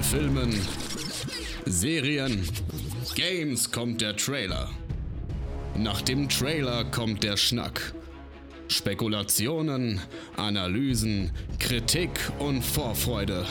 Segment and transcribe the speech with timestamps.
[0.00, 0.52] den Filmen,
[1.66, 2.48] Serien,
[3.14, 4.68] Games kommt der Trailer.
[5.76, 7.94] Nach dem Trailer kommt der Schnack.
[8.68, 10.00] Spekulationen,
[10.36, 13.44] Analysen, Kritik und Vorfreude.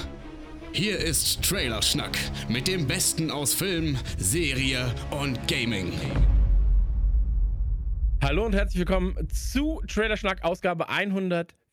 [0.71, 2.17] Hier ist Trailerschnack
[2.47, 5.91] mit dem Besten aus Film, Serie und Gaming.
[8.21, 10.89] Hallo und herzlich willkommen zu Trailerschnack Ausgabe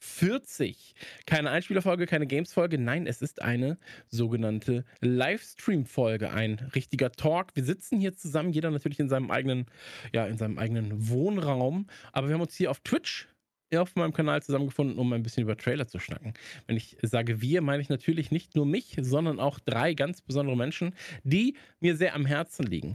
[0.06, 0.94] 140.
[1.26, 7.54] Keine Einspielerfolge, keine Games-Folge, nein, es ist eine sogenannte Livestream-Folge, ein richtiger Talk.
[7.54, 9.66] Wir sitzen hier zusammen, jeder natürlich in seinem eigenen,
[10.12, 13.28] ja, in seinem eigenen Wohnraum, aber wir haben uns hier auf Twitch
[13.74, 16.34] auf meinem Kanal zusammengefunden, um ein bisschen über Trailer zu schnacken.
[16.66, 20.56] Wenn ich sage wir, meine ich natürlich nicht nur mich, sondern auch drei ganz besondere
[20.56, 20.94] Menschen,
[21.24, 22.94] die mir sehr am Herzen liegen.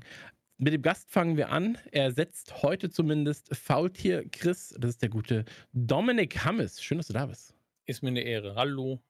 [0.64, 1.80] Mit dem Gast fangen wir an.
[1.92, 4.76] Er setzt heute zumindest Faultier Chris.
[4.78, 5.44] Das ist der gute
[5.74, 6.84] Dominik Hammes.
[6.84, 7.56] Schön, dass du da bist.
[7.88, 8.54] Ist mir eine Ehre.
[8.54, 9.02] Hallo.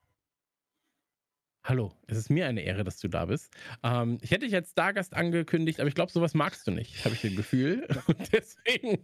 [1.65, 3.53] Hallo, es ist mir eine Ehre, dass du da bist.
[3.83, 7.15] Ähm, ich hätte dich als Stargast angekündigt, aber ich glaube, sowas magst du nicht, habe
[7.15, 7.85] ich das Gefühl.
[8.07, 9.03] Und deswegen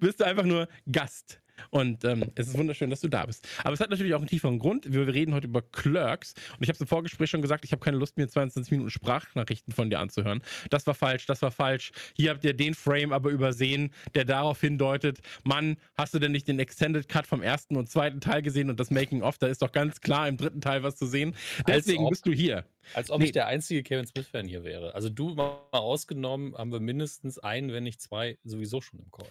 [0.00, 1.42] bist du einfach nur Gast.
[1.70, 3.46] Und ähm, es ist wunderschön, dass du da bist.
[3.62, 4.92] Aber es hat natürlich auch einen tieferen Grund.
[4.92, 6.34] Wir reden heute über Clerks.
[6.56, 8.90] Und ich habe es im Vorgespräch schon gesagt, ich habe keine Lust, mir 22 Minuten
[8.90, 10.42] Sprachnachrichten von dir anzuhören.
[10.70, 11.92] Das war falsch, das war falsch.
[12.16, 16.48] Hier habt ihr den Frame aber übersehen, der darauf hindeutet, Mann, hast du denn nicht
[16.48, 19.38] den Extended Cut vom ersten und zweiten Teil gesehen und das Making-of?
[19.38, 21.34] Da ist doch ganz klar im dritten Teil was zu sehen.
[21.66, 22.64] Deswegen ob, bist du hier.
[22.92, 23.26] Als ob nee.
[23.26, 24.94] ich der einzige Kevin Smith-Fan hier wäre.
[24.94, 29.28] Also du mal ausgenommen, haben wir mindestens einen, wenn nicht zwei, sowieso schon im Call.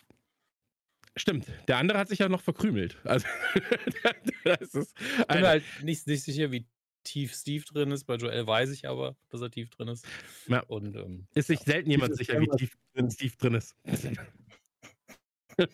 [1.15, 2.97] Stimmt, der andere hat sich ja noch verkrümelt.
[3.03, 3.27] Also,
[4.43, 6.65] das ist ich bin halt nicht, nicht sicher, wie
[7.03, 8.05] tief Steve drin ist.
[8.05, 10.05] Bei Joel weiß ich aber, dass er tief drin ist.
[10.47, 10.61] Ja.
[10.61, 11.65] Und, ähm, ist sich ja.
[11.65, 12.75] selten jemand sicher, wie tief
[13.09, 13.75] Steve drin ist.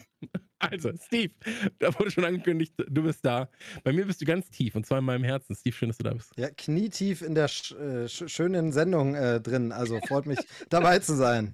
[0.59, 1.33] also, Steve,
[1.77, 3.49] da wurde schon angekündigt, du bist da.
[3.83, 5.55] Bei mir bist du ganz tief und zwar in meinem Herzen.
[5.55, 6.33] Steve, schön, dass du da bist.
[6.35, 9.71] Ja, knietief in der sch äh, schönen Sendung äh, drin.
[9.71, 11.53] Also freut mich, dabei zu sein.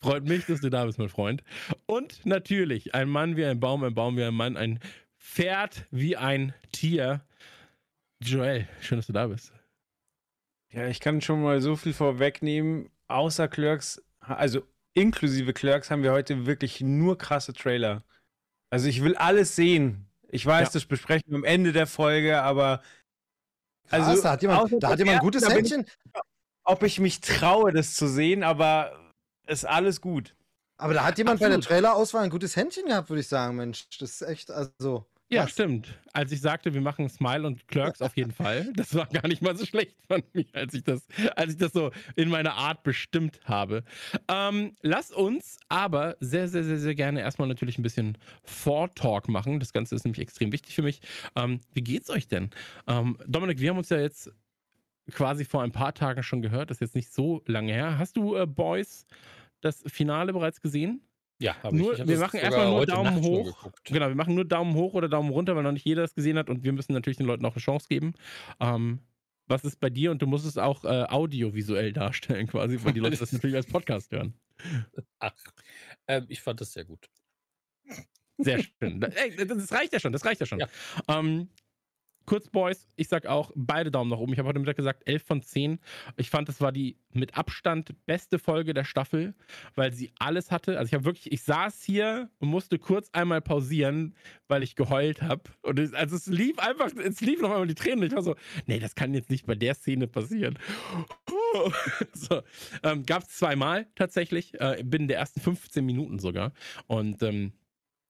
[0.00, 1.42] Freut mich, dass du da bist, mein Freund.
[1.86, 4.80] Und natürlich, ein Mann wie ein Baum, ein Baum wie ein Mann, ein
[5.18, 7.20] Pferd wie ein Tier.
[8.20, 9.52] Joel, schön, dass du da bist.
[10.70, 12.90] Ja, ich kann schon mal so viel vorwegnehmen.
[13.08, 14.62] Außer Clerks, also
[14.94, 18.04] inklusive Clerks, haben wir heute wirklich nur krasse Trailer.
[18.70, 20.06] Also ich will alles sehen.
[20.28, 20.72] Ich weiß, ja.
[20.74, 22.82] das besprechen wir am Ende der Folge, aber.
[23.88, 25.86] Krass, also, da hat jemand, da hat jemand ein gutes Händchen.
[26.64, 28.92] ob ich mich traue, das zu sehen, aber
[29.48, 30.34] ist alles gut.
[30.76, 31.54] Aber da hat jemand Absolut.
[31.54, 33.86] bei der Trailerauswahl ein gutes Händchen gehabt, würde ich sagen, Mensch.
[33.98, 35.04] Das ist echt, also.
[35.30, 35.50] Ja, was?
[35.50, 35.98] stimmt.
[36.12, 39.42] Als ich sagte, wir machen Smile und Clerks auf jeden Fall, das war gar nicht
[39.42, 42.84] mal so schlecht von mir, als ich das, als ich das so in meiner Art
[42.84, 43.82] bestimmt habe.
[44.28, 49.58] Ähm, lass uns aber sehr, sehr, sehr, sehr gerne erstmal natürlich ein bisschen Vortalk machen.
[49.60, 51.00] Das Ganze ist nämlich extrem wichtig für mich.
[51.34, 52.50] Ähm, wie geht's euch denn?
[52.86, 54.32] Ähm, Dominik, wir haben uns ja jetzt
[55.10, 57.98] quasi vor ein paar Tagen schon gehört, das ist jetzt nicht so lange her.
[57.98, 59.06] Hast du, äh, Boys,
[59.60, 61.02] das Finale bereits gesehen?
[61.40, 61.98] Ja, habe ich.
[62.00, 63.70] ich wir machen erstmal nur Daumen hoch.
[63.84, 66.36] Genau, wir machen nur Daumen hoch oder Daumen runter, weil noch nicht jeder das gesehen
[66.36, 68.14] hat und wir müssen natürlich den Leuten auch eine Chance geben.
[68.60, 69.00] Ähm,
[69.46, 70.10] was ist bei dir?
[70.10, 73.66] Und du musst es auch äh, audiovisuell darstellen, quasi, weil die Leute das natürlich als
[73.66, 74.34] Podcast hören.
[75.20, 75.32] Ach,
[76.06, 77.08] äh, ich fand das sehr gut.
[78.38, 79.02] Sehr schön.
[79.02, 80.60] Ey, das reicht ja schon, das reicht ja schon.
[80.60, 80.68] Ja.
[81.08, 81.48] Ähm,
[82.28, 84.34] Kurz, Boys, ich sag auch beide Daumen nach oben.
[84.34, 85.78] Ich habe heute Mittag gesagt 11 von 10.
[86.18, 89.34] Ich fand, das war die mit Abstand beste Folge der Staffel,
[89.76, 90.76] weil sie alles hatte.
[90.76, 94.14] Also ich habe wirklich, ich saß hier und musste kurz einmal pausieren,
[94.46, 95.44] weil ich geheult habe.
[95.62, 98.04] Und es, also es lief einfach, es lief noch einmal die Tränen.
[98.04, 98.36] Ich war so,
[98.66, 100.58] nee, das kann jetzt nicht bei der Szene passieren.
[102.12, 102.42] so,
[102.82, 106.52] ähm, Gab es zweimal tatsächlich, äh, binnen der ersten 15 Minuten sogar.
[106.88, 107.54] Und ähm,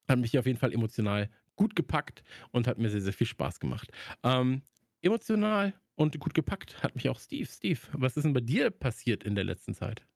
[0.09, 3.27] hat mich hier auf jeden Fall emotional gut gepackt und hat mir sehr, sehr viel
[3.27, 3.91] Spaß gemacht.
[4.23, 4.63] Ähm,
[5.03, 7.47] emotional und gut gepackt hat mich auch Steve.
[7.47, 10.07] Steve, was ist denn bei dir passiert in der letzten Zeit?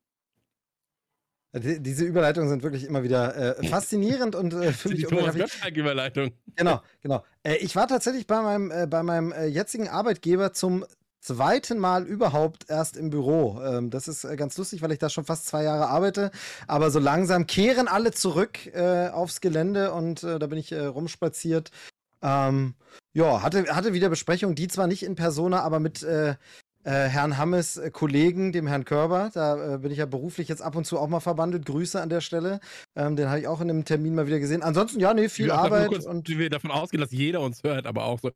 [1.55, 6.33] Diese Überleitungen sind wirklich immer wieder äh, faszinierend und äh, für mich Überleitung.
[6.57, 7.25] Genau, genau.
[7.43, 10.87] Äh, ich war tatsächlich bei meinem, äh, bei meinem äh, jetzigen Arbeitgeber zum
[11.23, 13.61] zweiten Mal überhaupt erst im Büro.
[13.63, 16.31] Ähm, das ist äh, ganz lustig, weil ich da schon fast zwei Jahre arbeite.
[16.67, 20.85] Aber so langsam kehren alle zurück äh, aufs Gelände und äh, da bin ich äh,
[20.85, 21.71] rumspaziert.
[22.23, 22.75] Ähm,
[23.15, 26.31] ja, hatte, hatte wieder Besprechungen, die zwar nicht in Persona, aber mit äh,
[26.85, 29.31] äh, Herrn Hammes Kollegen, dem Herrn Körber.
[29.33, 31.67] Da bin ich ja beruflich jetzt ab und zu auch mal verbandelt.
[31.67, 32.59] Grüße an der Stelle.
[32.97, 34.63] Ähm, den habe ich auch in einem Termin mal wieder gesehen.
[34.63, 35.89] Ansonsten, ja, nee, viel Arbeit.
[35.89, 38.31] Kurz, und wir davon ausgehen, dass jeder uns hört, aber auch so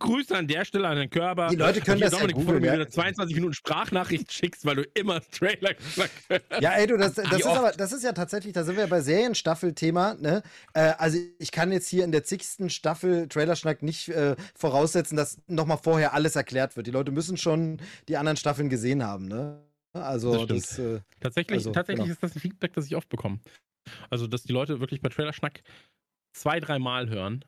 [0.00, 1.48] Grüße an der Stelle an den Körper.
[1.48, 2.80] Die Leute können das ja Dominik, bevor googeln, du mir ja.
[2.80, 6.60] wieder 22 Minuten Sprachnachricht schickst, weil du immer Trailer hörst.
[6.60, 7.56] Ja, ey, du, das, das, ist oft?
[7.56, 10.42] aber, das ist ja tatsächlich, da sind wir ja bei Serienstaffel-Thema, ne?
[10.74, 15.38] Äh, also ich kann jetzt hier in der zigsten Staffel Trailerschnack nicht äh, voraussetzen, dass
[15.46, 16.86] nochmal vorher alles erklärt wird.
[16.86, 19.62] Die Leute müssen schon die anderen Staffeln gesehen haben, ne?
[19.92, 22.14] Also Das das, äh, Tatsächlich, Also, tatsächlich genau.
[22.14, 23.40] ist das ein Feedback, das ich oft bekomme.
[24.08, 25.62] Also, dass die Leute wirklich bei Trailerschnack
[26.32, 27.44] zwei, dreimal hören,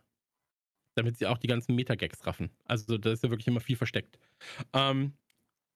[0.94, 2.50] damit sie auch die ganzen Metagags raffen.
[2.66, 4.18] Also, da ist ja wirklich immer viel versteckt.
[4.72, 5.14] Ähm,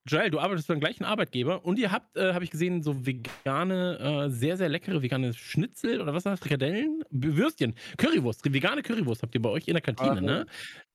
[0.09, 4.27] Joel, du arbeitest beim gleichen Arbeitgeber und ihr habt, äh, habe ich gesehen, so vegane,
[4.27, 6.41] äh, sehr, sehr leckere vegane Schnitzel oder was war das?
[6.41, 7.03] Frikadellen?
[7.11, 10.47] Würstchen, Currywurst, vegane Currywurst habt ihr bei euch in der Kantine, Ah, ne?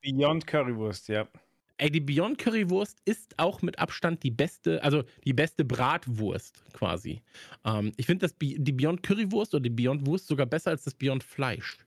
[0.01, 1.27] Beyond Currywurst, ja.
[1.77, 7.21] Ey, die Beyond Currywurst ist auch mit Abstand die beste, also die beste Bratwurst quasi.
[7.65, 11.23] Ähm, ich finde die Beyond Currywurst oder die Beyond Wurst sogar besser als das Beyond
[11.23, 11.77] Fleisch.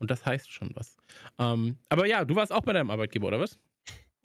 [0.00, 0.96] Und das heißt schon was.
[1.38, 3.58] Ähm, aber ja, du warst auch bei deinem Arbeitgeber, oder was?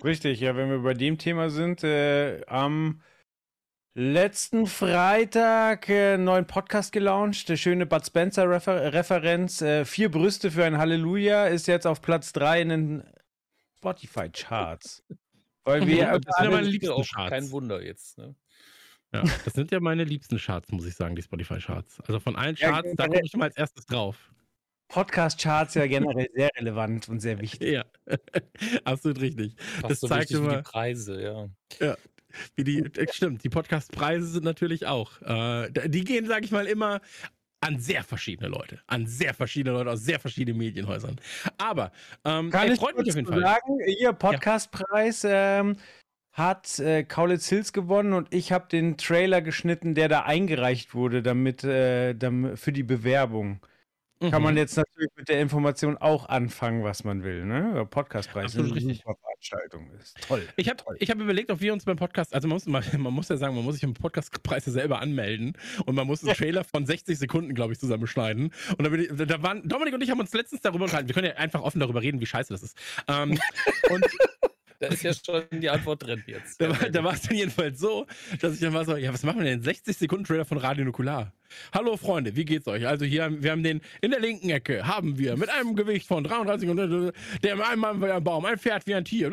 [0.04, 3.02] Richtig, ja, wenn wir bei dem Thema sind, äh, am
[3.94, 10.10] letzten Freitag äh, einen neuen Podcast gelauncht, der schöne Bud Spencer Refer Referenz, äh, vier
[10.12, 13.04] Brüste für ein Halleluja, ist jetzt auf Platz 3 in den
[13.78, 15.04] Spotify Charts.
[15.64, 17.30] Weil wir Das sind ja meine liebsten auch Charts.
[17.30, 18.18] kein Wunder jetzt.
[18.18, 18.36] Ne?
[19.14, 22.02] Ja, das sind ja meine liebsten Charts, muss ich sagen, die Spotify-Charts.
[22.02, 24.32] Also von allen Ja, Charts, da generell- komme ich immer als erstes drauf.
[24.88, 27.74] Podcast-Charts ja generell sehr relevant und sehr wichtig.
[27.74, 27.86] Ja,
[28.84, 29.56] absolut richtig.
[29.82, 31.50] Fast Das so zeigt immer- die Preise,
[31.80, 31.96] ja.
[32.56, 35.22] Wie die, äh, stimmt, die Podcast-Preise sind natürlich auch.
[35.22, 37.00] Äh, die gehen, sag ich mal, immer
[37.62, 38.80] an sehr verschiedene Leute.
[38.88, 41.16] An sehr verschiedene Leute aus sehr verschiedenen Medienhäusern.
[41.58, 41.92] Aber
[42.26, 43.42] ähm, Kann ey, ich freut mich kurz auf jeden Fall.
[43.42, 45.78] sagen, ihr Podcastpreis ähm,
[46.34, 51.24] hat äh, Kaulitz Hills gewonnen und ich habe den Trailer geschnitten, der da eingereicht wurde,
[51.24, 53.62] damit, äh, dam- für die Bewerbung.
[54.32, 54.58] Kann man Mhm.
[54.60, 57.46] jetzt natürlich mit der Information auch anfangen, was man will.
[57.46, 57.72] Ne?
[57.76, 59.90] Der Podcastpreis ist eine Veranstaltung.
[60.00, 60.42] Ist toll.
[60.56, 63.14] Ich habe ich hab überlegt, ob wir uns beim Podcast, also man muss, mal- man
[63.14, 65.54] muss ja sagen, man muss sich im Podcastpreis selber anmelden
[65.86, 68.52] und man muss einen Trailer von 60 Sekunden, glaube ich, zusammenschneiden.
[68.78, 71.08] Und da, bin ich, da waren, Dominik und ich haben uns letztens darüber unterhalten.
[71.10, 72.78] Wir können ja einfach offen darüber reden, wie scheiße das ist.
[73.08, 73.32] Ähm,
[73.90, 74.06] und
[74.80, 76.60] Da ist ja schon die Antwort drin jetzt.
[76.60, 78.06] Da, war- da war es dann jedenfalls so,
[78.42, 79.62] dass ich dann war so, ja, was machen wir denn?
[79.62, 81.32] 60 Sekunden Trailer von Radio Nukular.
[81.74, 82.88] Hallo Freunde, wie geht's euch?
[82.88, 86.24] Also hier, wir haben den, in der linken Ecke haben wir mit einem Gewicht von
[86.24, 89.32] 33 und der in einem Mann wie ein Baum, ein Pferd wie ein Tier.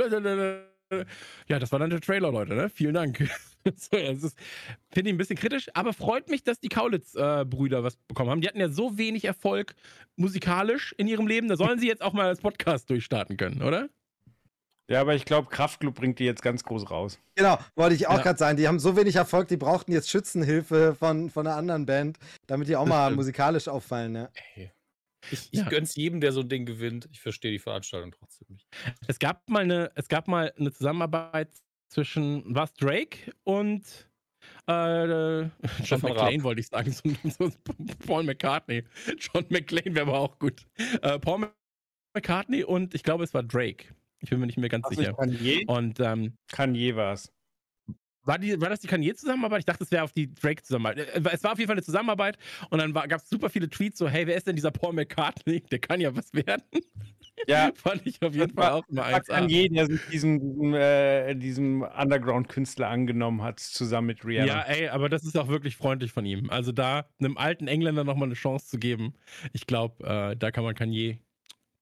[1.49, 2.69] Ja, das war dann der Trailer, Leute, ne?
[2.69, 3.29] Vielen Dank.
[3.77, 8.41] So, finde ich ein bisschen kritisch, aber freut mich, dass die Kaulitz-Brüder was bekommen haben.
[8.41, 9.77] Die hatten ja so wenig Erfolg
[10.17, 13.89] musikalisch in ihrem Leben, da sollen sie jetzt auch mal als Podcast durchstarten können, oder?
[14.91, 17.19] Ja, aber ich glaube, Kraftclub bringt die jetzt ganz groß raus.
[17.35, 18.23] genau, wollte ich auch Ja.
[18.23, 18.57] gerade sagen.
[18.57, 22.69] Die haben so wenig Erfolg, die brauchten jetzt Schützenhilfe von, von einer anderen Band, damit
[22.69, 24.15] die auch mal musikalisch auffallen.
[24.17, 24.29] Ja.
[24.57, 24.73] Ey.
[25.31, 25.69] Ich, ich Ja.
[25.69, 27.09] gönn's jedem, der so ein Ding gewinnt.
[27.13, 28.67] Ich verstehe die Veranstaltung trotzdem nicht.
[29.07, 31.49] Es gab mal eine, es gab mal eine Zusammenarbeit
[31.89, 33.85] zwischen was Drake und
[34.67, 35.43] äh,
[35.85, 36.95] John McClane wollte ich sagen,
[38.07, 38.83] Paul McCartney.
[39.19, 40.67] John McClane wäre aber auch gut.
[41.03, 41.53] Äh, Paul
[42.15, 43.95] McCartney und ich glaube, es war Drake.
[44.23, 45.13] Ich bin mir nicht mehr ganz sicher.
[45.15, 45.65] Kanye?
[45.67, 47.31] Und ähm, Kanye war es.
[48.25, 49.59] war, die, war das die Kanye-Zusammenarbeit?
[49.61, 51.09] Ich dachte, es wäre auf die Drake-Zusammenarbeit.
[51.09, 52.39] Äh, Es war auf jeden Fall eine Zusammenarbeit
[52.71, 55.61] und dann gab es super viele Tweets so, hey, wer ist denn dieser Paul McCartney?
[55.61, 56.63] Der kann ja was werden.
[57.49, 59.27] Ja, Fand ich auf jeden Fall war- auch immer 1A.
[59.27, 64.47] Kanye, der sich diesem, diesem, äh, diesem Underground-Künstler angenommen hat, zusammen mit Rihanna.
[64.47, 66.49] Ja, ey, aber das ist auch wirklich freundlich von ihm.
[66.51, 69.15] Also da einem alten Engländer nochmal eine Chance zu geben,
[69.53, 71.19] ich glaube, äh, da kann man Kanye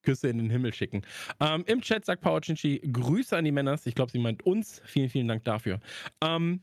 [0.03, 1.03] Küsse in den Himmel schicken.
[1.41, 3.87] Ähm, Im Chat sagt Power Chinchi, Grüße an die Männers.
[3.87, 4.81] Ich glaube, sie meint uns.
[4.85, 5.81] Vielen, vielen Dank dafür.
[6.23, 6.61] Ähm,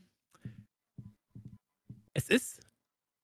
[2.14, 2.67] es ist,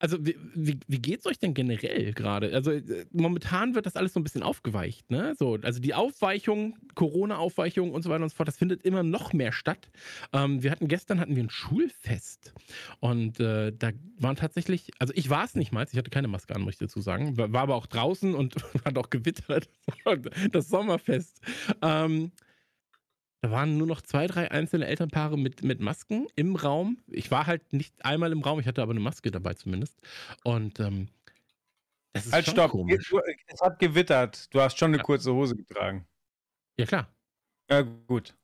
[0.04, 2.52] also wie, wie, wie geht's euch denn generell gerade?
[2.52, 5.34] Also äh, momentan wird das alles so ein bisschen aufgeweicht, ne?
[5.38, 9.32] So, also die Aufweichung, Corona-Aufweichung und so weiter und so fort, das findet immer noch
[9.32, 9.88] mehr statt.
[10.34, 12.52] Ähm, wir hatten gestern hatten wir ein Schulfest
[13.00, 16.54] und äh, da waren tatsächlich, also ich war es nicht mal, ich hatte keine Maske
[16.54, 19.70] an, muss ich dazu sagen, war, war aber auch draußen und hat auch gewittert,
[20.52, 21.40] das Sommerfest.
[21.80, 22.30] Ähm,
[23.44, 26.96] da waren nur noch zwei, drei einzelne Elternpaare mit, mit Masken im Raum.
[27.08, 30.00] Ich war halt nicht einmal im Raum, ich hatte aber eine Maske dabei zumindest.
[30.44, 31.08] Und ähm,
[32.14, 32.70] das ist Halt, schon stopp.
[32.70, 33.12] komisch.
[33.48, 34.46] Es hat gewittert.
[34.54, 35.02] Du hast schon eine Ja.
[35.02, 36.06] kurze Hose getragen.
[36.78, 37.14] Ja, klar.
[37.70, 38.34] Ja, gut.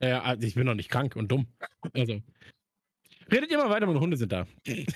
[0.00, 1.48] Ja, also ich bin noch nicht krank und dumm.
[1.92, 2.22] Also.
[3.28, 4.46] Redet ihr mal weiter, meine Hunde sind da.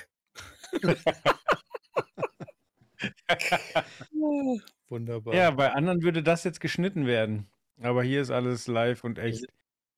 [4.88, 5.34] Wunderbar.
[5.34, 7.48] Ja, bei anderen würde das jetzt geschnitten werden.
[7.82, 9.42] Aber hier ist alles live und echt.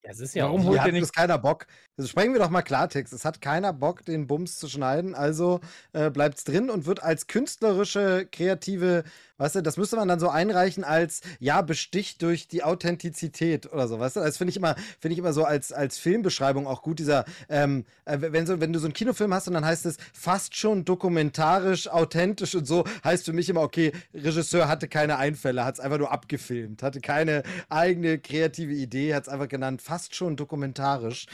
[0.03, 1.67] Ja, es ist ja Warum holt ihr nicht- keiner Bock.
[1.99, 3.13] Also sprechen wir doch mal Klartext.
[3.13, 5.59] Es hat keiner Bock, den Bums zu schneiden, also
[5.93, 9.03] äh, bleibt es drin und wird als künstlerische, kreative
[9.39, 13.87] Weißt du, das müsste man dann so einreichen als, ja, besticht durch die Authentizität oder
[13.87, 14.21] so, weißt du?
[14.21, 17.85] Das finde ich immer, finde ich immer so als, als Filmbeschreibung auch gut, dieser, ähm,
[18.05, 20.85] äh, wenn, so, wenn du so einen Kinofilm hast und dann heißt es fast schon
[20.85, 25.81] dokumentarisch, authentisch und so, heißt für mich immer, okay, Regisseur hatte keine Einfälle, hat es
[25.81, 31.27] einfach nur abgefilmt, hatte keine eigene kreative Idee, hat es einfach genannt, fast schon dokumentarisch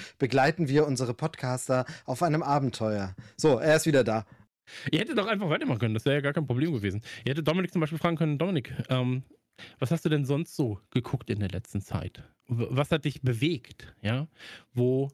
[0.55, 3.15] begleiten wir unsere Podcaster auf einem Abenteuer.
[3.37, 4.25] So, er ist wieder da.
[4.91, 7.03] Ihr hättet doch einfach weitermachen können, das wäre ja gar kein Problem gewesen.
[7.25, 9.25] Ihr hättet Dominik zum Beispiel fragen können, Dominik, ähm,
[9.79, 12.23] was hast du denn sonst so geguckt in der letzten Zeit?
[12.47, 13.95] Was hat dich bewegt?
[14.01, 14.29] Ja,
[14.73, 15.11] wo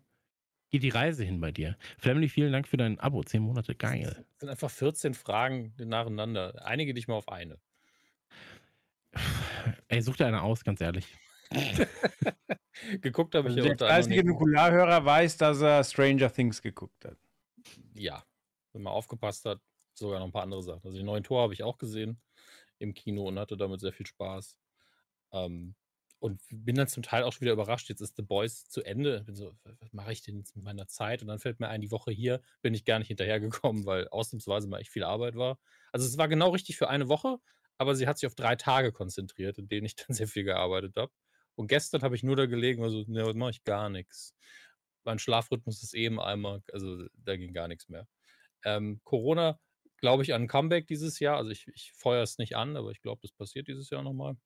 [0.70, 1.76] geht die Reise hin bei dir?
[1.98, 4.24] Family, vielen Dank für dein Abo, zehn Monate, geil.
[4.32, 6.64] Das sind einfach 14 Fragen nacheinander.
[6.64, 7.58] Einige dich mal auf eine.
[9.88, 11.06] Ey, such dir eine aus, ganz ehrlich.
[13.00, 17.18] geguckt habe ich also ja Der fleißige Nukularhörer weiß, dass er Stranger Things geguckt hat.
[17.94, 18.24] Ja,
[18.72, 19.60] wenn man aufgepasst hat,
[19.94, 20.84] sogar noch ein paar andere Sachen.
[20.84, 22.20] Also die neuen Tor habe ich auch gesehen
[22.78, 24.56] im Kino und hatte damit sehr viel Spaß.
[25.32, 25.74] Ähm,
[26.20, 27.88] und bin dann zum Teil auch schon wieder überrascht.
[27.88, 29.22] Jetzt ist The Boys zu Ende.
[29.22, 31.22] Bin so, was mache ich denn jetzt mit meiner Zeit?
[31.22, 34.68] Und dann fällt mir ein, die Woche hier bin ich gar nicht hinterhergekommen, weil ausnahmsweise
[34.68, 35.58] mal echt viel Arbeit war.
[35.92, 37.38] Also es war genau richtig für eine Woche,
[37.78, 40.96] aber sie hat sich auf drei Tage konzentriert, in denen ich dann sehr viel gearbeitet
[40.96, 41.10] habe.
[41.60, 44.34] Und gestern habe ich nur da gelegen, also, ne, mache ich gar nichts.
[45.04, 48.08] Mein Schlafrhythmus ist eben einmal, also da ging gar nichts mehr.
[48.64, 49.60] Ähm, Corona,
[49.98, 51.36] glaube ich, an Comeback dieses Jahr.
[51.36, 54.36] Also ich, ich feuere es nicht an, aber ich glaube, das passiert dieses Jahr nochmal.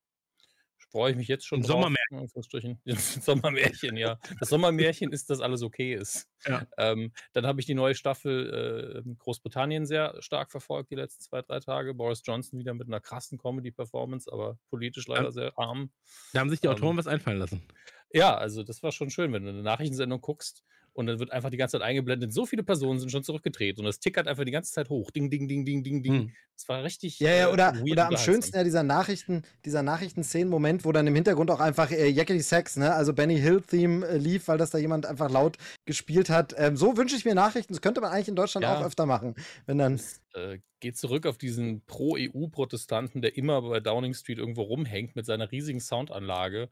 [0.94, 1.58] Freue ich mich jetzt schon.
[1.58, 2.78] Ein Sommermärchen.
[2.86, 4.16] Sommermärchen, ja.
[4.38, 6.28] Das Sommermärchen ist, dass alles okay ist.
[6.46, 6.64] Ja.
[6.78, 11.42] Ähm, dann habe ich die neue Staffel äh, Großbritannien sehr stark verfolgt, die letzten zwei,
[11.42, 11.94] drei Tage.
[11.94, 15.32] Boris Johnson wieder mit einer krassen Comedy-Performance, aber politisch leider ja.
[15.32, 15.90] sehr arm.
[16.32, 17.66] Da haben sich die Autoren ähm, was einfallen lassen.
[18.12, 20.62] Ja, also das war schon schön, wenn du eine Nachrichtensendung guckst
[20.94, 22.32] und dann wird einfach die ganze Zeit eingeblendet.
[22.32, 25.10] So viele Personen sind schon zurückgetreten und es tickert einfach die ganze Zeit hoch.
[25.10, 26.12] Ding, ding, ding, ding, ding, ding.
[26.12, 26.32] Hm.
[26.56, 27.18] Das war richtig.
[27.18, 31.14] Ja, ja, oder, äh, oder am schönsten ja dieser Nachrichten, dieser Nachrichtenszenen-Moment, wo dann im
[31.14, 34.78] Hintergrund auch einfach äh, Yakety Sex, ne, also Benny Hill-Theme äh, lief, weil das da
[34.78, 36.54] jemand einfach laut gespielt hat.
[36.56, 37.72] Ähm, so wünsche ich mir Nachrichten.
[37.72, 38.78] Das könnte man eigentlich in Deutschland ja.
[38.78, 39.34] auch öfter machen.
[39.66, 39.96] Wenn dann.
[39.96, 45.24] Das, äh, geht zurück auf diesen Pro-EU-Protestanten, der immer bei Downing Street irgendwo rumhängt mit
[45.24, 46.68] seiner riesigen Soundanlage.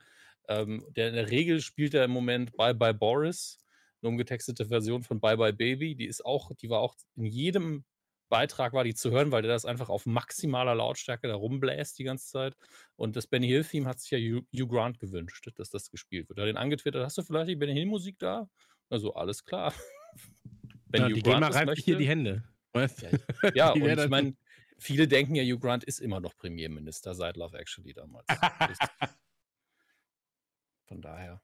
[0.49, 3.62] Ähm, der in der Regel spielt er im Moment Bye Bye Boris
[4.03, 5.95] eine umgetextete Version von Bye Bye Baby.
[5.95, 7.85] Die ist auch, die war auch in jedem
[8.33, 12.05] Beitrag war die zu hören, weil der das einfach auf maximaler Lautstärke da rumbläst die
[12.05, 12.57] ganze Zeit.
[12.97, 16.39] Und das Benny Hill-Theme hat sich ja Hugh, Grant gewünscht, dass das gespielt wird.
[16.39, 18.49] Er hat den angetwittert, hast du vielleicht die Benny Hill-Musik da?
[18.89, 19.75] Also, alles klar.
[20.87, 22.43] Wenn ja, Hugh die Grant reibt möchte, hier die Hände.
[22.73, 23.03] Weißt?
[23.03, 23.11] Ja,
[23.55, 24.35] ja und ich meine,
[24.79, 28.27] viele denken ja, Hugh Grant ist immer noch Premierminister seit Love Actually damals.
[30.87, 31.43] Von daher.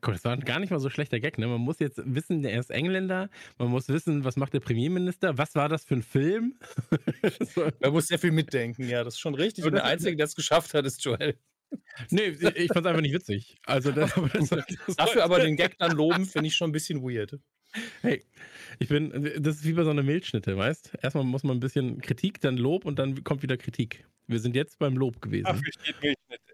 [0.00, 1.46] Guck, das war gar nicht mal so schlechter Gag, ne?
[1.46, 5.54] Man muss jetzt wissen, er ist Engländer, man muss wissen, was macht der Premierminister, was
[5.54, 6.54] war das für ein Film?
[7.80, 9.64] Man muss sehr viel mitdenken, ja, das ist schon richtig.
[9.64, 11.36] Und der Einzige, der es geschafft hat, ist Joel.
[12.10, 13.56] Nee, ich fand es einfach nicht witzig.
[13.66, 17.02] Also das, das, das Dafür aber den Gag dann loben, finde ich schon ein bisschen
[17.02, 17.38] weird.
[18.02, 18.24] Hey,
[18.78, 20.98] ich bin, das ist wie bei so einer Milchschnitte, weißt?
[21.02, 24.04] Erstmal muss man ein bisschen Kritik, dann Lob und dann kommt wieder Kritik.
[24.26, 25.44] Wir sind jetzt beim Lob gewesen.
[25.44, 26.51] Dafür steht Milchschnitte.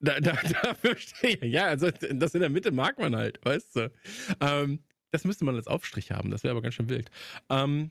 [0.00, 3.92] Da, da, dafür stehe Ja, also das in der Mitte mag man halt, weißt du.
[4.40, 7.10] Ähm, das müsste man als Aufstrich haben, das wäre aber ganz schön wild.
[7.48, 7.90] Ähm,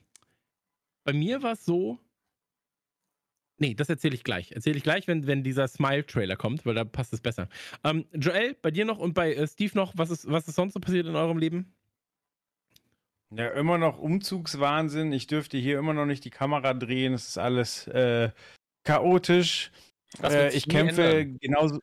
[1.03, 1.99] bei mir war es so.
[3.59, 4.51] Nee, das erzähle ich gleich.
[4.51, 7.49] Erzähle ich gleich, wenn, wenn dieser Smile-Trailer kommt, weil da passt es besser.
[7.83, 10.73] Ähm, Joel, bei dir noch und bei äh, Steve noch, was ist, was ist sonst
[10.73, 11.73] so passiert in eurem Leben?
[13.31, 15.11] Ja, immer noch Umzugswahnsinn.
[15.11, 17.13] Ich dürfte hier immer noch nicht die Kamera drehen.
[17.13, 18.31] Es ist alles äh,
[18.83, 19.71] chaotisch.
[20.23, 21.37] Äh, ich kämpfe ändern.
[21.41, 21.79] genauso.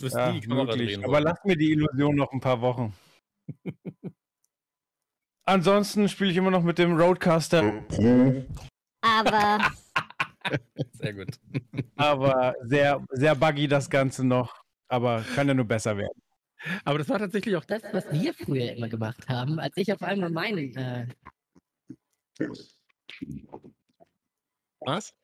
[0.00, 0.94] Wirst ja, die Kamera möglich.
[0.94, 1.04] drehen.
[1.04, 2.94] Aber lass mir die Illusion noch ein paar Wochen.
[5.44, 7.84] Ansonsten spiele ich immer noch mit dem Roadcaster.
[9.00, 9.72] Aber.
[10.92, 11.38] sehr gut.
[11.96, 14.62] Aber sehr, sehr buggy das Ganze noch.
[14.88, 16.22] Aber kann ja nur besser werden.
[16.84, 20.02] Aber das war tatsächlich auch das, was wir früher immer gemacht haben, als ich auf
[20.02, 20.76] einmal meinen.
[20.76, 21.06] Äh...
[24.80, 25.14] Was?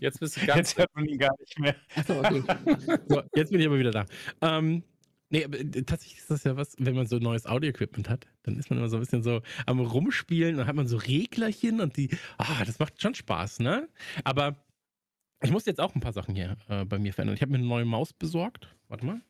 [0.00, 0.58] Jetzt bist du ganz.
[0.58, 1.74] Jetzt hört man ihn gar nicht mehr.
[1.94, 2.42] Achso, okay.
[3.08, 4.06] so, jetzt bin ich aber wieder da.
[4.40, 4.82] Ähm,
[5.30, 8.58] nee, aber äh, tatsächlich ist das ja was, wenn man so neues Audio-Equipment hat, dann
[8.58, 11.96] ist man immer so ein bisschen so am Rumspielen, dann hat man so Reglerchen und
[11.96, 13.88] die, ah, das macht schon Spaß, ne?
[14.24, 14.56] Aber
[15.42, 17.36] ich muss jetzt auch ein paar Sachen hier äh, bei mir verändern.
[17.36, 18.68] Ich habe mir eine neue Maus besorgt.
[18.88, 19.20] Warte mal.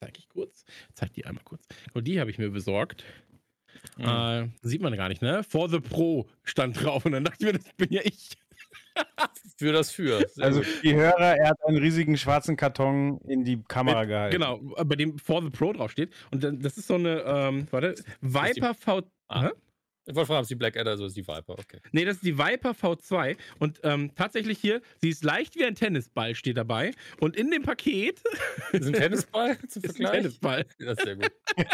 [0.00, 0.64] Zeig ich kurz.
[0.94, 1.66] Zeig die einmal kurz.
[1.92, 3.04] Und die habe ich mir besorgt.
[3.98, 4.04] Mhm.
[4.04, 5.42] Äh, sieht man gar nicht, ne?
[5.44, 8.30] For the Pro stand drauf und dann dachte ich mir, das bin ja ich.
[9.56, 10.26] Für das Für.
[10.28, 14.32] Sehr Also die Hörer, er hat einen riesigen schwarzen Karton in die Kamera gehalten.
[14.32, 16.12] Genau, bei dem For the Pro draufsteht.
[16.30, 19.02] Und das ist so eine, ähm, warte, Viper V.
[19.28, 19.42] Ah.
[19.44, 19.50] Hä?
[20.06, 21.58] Ich wollte fragen, ob es die Blackadder so ist, die Viper.
[21.58, 21.78] Okay.
[21.92, 23.36] Nee, das ist die Viper V2.
[23.58, 26.92] Und ähm, tatsächlich hier, sie ist leicht wie ein Tennisball, steht dabei.
[27.20, 28.20] Und in dem Paket
[28.72, 30.12] Ist ein Tennisball zum ist ein Vergleich?
[30.12, 30.66] Tennisball.
[30.78, 31.32] Das ist sehr gut.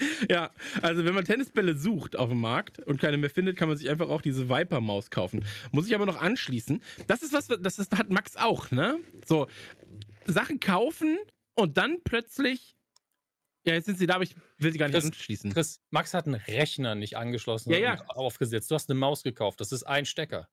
[0.30, 0.50] Ja,
[0.82, 3.88] also wenn man Tennisbälle sucht auf dem Markt und keine mehr findet, kann man sich
[3.88, 5.44] einfach auch diese Viper-Maus kaufen.
[5.72, 6.82] Muss ich aber noch anschließen.
[7.06, 8.98] Das ist was, das ist, hat Max auch, ne?
[9.24, 9.46] So,
[10.26, 11.18] Sachen kaufen
[11.54, 12.76] und dann plötzlich.
[13.66, 15.52] Ja, jetzt sind sie da, aber ich will sie gar nicht Das- anschließen.
[15.52, 18.04] Chris, Max hat einen Rechner nicht angeschlossen Ja, ja.
[18.08, 18.70] aufgesetzt.
[18.70, 19.60] Du hast eine Maus gekauft.
[19.60, 20.48] Das ist ein Stecker.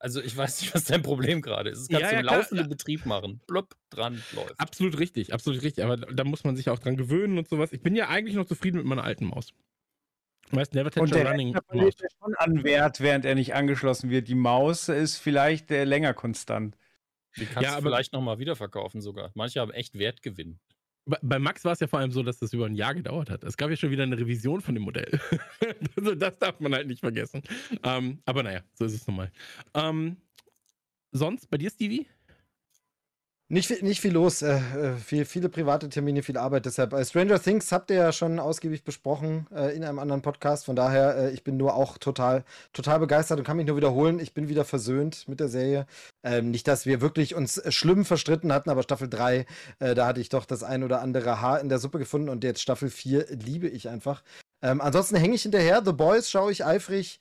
[0.00, 1.80] Also ich weiß nicht, was dein Problem gerade ist.
[1.80, 3.40] Das kannst Ja, du im laufenden Betrieb machen.
[3.48, 4.54] Blub, dran, läuft.
[4.58, 5.84] Absolut richtig, absolut richtig.
[5.84, 7.72] Aber da da muss man sich auch dran gewöhnen und sowas.
[7.72, 9.52] Ich bin ja eigentlich noch zufrieden mit meiner alten Maus.
[10.50, 11.94] Weißt never touch Und der running Maus.
[12.22, 14.28] schon an Wert, während er nicht angeschlossen wird.
[14.28, 16.76] Die Maus ist vielleicht äh, länger konstant.
[17.36, 19.30] Die kannst Ja, du aber- vielleicht nochmal wiederverkaufen sogar.
[19.34, 20.58] Manche haben echt Wertgewinn.
[21.22, 23.42] Bei, Max war es ja vor allem so, dass das über ein Jahr gedauert hat.
[23.42, 25.18] Es gab ja schon wieder eine Revision von dem Modell.
[25.96, 27.42] also das darf man halt nicht vergessen.
[27.82, 29.32] Ähm, aber naja, so ist es nun mal.
[29.74, 30.18] Ähm,
[31.10, 32.06] sonst bei dir, Stevie?
[33.50, 36.66] Nicht, viel- nicht viel los, äh, äh, viel, viele private Termine, viel Arbeit.
[36.66, 40.66] Deshalb, äh, Stranger Things habt ihr ja schon ausgiebig besprochen äh, in einem anderen Podcast.
[40.66, 44.20] Von daher, äh, ich bin nur auch total, total begeistert und kann mich nur wiederholen.
[44.20, 45.86] Ich bin wieder versöhnt mit der Serie.
[46.22, 49.46] Ähm, nicht, dass wir wirklich uns schlimm verstritten hatten, aber Staffel 3,
[49.78, 52.44] äh, da hatte ich doch das ein oder andere Haar in der Suppe gefunden und
[52.44, 54.22] jetzt Staffel 4 liebe ich einfach.
[54.60, 55.80] Ähm, ansonsten hänge ich hinterher.
[55.82, 57.18] The Boys schaue ich eifrig.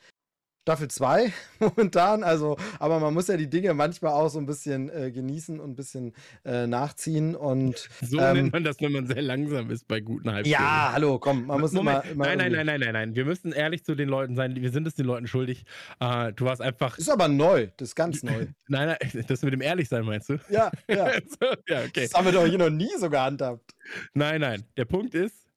[0.67, 4.89] Staffel 2 momentan, also, aber man muss ja die Dinge manchmal auch so ein bisschen
[4.89, 9.07] äh, genießen und ein bisschen äh, nachziehen und So Ähm, nennt man das, wenn man
[9.07, 10.61] sehr langsam ist bei guten Halbstunden.
[10.61, 13.15] ja, hallo, komm, man muss Moment, immer, immer nein, nein, nein, nein, nein, nein.
[13.15, 14.57] Wir müssen ehrlich zu den Leuten sein.
[14.57, 15.63] Wir sind es den Leuten schuldig.
[16.01, 16.97] Äh, du warst einfach.
[16.97, 18.47] Ist aber neu, das ist ganz neu.
[18.67, 20.37] Nein, nein, das mit dem Ehrlichsein meinst du?
[20.49, 21.13] Ja, ja.
[21.13, 22.09] so, ja, okay.
[22.09, 23.73] Das haben wir doch hier noch nie so gehandhabt.
[24.13, 24.65] Nein, nein.
[24.75, 25.47] Der Punkt ist,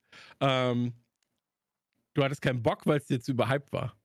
[0.41, 0.93] ähm,
[2.15, 4.00] du hattest keinen Bock, weil es dir zu überhyped war.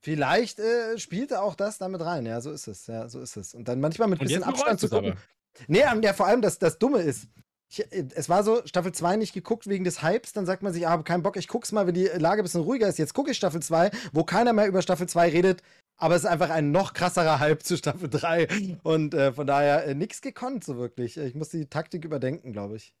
[0.00, 3.54] Vielleicht äh, spielte auch das damit rein, ja, so ist es, ja, so ist es.
[3.54, 5.12] Und dann manchmal mit ein bisschen Abstand zu gucken.
[5.12, 5.20] aber.
[5.66, 7.26] Nee, ja, vor allem das, das Dumme ist,
[7.70, 10.72] ich, äh, es war so, Staffel 2 nicht geguckt wegen des Hypes, dann sagt man
[10.72, 12.98] sich, ah, hab keinen Bock, ich guck's mal, wenn die Lage ein bisschen ruhiger ist.
[12.98, 15.62] Jetzt gucke ich Staffel 2, wo keiner mehr über Staffel 2 redet,
[15.96, 19.86] aber es ist einfach ein noch krasserer Hype zu Staffel 3 und äh, von daher
[19.86, 21.16] äh, nichts gekonnt so wirklich.
[21.16, 22.94] Ich muss die Taktik überdenken, glaube ich.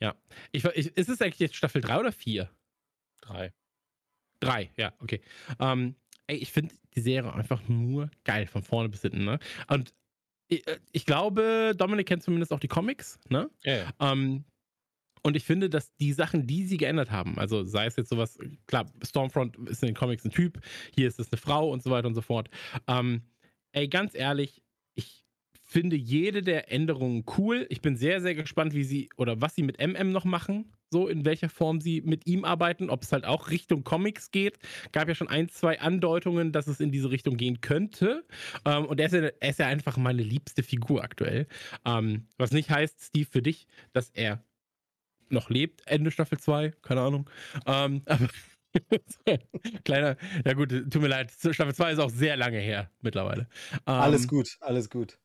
[0.00, 0.14] Ja.
[0.52, 2.48] Ich, ich, ist es eigentlich jetzt Staffel 3 oder 4?
[3.20, 3.52] Drei.
[4.40, 5.20] 3, ja, okay.
[5.58, 9.38] Ähm, ey, ich finde die Serie einfach nur geil, von vorne bis hinten, ne?
[9.68, 9.94] Und
[10.48, 13.50] ich, äh, ich glaube, Dominik kennt zumindest auch die Comics, ne?
[13.62, 13.92] Ja, ja.
[14.00, 14.44] Ähm,
[15.22, 18.38] und ich finde, dass die Sachen, die sie geändert haben, also sei es jetzt sowas,
[18.66, 20.60] klar, Stormfront ist in den Comics ein Typ,
[20.94, 22.48] hier ist es eine Frau und so weiter und so fort.
[22.86, 23.22] Ähm,
[23.72, 24.65] ey, ganz ehrlich, ich
[25.66, 27.66] finde jede der Änderungen cool.
[27.70, 31.08] Ich bin sehr, sehr gespannt, wie sie oder was sie mit MM noch machen, so
[31.08, 34.58] in welcher Form sie mit ihm arbeiten, ob es halt auch Richtung Comics geht.
[34.92, 38.24] Gab ja schon ein, zwei Andeutungen, dass es in diese Richtung gehen könnte.
[38.64, 41.48] Ähm, und er ist, ja, er ist ja einfach meine liebste Figur aktuell.
[41.84, 44.44] Ähm, was nicht heißt, Steve, für dich, dass er
[45.28, 47.28] noch lebt, Ende Staffel 2, keine Ahnung.
[47.66, 48.28] Ähm, aber
[49.84, 53.48] kleiner, ja gut, tut mir leid, Staffel 2 ist auch sehr lange her mittlerweile.
[53.72, 55.18] Ähm, alles gut, alles gut.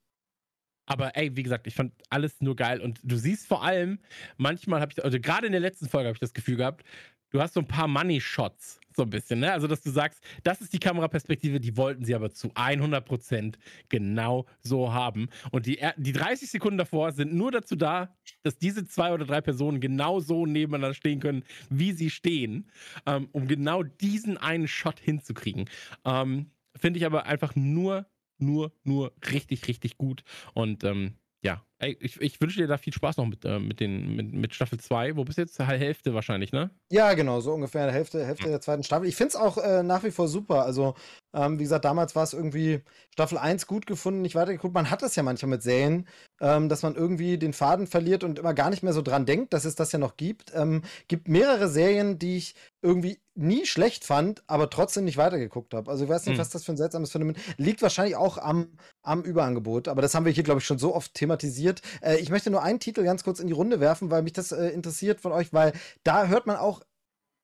[0.91, 2.82] Aber ey, wie gesagt, ich fand alles nur geil.
[2.82, 3.99] Und du siehst vor allem,
[4.36, 6.84] manchmal habe ich, also gerade in der letzten Folge habe ich das Gefühl gehabt,
[7.30, 9.54] du hast so ein paar Money-Shots, so ein bisschen, ne?
[9.54, 13.56] Also, dass du sagst, das ist die Kameraperspektive, die wollten sie aber zu 100%
[13.88, 15.30] genau so haben.
[15.51, 19.39] Und die, die 30 Sekunden davor sind nur dazu da, dass diese zwei oder drei
[19.39, 22.69] Personen genau so nebeneinander stehen können, wie sie stehen,
[23.06, 25.69] ähm, um genau diesen einen Shot hinzukriegen.
[26.04, 28.08] Ähm, Finde ich aber einfach nur,
[28.41, 30.23] nur, nur richtig, richtig gut.
[30.54, 33.80] Und ähm, ja, ey, ich, ich wünsche dir da viel Spaß noch mit, äh, mit,
[33.80, 35.15] den, mit, mit Staffel 2.
[35.17, 35.60] Wo bist du jetzt?
[35.60, 36.70] Hälfte wahrscheinlich, ne?
[36.91, 39.08] Ja, genau, so ungefähr Hälfte, Hälfte der zweiten Staffel.
[39.08, 40.63] Ich finde es auch äh, nach wie vor super.
[40.65, 40.96] Also,
[41.34, 42.82] ähm, wie gesagt, damals war es irgendwie
[43.13, 44.74] Staffel 1 gut gefunden, nicht weitergeguckt.
[44.74, 46.08] Man hat das ja manchmal mit Serien,
[46.39, 49.54] ähm, dass man irgendwie den Faden verliert und immer gar nicht mehr so dran denkt,
[49.54, 50.52] dass es das ja noch gibt.
[50.56, 55.89] Ähm, gibt mehrere Serien, die ich irgendwie nie schlecht fand, aber trotzdem nicht weitergeguckt habe.
[55.89, 56.41] Also ich weiß nicht, Hm.
[56.41, 57.82] was das für ein seltsames Phänomen liegt.
[57.82, 61.13] Wahrscheinlich auch am, am Überangebot, aber das haben wir hier, glaube ich, schon so oft
[61.13, 61.70] thematisiert.
[62.01, 64.51] Äh, ich möchte nur einen Titel ganz kurz in die Runde werfen, weil mich das
[64.51, 65.71] äh, interessiert von euch, weil
[66.03, 66.81] da hört man auch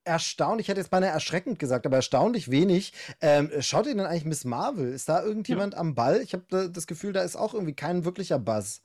[0.04, 2.94] erstaunlich, ich hätte jetzt beinahe erschreckend gesagt, aber erstaunlich wenig.
[3.22, 4.92] Ähm, schaut ihr denn eigentlich Miss Marvel?
[4.94, 6.22] Ist da irgendjemand am Ball?
[6.22, 8.82] Ich habe das Gefühl, da ist auch irgendwie kein wirklicher Buzz.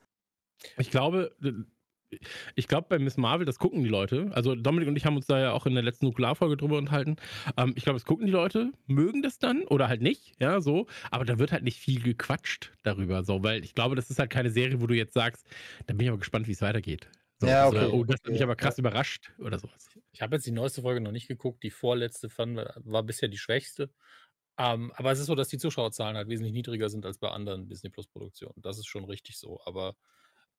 [0.78, 1.32] Ich glaube,
[2.54, 4.30] ich glaube, bei Miss Marvel, das gucken die Leute.
[4.32, 7.16] Also Dominik und ich haben uns da ja auch in der letzten Nukularfolge drüber unterhalten.
[7.56, 10.86] Ähm, ich glaube, es gucken die Leute, mögen das dann oder halt nicht, ja, so.
[11.10, 14.30] Aber da wird halt nicht viel gequatscht darüber, so, weil ich glaube, das ist halt
[14.30, 15.46] keine Serie, wo du jetzt sagst,
[15.86, 17.08] da bin ich aber gespannt, wie es weitergeht.
[17.40, 17.92] So, Ja, also, okay.
[17.92, 19.88] oh, das hat mich Ja, aber krass überrascht oder sowas.
[20.12, 21.62] Ich habe jetzt die neueste Folge noch nicht geguckt.
[21.62, 23.90] Die vorletzte fand, war bisher die schwächste.
[24.58, 27.68] Ähm, aber es ist so, dass die Zuschauerzahlen halt wesentlich niedriger sind als bei anderen
[27.68, 28.54] Disney Plus Produktionen.
[28.62, 29.60] Das ist schon richtig so.
[29.64, 29.96] Aber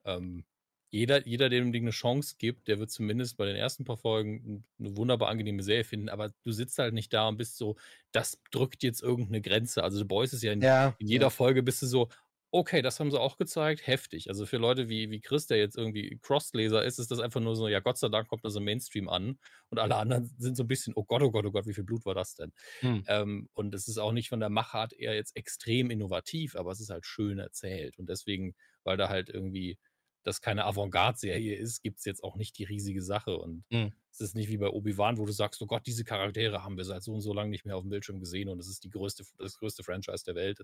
[0.05, 0.45] ähm,
[0.93, 4.63] jeder, jeder, dem Ding eine Chance gibt, der wird zumindest bei den ersten paar Folgen
[4.77, 6.07] eine wunderbar angenehme Serie finden.
[6.07, 7.77] Aber du sitzt halt nicht da und bist so,
[8.11, 9.83] das drückt jetzt irgendeine Grenze.
[9.83, 11.29] Also The Boys ist ja in, Ja, in jeder ja.
[11.31, 12.09] Folge bist du so,
[12.51, 14.29] okay, das haben sie auch gezeigt, heftig.
[14.29, 17.55] Also für Leute wie, wie Chris, der jetzt irgendwie Crossleser ist, ist das einfach nur
[17.55, 19.39] so, ja, Gott sei Dank kommt das im Mainstream an.
[19.69, 21.85] Und alle anderen sind so ein bisschen, oh Gott, oh Gott, oh Gott, wie viel
[21.85, 22.53] Blut war das denn?
[22.81, 23.03] Hm.
[23.07, 26.79] Ähm, und es ist auch nicht von der Machart eher jetzt extrem innovativ, aber es
[26.79, 27.97] ist halt schön erzählt.
[27.97, 28.53] Und deswegen,
[28.83, 29.79] weil da halt irgendwie
[30.23, 33.37] das keine Avantgarde-Serie ist, gibt es jetzt auch nicht die riesige Sache.
[33.37, 33.91] Und Hm.
[34.11, 36.85] es ist nicht wie bei Obi-Wan, wo du sagst, oh Gott, diese Charaktere haben wir
[36.85, 38.89] seit so und so lange nicht mehr auf dem Bildschirm gesehen und es ist die
[38.89, 40.59] größte, das größte Franchise der Welt.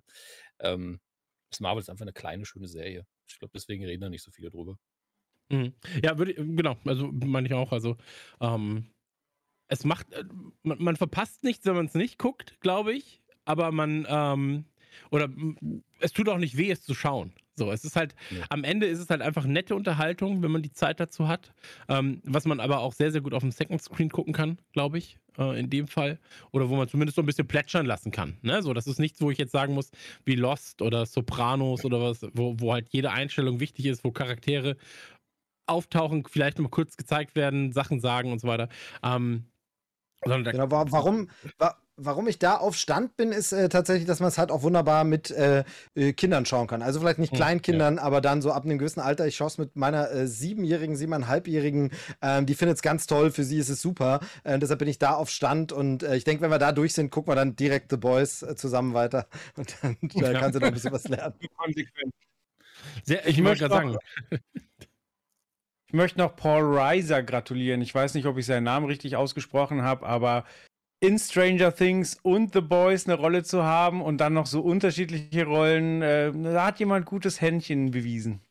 [0.60, 1.00] Ähm,
[1.52, 3.06] das Marvel ist einfach eine kleine, schöne Serie.
[3.28, 4.78] Ich glaube, deswegen reden da nicht so viele drüber.
[5.52, 5.74] Mhm.
[6.04, 7.72] Ja, würde genau, also meine ich auch.
[7.72, 7.98] Also,
[8.39, 8.91] ähm,
[9.67, 10.24] es macht, äh,
[10.63, 13.22] man, man verpasst nichts, wenn man es nicht guckt, glaube ich.
[13.45, 14.65] Aber man, ähm,
[15.12, 15.30] oder
[16.00, 17.34] es tut auch nicht weh, es zu schauen.
[17.60, 18.45] So, es ist halt, Ja.
[18.50, 21.54] am Ende ist es halt einfach nette Unterhaltung, wenn man die Zeit dazu hat.
[21.88, 24.98] Ähm, was man aber auch sehr, sehr gut auf dem Second Screen gucken kann, glaube
[24.98, 26.17] ich, äh, in dem Fall.
[26.52, 28.38] Oder wo man zumindest so ein bisschen plätschern lassen kann.
[28.41, 28.63] Ne?
[28.63, 29.91] So, das ist nichts, wo ich jetzt sagen muss,
[30.26, 34.76] wie Lost oder Sopranos oder was, wo, wo halt jede Einstellung wichtig ist, wo Charaktere
[35.67, 38.69] auftauchen, vielleicht mal kurz gezeigt werden, Sachen sagen und so weiter.
[39.04, 39.43] Ähm,
[40.24, 44.06] sondern da, Genau, wa- warum, wa warum ich da auf Stand bin, ist äh, tatsächlich,
[44.08, 45.64] dass man es halt auch wunderbar mit äh,
[45.96, 46.82] äh, Kindern schauen kann.
[46.82, 49.28] Also vielleicht nicht Hm, Kleinkindern, aber dann so ab einem gewissen Alter.
[49.28, 51.92] Ich schaue es mit meiner äh, siebenjährigen, siebeneinhalbjährigen.
[52.22, 53.32] Ähm, die findet es ganz toll.
[53.32, 54.20] Für sie ist es super.
[54.44, 55.72] Äh, deshalb bin ich da auf Stand.
[55.72, 58.46] Und äh, ich denke, wenn wir da durch sind, gucken wir dann direkt The Boys
[58.56, 59.28] zusammen weiter.
[59.58, 60.40] Und dann äh, Ja.
[60.40, 61.36] kann sie noch ein bisschen was lernen.
[63.04, 64.00] Sehr, ich Ich möchte gerade sagen, noch-
[65.88, 67.82] Ich möchte noch Paul Reiser gratulieren.
[67.82, 70.46] Ich weiß nicht, ob ich seinen Namen richtig ausgesprochen habe, aber
[71.02, 75.46] in Stranger Things und The Boys eine Rolle zu haben und dann noch so unterschiedliche
[75.46, 78.42] Rollen, äh, da hat jemand gutes Händchen bewiesen.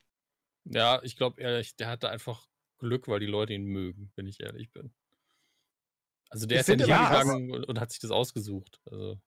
[0.64, 2.46] Ja, ich glaube ehrlich, der hatte einfach
[2.78, 4.92] Glück, weil die Leute ihn mögen, wenn ich ehrlich bin.
[6.30, 8.80] Also der Ich ist ja nicht krass- hingegangen und, und hat sich das ausgesucht.
[8.90, 9.18] Also,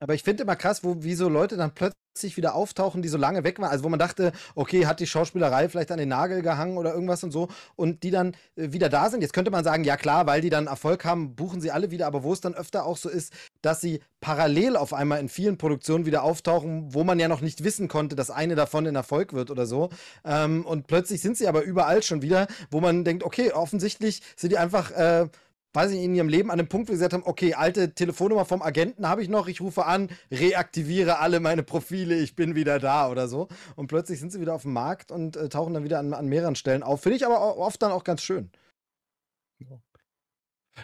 [0.00, 3.18] Aber ich finde immer krass, wo, wie so Leute dann plötzlich wieder auftauchen, die so
[3.18, 3.70] lange weg waren.
[3.70, 7.24] Also wo man dachte, okay, hat die Schauspielerei vielleicht an den Nagel gehangen oder irgendwas
[7.24, 7.48] und so.
[7.76, 9.22] Und die dann äh, wieder da sind.
[9.22, 12.06] Jetzt könnte man sagen, ja klar, weil die dann Erfolg haben, buchen sie alle wieder.
[12.06, 15.58] Aber wo es dann öfter auch so ist, dass sie parallel auf einmal in vielen
[15.58, 19.32] Produktionen wieder auftauchen, wo man ja noch nicht wissen konnte, dass eine davon ein Erfolg
[19.32, 19.90] wird oder so.
[20.24, 24.50] Ähm, und plötzlich sind sie aber überall schon wieder, wo man denkt, okay, offensichtlich sind
[24.50, 24.90] die einfach...
[24.90, 25.28] Äh,
[25.74, 28.44] weiß ich, in ihrem Leben an dem Punkt, wo sie gesagt haben, okay, alte Telefonnummer
[28.44, 32.78] vom Agenten habe ich noch, ich rufe an, reaktiviere alle meine Profile, ich bin wieder
[32.78, 33.48] da oder so.
[33.76, 36.28] Und plötzlich sind sie wieder auf dem Markt und äh, tauchen dann wieder an, an
[36.28, 37.02] mehreren Stellen auf.
[37.02, 38.50] Finde ich aber oft dann auch ganz schön.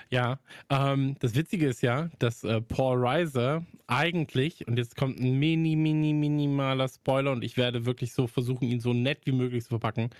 [0.09, 5.38] Ja, ähm, das Witzige ist ja, dass äh, Paul Reiser eigentlich, und jetzt kommt ein
[5.38, 9.64] mini, mini, minimaler Spoiler und ich werde wirklich so versuchen, ihn so nett wie möglich
[9.64, 10.11] zu verpacken.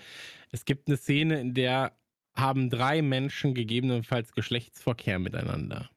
[0.51, 1.93] Es gibt eine Szene, in der
[2.41, 5.89] haben drei Menschen gegebenenfalls Geschlechtsverkehr miteinander.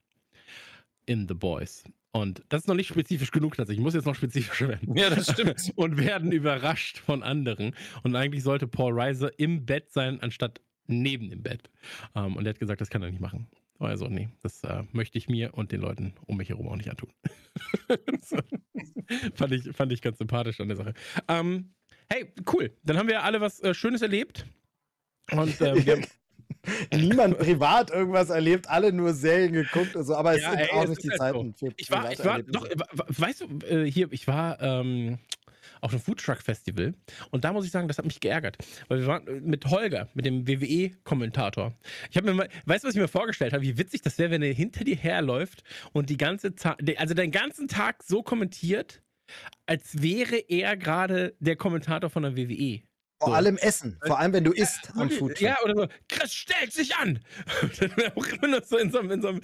[1.07, 1.85] In The Boys.
[2.13, 3.81] Und das ist noch nicht spezifisch genug tatsächlich.
[3.81, 4.97] Ich muss jetzt noch spezifischer werden.
[4.97, 5.73] ja, das stimmt.
[5.77, 7.75] und werden überrascht von anderen.
[8.05, 11.71] Und eigentlich sollte Paul Reiser im Bett sein, anstatt neben dem Bett.
[12.15, 13.49] Ähm, und er hat gesagt, das kann er nicht machen.
[13.81, 16.89] Also, nee, das äh, möchte ich mir und den Leuten um mich herum auch nicht
[16.89, 17.11] antun.
[18.23, 18.39] so.
[19.35, 20.95] fand, ich, fand ich ganz sympathisch an der Sache.
[21.27, 21.75] Ähm,
[22.09, 22.71] hey, cool.
[22.85, 24.47] Dann haben wir alle was äh, Schönes erlebt.
[25.33, 26.05] Und ähm, wir haben,
[26.95, 30.71] Niemand privat irgendwas erlebt, alle nur Serien geguckt und so, aber es Ja, sind ey,
[30.71, 32.69] auch nicht die halt Zeiten für ich war, ich war, doch,
[33.09, 35.19] weißt du, äh, hier, ich war ähm,
[35.81, 36.95] auf einem Foodtruck Festival
[37.31, 38.57] und da muss ich sagen, das hat mich geärgert,
[38.89, 41.75] weil wir waren äh, mit Holger, mit dem WWE-Kommentator.
[42.11, 44.31] Ich habe mir mal, weißt du, was ich mir vorgestellt habe, wie witzig das wäre,
[44.31, 49.03] wenn er hinter dir herläuft und die ganze Zeit, also den ganzen Tag so kommentiert,
[49.67, 52.83] als wäre er gerade der Kommentator von der WWE.
[53.21, 53.35] Vor so.
[53.35, 55.41] allem Essen, vor allem wenn du isst am Food.
[55.41, 57.21] Ja, oder so, Chris stellt sich an.
[57.79, 59.43] Dann wäre auch immer noch so in so, in so einem,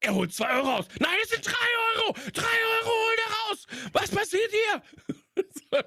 [0.00, 0.86] er holt zwei Euro raus.
[0.98, 2.14] Nein, es sind drei Euro.
[2.32, 3.66] Drei Euro holt er raus.
[3.92, 4.82] Was passiert hier?
[5.36, 5.78] So,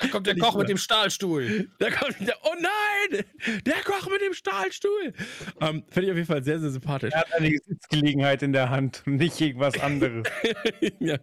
[0.00, 1.68] Da kommt der Koch mit dem Stahlstuhl.
[1.78, 3.24] da kommt der, oh nein,
[3.66, 5.12] der Koch mit dem Stahlstuhl.
[5.60, 7.12] Ähm, Finde ich auf jeden Fall sehr, sehr sympathisch.
[7.12, 10.26] Er hat eine Sitzgelegenheit in der Hand und nicht irgendwas anderes.
[10.98, 11.18] ja.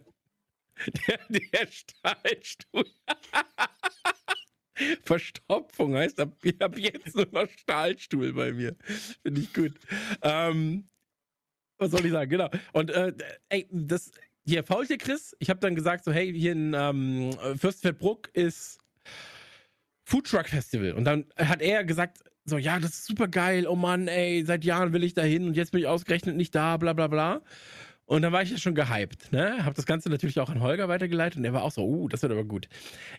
[1.08, 2.84] Der, der Stahlstuhl.
[5.04, 8.76] Verstopfung heißt ab, ab jetzt nur noch Stahlstuhl bei mir.
[9.22, 9.74] Finde ich gut.
[10.22, 10.88] Ähm,
[11.78, 12.30] was soll ich sagen?
[12.30, 12.48] Genau.
[12.72, 13.12] Und äh,
[13.48, 14.10] ey, das
[14.44, 18.78] hier, Faultier Chris, ich habe dann gesagt, so, hey, hier in ähm, Fürstenfeldbruck ist
[20.04, 20.92] Foodtruck Festival.
[20.92, 24.64] Und dann hat er gesagt, so, ja, das ist super geil, oh Mann, ey, seit
[24.64, 27.42] Jahren will ich da hin und jetzt bin ich ausgerechnet nicht da, bla bla bla.
[28.08, 29.66] Und dann war ich ja schon gehypt, ne?
[29.66, 32.22] Hab das Ganze natürlich auch an Holger weitergeleitet und der war auch so, uh, das
[32.22, 32.66] wird aber gut.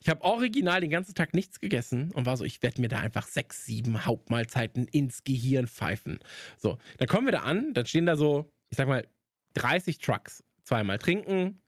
[0.01, 2.97] Ich habe original den ganzen Tag nichts gegessen und war so, ich werde mir da
[2.97, 6.17] einfach sechs, sieben Hauptmahlzeiten ins Gehirn pfeifen.
[6.57, 9.07] So, dann kommen wir da an, dann stehen da so, ich sag mal,
[9.53, 10.43] 30 Trucks.
[10.63, 11.61] Zweimal trinken,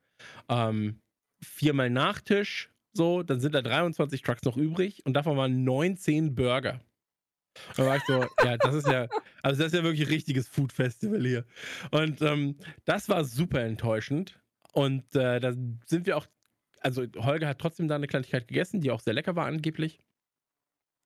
[0.50, 1.00] ähm,
[1.44, 6.82] viermal Nachtisch, so, dann sind da 23 Trucks noch übrig und davon waren 19 Burger.
[7.76, 9.08] Da war ich so, ja, das ist ja,
[9.42, 11.46] also das ist ja wirklich ein richtiges Food Festival hier.
[11.92, 14.40] Und ähm, das war super enttäuschend.
[14.74, 15.54] Und äh, da
[15.86, 16.28] sind wir auch,
[16.80, 20.00] also Holger hat trotzdem da eine Kleinigkeit gegessen, die auch sehr lecker war angeblich.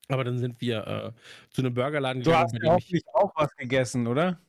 [0.08, 1.12] Aber dann sind wir äh,
[1.50, 4.40] zu einem Burgerladen Du hast ja hoffentlich auch was gegessen, oder?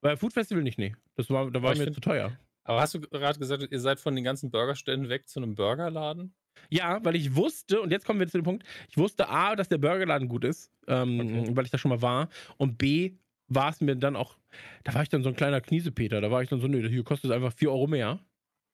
[0.00, 0.96] Bei Food Festival nicht, nee.
[1.14, 2.36] Das war, da war ich mir zu teuer.
[2.64, 6.34] Aber hast du gerade gesagt, ihr seid von den ganzen Burgerständen weg zu einem Burgerladen?
[6.70, 9.68] Ja, weil ich wusste, und jetzt kommen wir zu dem Punkt, ich wusste A, dass
[9.68, 11.56] der Burgerladen gut ist, ähm, Okay.
[11.56, 12.28] weil ich da schon mal war.
[12.56, 13.12] Und B,
[13.48, 14.36] war es mir dann auch,
[14.84, 16.20] da war ich dann so ein kleiner Kniesepeter.
[16.20, 18.18] Da war ich dann so, nö, hier kostet es einfach 4 Euro mehr.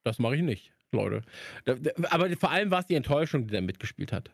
[0.04, 1.22] Das mache ich nicht, Leute.
[1.64, 4.30] Da, da, aber vor allem war es die Enttäuschung, die da mitgespielt hat.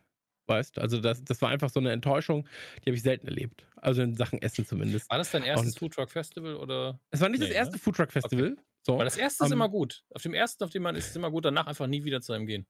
[0.48, 2.46] Weißt also das, das war einfach so eine Enttäuschung,
[2.84, 3.66] die habe ich selten erlebt.
[3.76, 5.10] Also in Sachen Essen zumindest.
[5.10, 7.00] War das dein erstes Und- Foodtruck Festival oder?
[7.10, 7.78] Es war nicht Nee, das erste ne?
[7.80, 8.56] Foodtruck Festival.
[8.86, 8.96] So.
[8.98, 10.04] Weil das erste ist Ähm, immer gut.
[10.14, 12.32] Auf dem ersten, auf dem man ist, ist immer gut, danach einfach nie wieder zu
[12.32, 12.64] einem gehen.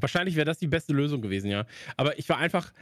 [0.00, 1.66] Wahrscheinlich wäre das die beste Lösung gewesen, ja.
[1.96, 2.72] Aber ich war einfach.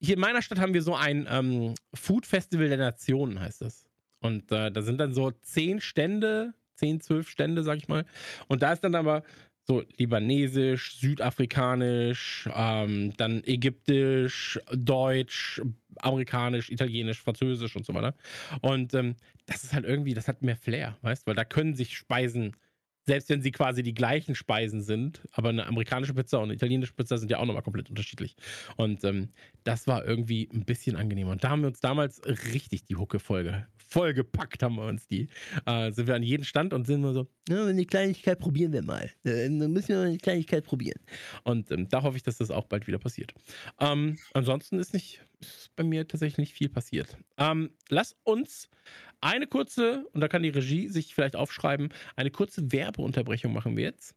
[0.00, 3.84] Hier in meiner Stadt haben wir so ein ähm, Food Festival der Nationen, heißt das.
[4.20, 8.04] Und äh, da sind dann so zehn Stände, zehn, zwölf Stände, sag ich mal.
[8.46, 9.24] Und da ist dann aber
[9.68, 15.60] so libanesisch, südafrikanisch, ähm, dann ägyptisch, deutsch,
[15.96, 18.14] amerikanisch, italienisch, französisch und so weiter.
[18.62, 21.28] Und ähm, das ist halt irgendwie, das hat mehr Flair, weißt du?
[21.28, 22.56] Weil da können sich Speisen
[23.08, 26.92] selbst wenn sie quasi die gleichen Speisen sind, aber eine amerikanische Pizza und eine italienische
[26.92, 28.36] Pizza sind ja auch nochmal komplett unterschiedlich.
[28.76, 29.30] Und ähm,
[29.64, 31.32] das war irgendwie ein bisschen angenehmer.
[31.32, 32.20] Und da haben wir uns damals
[32.52, 35.28] richtig die Hucke-Folge vollgepackt, haben wir uns die.
[35.64, 38.82] Äh, sind wir an jeden Stand und sind nur so, ja, eine Kleinigkeit probieren wir
[38.82, 39.10] mal.
[39.24, 41.00] Äh, Dann müssen wir eine Kleinigkeit probieren.
[41.44, 43.32] Und ähm, da hoffe ich, dass das auch bald wieder passiert.
[43.80, 47.16] Ähm, ansonsten ist nicht ist bei mir tatsächlich nicht viel passiert.
[47.36, 48.68] Ähm, lass uns
[49.20, 53.84] eine kurze, und da kann die Regie sich vielleicht aufschreiben, eine kurze Werbeunterbrechung machen wir
[53.84, 54.14] jetzt.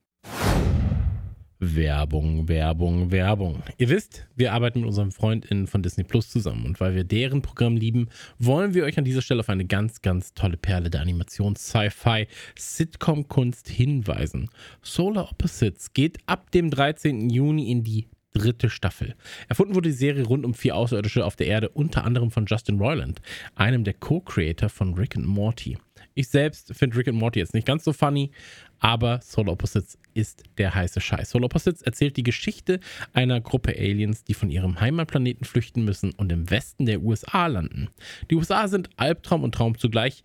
[1.63, 3.61] Werbung, Werbung, Werbung.
[3.77, 7.43] Ihr wisst, wir arbeiten mit unseren FreundInnen von Disney Plus zusammen und weil wir deren
[7.43, 8.09] Programm lieben,
[8.39, 14.49] wollen wir euch an dieser Stelle auf eine ganz, ganz tolle Perle der Animations-Sci-Fi-Sitcom-Kunst hinweisen.
[14.81, 17.29] Solar Opposites geht ab dem 13.
[17.29, 19.15] Juni in die dritte Staffel.
[19.47, 22.79] Erfunden wurde die Serie rund um vier Außerirdische auf der Erde, unter anderem von Justin
[22.79, 23.21] Roiland,
[23.55, 25.77] einem der Co-Creator von Rick and Morty.
[26.13, 28.31] Ich selbst finde Rick and Morty jetzt nicht ganz so funny,
[28.79, 31.29] aber Solar Opposites ist der heiße Scheiß.
[31.29, 32.79] Solar Opposites erzählt die Geschichte
[33.13, 37.89] einer Gruppe Aliens, die von ihrem Heimatplaneten flüchten müssen und im Westen der USA landen.
[38.29, 40.23] Die USA sind Albtraum und Traum zugleich,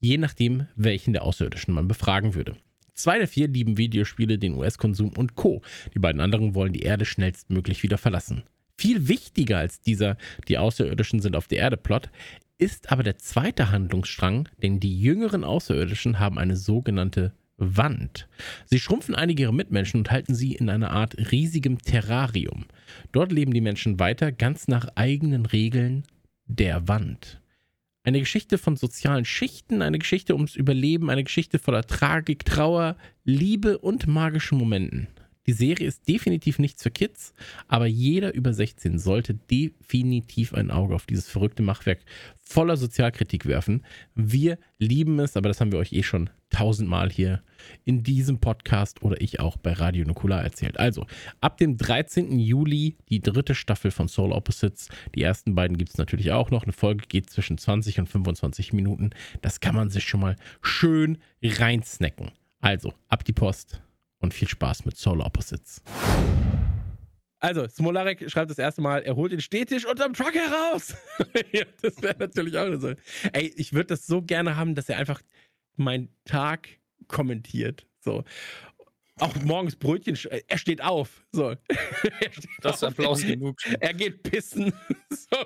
[0.00, 2.56] je nachdem, welchen der Außerirdischen man befragen würde.
[2.94, 5.62] Zwei der vier lieben Videospiele, den US-Konsum und Co.
[5.94, 8.44] Die beiden anderen wollen die Erde schnellstmöglich wieder verlassen.
[8.76, 10.16] Viel wichtiger als dieser
[10.48, 12.10] Die Außerirdischen sind auf der Erde Plot
[12.58, 18.28] ist aber der zweite Handlungsstrang, denn die jüngeren Außerirdischen haben eine sogenannte Wand.
[18.66, 22.66] Sie schrumpfen einige ihrer Mitmenschen und halten sie in einer Art riesigem Terrarium.
[23.12, 26.04] Dort leben die Menschen weiter ganz nach eigenen Regeln
[26.46, 27.40] der Wand.
[28.06, 33.78] Eine Geschichte von sozialen Schichten, eine Geschichte ums Überleben, eine Geschichte voller Tragik, Trauer, Liebe
[33.78, 35.08] und magischen Momenten.
[35.46, 37.34] Die Serie ist definitiv nichts für Kids,
[37.68, 42.00] aber jeder über 16 sollte definitiv ein Auge auf dieses verrückte Machwerk
[42.40, 43.84] voller Sozialkritik werfen.
[44.14, 47.42] Wir lieben es, aber das haben wir euch eh schon tausendmal hier
[47.84, 50.78] in diesem Podcast oder ich auch bei Radio Nukular erzählt.
[50.78, 51.06] Also,
[51.40, 52.38] ab dem 13.
[52.38, 54.88] Juli die dritte Staffel von Soul Opposites.
[55.14, 56.62] Die ersten beiden gibt es natürlich auch noch.
[56.62, 59.10] Eine Folge geht zwischen 20 und 25 Minuten.
[59.42, 62.30] Das kann man sich schon mal schön reinsnacken.
[62.60, 63.82] Also, ab die Post
[64.24, 65.82] und viel Spaß mit Soul Opposites.
[67.38, 70.94] Also, Smolarek schreibt das erste Mal, er holt den Stehtisch unterm Truck heraus.
[71.52, 72.94] ja, das wäre natürlich auch so.
[73.32, 75.20] Ey, ich würde das so gerne haben, dass er einfach
[75.76, 76.68] meinen Tag
[77.06, 77.86] kommentiert.
[78.00, 78.24] So.
[79.20, 81.24] Auch morgens Brötchen, er steht auf.
[81.32, 81.50] So.
[82.20, 82.92] Er steht Das ist auf.
[82.92, 83.58] Applaus genug.
[83.78, 84.72] Er geht pissen,
[85.10, 85.36] so,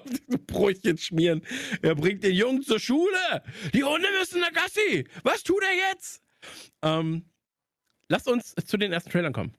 [0.46, 1.42] Brötchen schmieren.
[1.82, 3.42] Er bringt den Jungen zur Schule.
[3.74, 5.04] Die Hunde müssen nach Gassi.
[5.24, 6.22] Was tut er jetzt?
[6.82, 7.24] Ähm,
[8.08, 9.54] lasst uns zu den ersten Trailern kommen.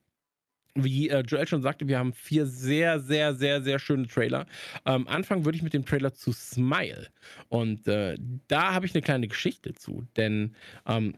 [0.75, 4.45] wie äh, Joel schon sagte, wir haben vier sehr, sehr, sehr, sehr schöne Trailer.
[4.85, 7.07] Ähm, anfangen würde ich mit dem Trailer zu Smile.
[7.49, 10.07] Und äh, da habe ich eine kleine Geschichte zu.
[10.15, 11.15] Denn ähm,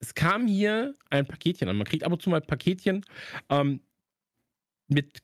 [0.00, 1.76] es kam hier ein Paketchen an.
[1.76, 3.04] Man kriegt ab und zu mal Paketchen
[3.48, 3.80] ähm,
[4.88, 5.22] mit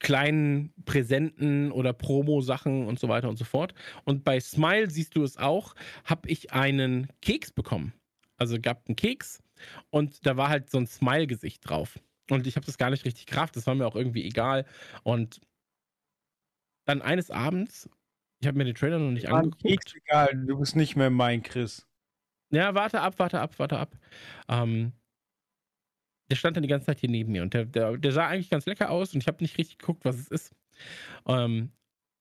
[0.00, 3.74] kleinen Präsenten oder Promo-Sachen und so weiter und so fort.
[4.04, 7.92] Und bei Smile siehst du es auch, habe ich einen Keks bekommen.
[8.36, 9.40] Also gab einen Keks
[9.90, 11.98] und da war halt so ein Smile-Gesicht drauf.
[12.30, 14.66] Und ich habe das gar nicht richtig kraft, das war mir auch irgendwie egal.
[15.02, 15.40] Und
[16.84, 17.88] dann eines Abends,
[18.40, 19.94] ich habe mir den Trailer noch nicht angeguckt.
[19.94, 21.86] Egal, du bist nicht mehr mein Chris.
[22.50, 23.96] Ja, warte ab, warte ab, warte ab.
[24.48, 24.92] Ähm,
[26.30, 28.50] der stand dann die ganze Zeit hier neben mir und der, der, der sah eigentlich
[28.50, 30.54] ganz lecker aus und ich habe nicht richtig geguckt, was es ist.
[31.26, 31.72] Ähm,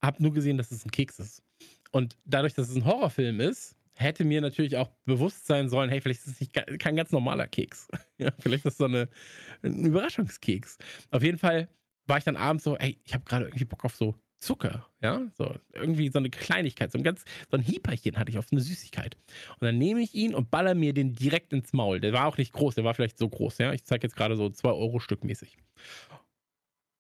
[0.02, 1.44] habe nur gesehen, dass es ein Keks ist.
[1.92, 6.02] Und dadurch, dass es ein Horrorfilm ist, hätte mir natürlich auch bewusst sein sollen, hey,
[6.02, 7.88] vielleicht ist es nicht kein ganz normaler Keks.
[8.18, 9.10] ja, vielleicht ist es so eine,
[9.64, 10.78] ein Überraschungskeks.
[11.12, 11.68] Auf jeden Fall
[12.06, 15.22] war ich dann abends so, ey, ich habe gerade irgendwie Bock auf so Zucker, ja,
[15.36, 18.62] so irgendwie so eine Kleinigkeit, so ein ganz, so ein Hieperchen hatte ich auf eine
[18.62, 19.18] Süßigkeit.
[19.60, 22.00] Und dann nehme ich ihn und baller mir den direkt ins Maul.
[22.00, 23.74] Der war auch nicht groß, der war vielleicht so groß, ja.
[23.74, 25.58] Ich zeige jetzt gerade so 2 Euro Stück mäßig.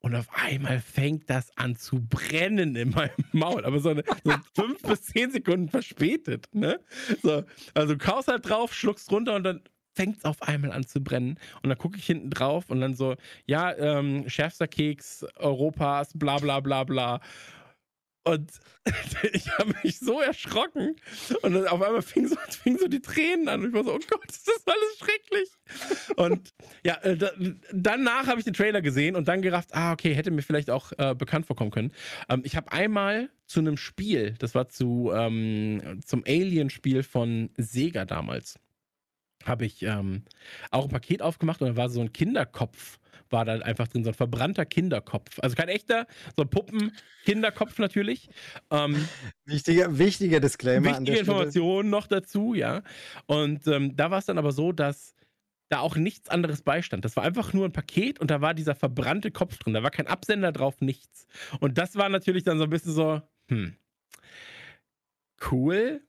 [0.07, 3.65] Und auf einmal fängt das an zu brennen in meinem Maul.
[3.65, 6.47] Aber so, eine, so fünf bis zehn Sekunden verspätet.
[6.53, 6.79] Ne?
[7.21, 7.43] So,
[7.73, 9.59] also kaust halt drauf, schluckst runter und dann
[9.91, 11.37] fängt es auf einmal an zu brennen.
[11.61, 13.15] Und dann gucke ich hinten drauf und dann so,
[13.47, 17.19] ja, ähm, schärfster Keks Europas, bla bla bla bla.
[18.27, 18.51] Und
[19.33, 20.95] ich habe mich so erschrocken.
[21.41, 23.61] Und dann auf einmal fingen so, fing so die Tränen an.
[23.61, 26.15] Und ich war so, oh Gott, das ist alles schrecklich.
[26.15, 27.31] Und ja, äh, da,
[27.71, 30.91] danach habe ich den Trailer gesehen und dann gerafft, ah, okay, hätte mir vielleicht auch
[30.97, 31.91] äh, bekannt vorkommen können.
[32.29, 38.05] Ähm, ich habe einmal zu einem Spiel, das war zu, ähm, zum Alien-Spiel von Sega
[38.05, 38.59] damals,
[39.45, 40.23] habe ich ähm,
[40.71, 42.99] auch ein Paket aufgemacht und da war so ein Kinderkopf
[43.31, 45.39] war da einfach drin, so ein verbrannter Kinderkopf.
[45.39, 48.29] Also kein echter, so ein Puppen-Kinderkopf natürlich.
[48.71, 49.07] Ähm,
[49.45, 50.91] wichtiger, wichtiger Disclaimer.
[50.91, 52.81] Wichtige Informationen noch dazu, ja.
[53.25, 55.15] Und ähm, da war es dann aber so, dass
[55.69, 57.03] da auch nichts anderes beistand.
[57.03, 59.73] Das war einfach nur ein Paket und da war dieser verbrannte Kopf drin.
[59.73, 61.27] Da war kein Absender drauf, nichts.
[61.59, 63.75] Und das war natürlich dann so ein bisschen so, hm,
[65.51, 66.01] cool,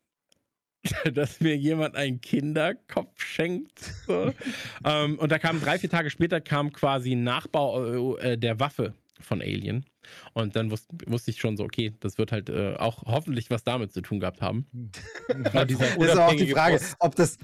[1.13, 3.79] dass mir jemand einen Kinderkopf schenkt.
[4.07, 4.33] So.
[4.85, 8.95] ähm, und da kam drei, vier Tage später kam quasi ein Nachbau äh, der Waffe
[9.21, 9.85] von Alien.
[10.33, 13.65] Und dann wusste, wusste ich schon so, okay, das wird halt äh, auch hoffentlich was
[13.65, 14.67] damit zu tun gehabt haben.
[15.53, 17.39] das ist auch die Frage, ob das,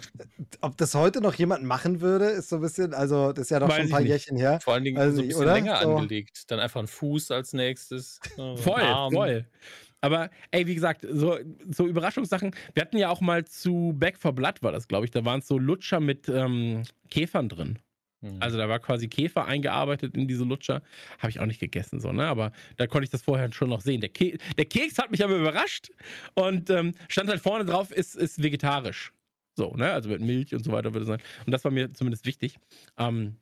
[0.61, 3.59] ob das heute noch jemand machen würde, ist so ein bisschen, also das ist ja
[3.59, 4.61] doch Weiß schon ein paar Jährchen her.
[4.63, 5.55] Vor allen Dingen also, so ein bisschen oder?
[5.55, 5.97] länger so.
[5.97, 6.51] angelegt.
[6.51, 8.21] Dann einfach ein Fuß als nächstes.
[8.37, 9.13] Äh, voll, Arm.
[9.13, 9.47] voll.
[10.05, 11.39] Aber ey, wie gesagt, so,
[11.71, 12.51] so Überraschungssachen.
[12.75, 15.11] Wir hatten ja auch mal zu Back for Blood, war das, glaube ich.
[15.11, 17.79] Da waren es so Lutscher mit ähm, Käfern drin.
[18.21, 18.37] Mhm.
[18.39, 20.83] Also da war quasi Käfer eingearbeitet in diese Lutscher.
[21.21, 22.27] Habe ich auch nicht gegessen, so, ne?
[22.27, 24.03] Aber da konnte ich das vorher schon noch sehen.
[24.03, 25.89] Der, Ke der Keks hat mich aber überrascht
[26.35, 29.11] und ähm, stand halt vorne drauf, ist, ist vegetarisch.
[29.57, 29.91] So, ne?
[29.91, 31.21] Also mit Milch und so weiter würde sein.
[31.47, 32.59] Und das war mir zumindest wichtig.
[32.99, 33.37] Ähm,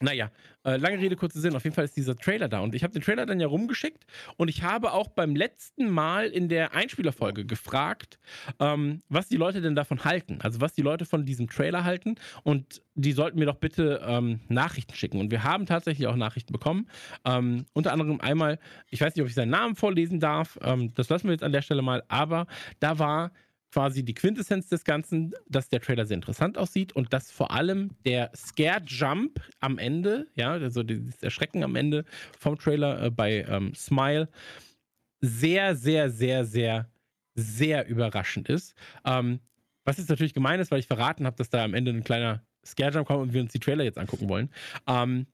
[0.00, 0.30] naja,
[0.64, 1.56] äh, lange Rede, kurzer Sinn.
[1.56, 2.60] Auf jeden Fall ist dieser Trailer da.
[2.60, 4.04] Und ich habe den Trailer dann ja rumgeschickt.
[4.36, 8.18] Und ich habe auch beim letzten Mal in der Einspielerfolge gefragt,
[8.60, 10.38] ähm, was die Leute denn davon halten.
[10.42, 12.16] Also, was die Leute von diesem Trailer halten.
[12.44, 15.20] Und die sollten mir doch bitte ähm, Nachrichten schicken.
[15.20, 16.88] Und wir haben tatsächlich auch Nachrichten bekommen.
[17.24, 18.58] Ähm, unter anderem einmal,
[18.90, 20.58] ich weiß nicht, ob ich seinen Namen vorlesen darf.
[20.62, 22.04] Ähm, das lassen wir jetzt an der Stelle mal.
[22.08, 22.46] Aber
[22.78, 23.32] da war
[23.72, 27.90] quasi die Quintessenz des Ganzen, dass der Trailer sehr interessant aussieht und dass vor allem
[28.04, 32.04] der Scare Jump am Ende, ja, also das Erschrecken am Ende
[32.38, 34.28] vom Trailer äh, bei ähm, Smile
[35.20, 36.90] sehr, sehr, sehr, sehr,
[37.34, 38.74] sehr überraschend ist.
[39.04, 39.40] Ähm,
[39.84, 42.44] was jetzt natürlich gemein ist, weil ich verraten habe, dass da am Ende ein kleiner
[42.64, 44.50] Scare Jump kommt und wir uns die Trailer jetzt angucken wollen.
[44.86, 45.26] Ähm,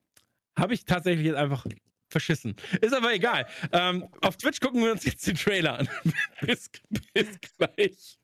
[0.57, 1.67] habe ich tatsächlich jetzt einfach
[2.09, 2.55] verschissen.
[2.81, 3.47] Ist aber egal.
[3.73, 5.89] Ähm, auf Twitch gucken wir uns jetzt den Trailer an.
[6.41, 6.71] bis,
[7.13, 8.19] bis gleich.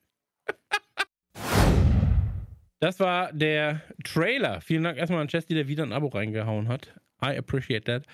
[2.81, 4.59] Das war der Trailer.
[4.59, 6.99] Vielen Dank erstmal an Chesty, der wieder ein Abo reingehauen hat.
[7.23, 8.05] I appreciate that.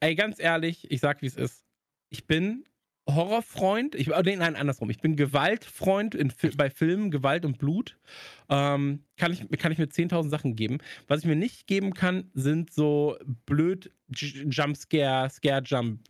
[0.00, 1.64] Ey, ganz ehrlich, ich sag, wie es ist.
[2.10, 2.64] Ich bin
[3.08, 3.94] Horrorfreund.
[3.94, 4.90] Ich, oh, nein, andersrum.
[4.90, 7.96] Ich bin Gewaltfreund in, bei Filmen, Gewalt und Blut.
[8.50, 10.78] Ähm, kann, ich, kann ich mir 10.000 Sachen geben.
[11.08, 16.00] Was ich mir nicht geben kann, sind so blöd Jumpscare, Scare-Jump,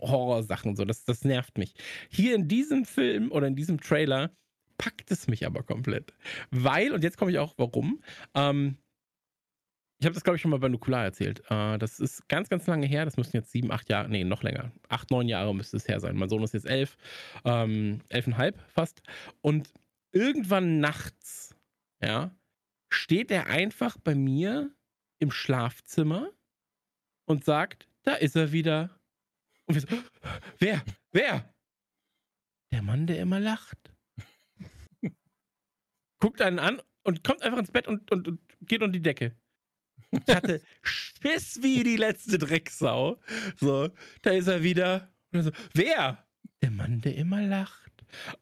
[0.00, 0.74] Horror-Sachen.
[0.74, 0.84] So.
[0.84, 1.74] Das, das nervt mich.
[2.10, 4.30] Hier in diesem Film oder in diesem Trailer
[4.78, 6.14] packt es mich aber komplett.
[6.50, 8.02] Weil, und jetzt komme ich auch, warum.
[8.34, 8.78] Ähm,
[10.00, 11.42] ich habe das, glaube ich, schon mal bei Nukular erzählt.
[11.50, 13.04] Äh, das ist ganz, ganz lange her.
[13.04, 14.70] Das müssten jetzt sieben, acht Jahre, nee, noch länger.
[14.88, 16.16] Acht, neun Jahre müsste es her sein.
[16.16, 16.96] Mein Sohn ist jetzt elf,
[17.44, 19.02] ähm, elfeinhalb fast.
[19.40, 19.72] Und
[20.12, 21.56] irgendwann nachts,
[22.00, 22.30] ja,
[22.88, 24.70] steht er einfach bei mir
[25.18, 26.30] im Schlafzimmer
[27.26, 29.00] und sagt, da ist er wieder.
[29.66, 29.88] Und wir so,
[30.58, 30.82] wer?
[31.10, 31.52] Wer?
[32.72, 33.87] Der Mann, der immer lacht.
[36.20, 39.36] Guckt einen an und kommt einfach ins Bett und, und, und geht unter die Decke.
[40.10, 43.18] Ich hatte Schiss wie die letzte Drecksau.
[43.56, 43.90] So,
[44.22, 45.12] da ist er wieder.
[45.32, 46.24] So, wer?
[46.62, 47.92] Der Mann, der immer lacht.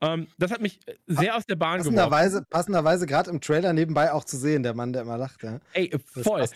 [0.01, 1.97] Ähm, das hat mich sehr aus der Bahn geworfen.
[1.97, 5.43] Passenderweise, passenderweise gerade im Trailer nebenbei auch zu sehen, der Mann, der immer lacht.
[5.43, 5.61] Ja.
[5.72, 6.47] Ey, voll.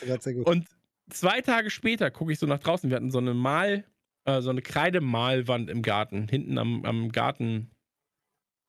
[0.44, 0.68] Und
[1.10, 2.88] zwei Tage später gucke ich so nach draußen.
[2.88, 3.84] Wir hatten so eine Mal,
[4.24, 7.70] äh, so eine Kreidemalwand im Garten, hinten am, am Garten,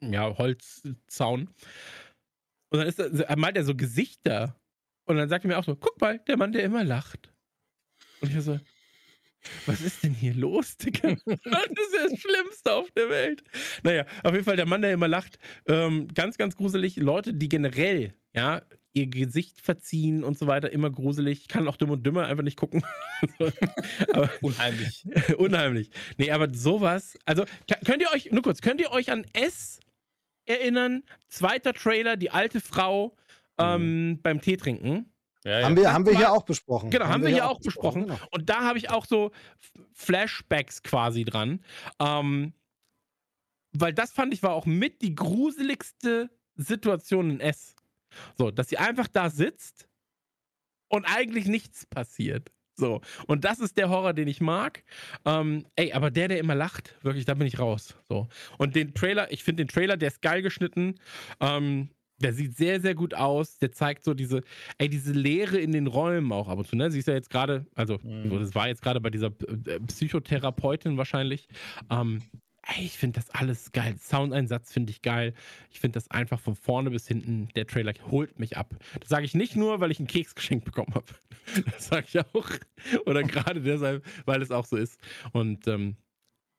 [0.02, 1.50] ja, Holzzaun.
[2.72, 4.60] Und dann ist er, malt er so Gesichter.
[5.06, 7.32] Und dann sagt er mir auch so: guck mal, der Mann, der immer lacht.
[8.22, 8.60] Und ich war so,
[9.66, 11.10] was ist denn hier los, Digga?
[11.26, 13.44] Das ist ja das Schlimmste auf der Welt.
[13.84, 15.38] Naja, auf jeden Fall der Mann, der immer lacht.
[15.68, 16.96] Ähm, ganz, ganz gruselig.
[16.98, 18.62] Leute, die generell, ja,
[18.94, 21.42] ihr Gesicht verziehen und so weiter, immer gruselig.
[21.42, 22.84] Ich kann auch dumm und dümmer einfach nicht gucken.
[24.14, 25.06] aber, Unheimlich.
[25.38, 25.90] unheimlich.
[26.18, 27.46] Nee, aber sowas, also
[27.86, 29.80] könnt ihr euch, nur kurz, könnt ihr euch an S
[30.46, 31.04] erinnern?
[31.28, 33.16] Zweiter Trailer, die alte Frau
[33.58, 35.14] ähm, beim Tee trinken.
[35.44, 35.66] Ja, ja.
[35.66, 36.90] haben wir, haben wir Mal- hier auch besprochen.
[36.92, 38.04] Genau, haben, wir hier auch besprochen.
[38.04, 38.20] genau.
[38.32, 39.32] Und da habe ich auch so
[39.94, 41.64] Flashbacks quasi dran.
[42.00, 42.54] Ähm,
[43.74, 47.76] weil das fand ich war auch mit die gruseligste Situation in S.
[48.38, 49.88] So, dass sie einfach da sitzt
[50.90, 52.52] und eigentlich nichts passiert.
[52.76, 54.84] So, und das ist der Horror, den ich mag.
[55.26, 57.96] Ähm, ey, aber der, der immer lacht, wirklich, da bin ich raus.
[58.10, 58.28] So.
[58.58, 60.96] Und den Trailer, ich finde den Trailer, der ist geil geschnitten.
[61.40, 63.58] Ähm, der sieht sehr, sehr gut aus.
[63.58, 64.42] Der zeigt so diese,
[64.78, 66.76] ey, diese Leere in den Räumen auch ab und zu.
[66.76, 66.92] Ne?
[66.92, 68.40] Sie ist ja jetzt gerade, also, Mhm.
[68.40, 69.28] das war jetzt gerade bei dieser
[69.68, 71.48] äh, Psychotherapeutin wahrscheinlich.
[71.90, 72.22] Ähm,
[72.64, 73.96] ey, ich finde das alles geil.
[73.98, 75.34] Soundeinsatz finde ich geil.
[75.72, 78.76] Ich finde das einfach von vorne bis hinten, der Trailer holt mich ab.
[79.00, 81.06] Das sage ich nicht nur, weil ich einen Keks geschenkt bekommen habe.
[81.66, 82.50] Das sage ich auch.
[83.08, 85.00] Oder gerade deshalb, weil es auch so ist.
[85.34, 85.98] Und ähm,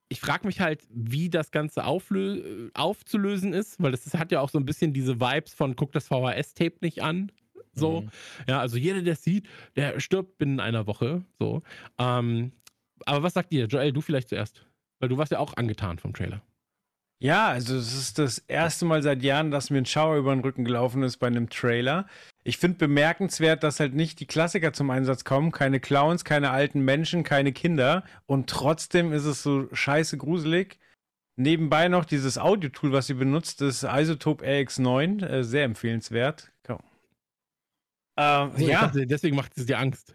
[0.09, 4.51] ich frage mich halt, wie das Ganze aufzulösen ist, weil das, das hat ja auch
[4.51, 7.31] so ein bisschen diese Vibes von guck das VHS-Tape nicht an.
[7.75, 8.03] So.
[8.03, 8.11] Mhm.
[8.49, 11.25] Ja, also jeder, der es sieht, der stirbt binnen einer Woche.
[11.39, 11.63] So.
[11.99, 12.53] Ähm,
[13.07, 13.67] aber was sagt ihr?
[13.67, 14.67] Joel, du vielleicht zuerst.
[15.03, 16.43] Weil du warst ja auch angetan vom Trailer.
[17.19, 20.43] Ja, also es ist das erste Mal seit Jahren, dass mir ein Schauer über den
[20.43, 22.07] Rücken gelaufen ist bei einem Trailer.
[22.45, 25.51] Ich finde bemerkenswert, dass halt nicht die Klassiker zum Einsatz kommen.
[25.51, 28.05] Keine Clowns, keine alten Menschen, keine Kinder.
[28.27, 30.79] Und trotzdem ist es so scheiße gruselig.
[31.35, 35.27] Nebenbei noch dieses Audio-Tool, was sie benutzt, das Isotope RX9.
[35.27, 36.53] Äh, sehr empfehlenswert.
[36.63, 36.79] Komm.
[38.17, 40.15] Ähm, ja, dachte, deswegen macht es dir Angst.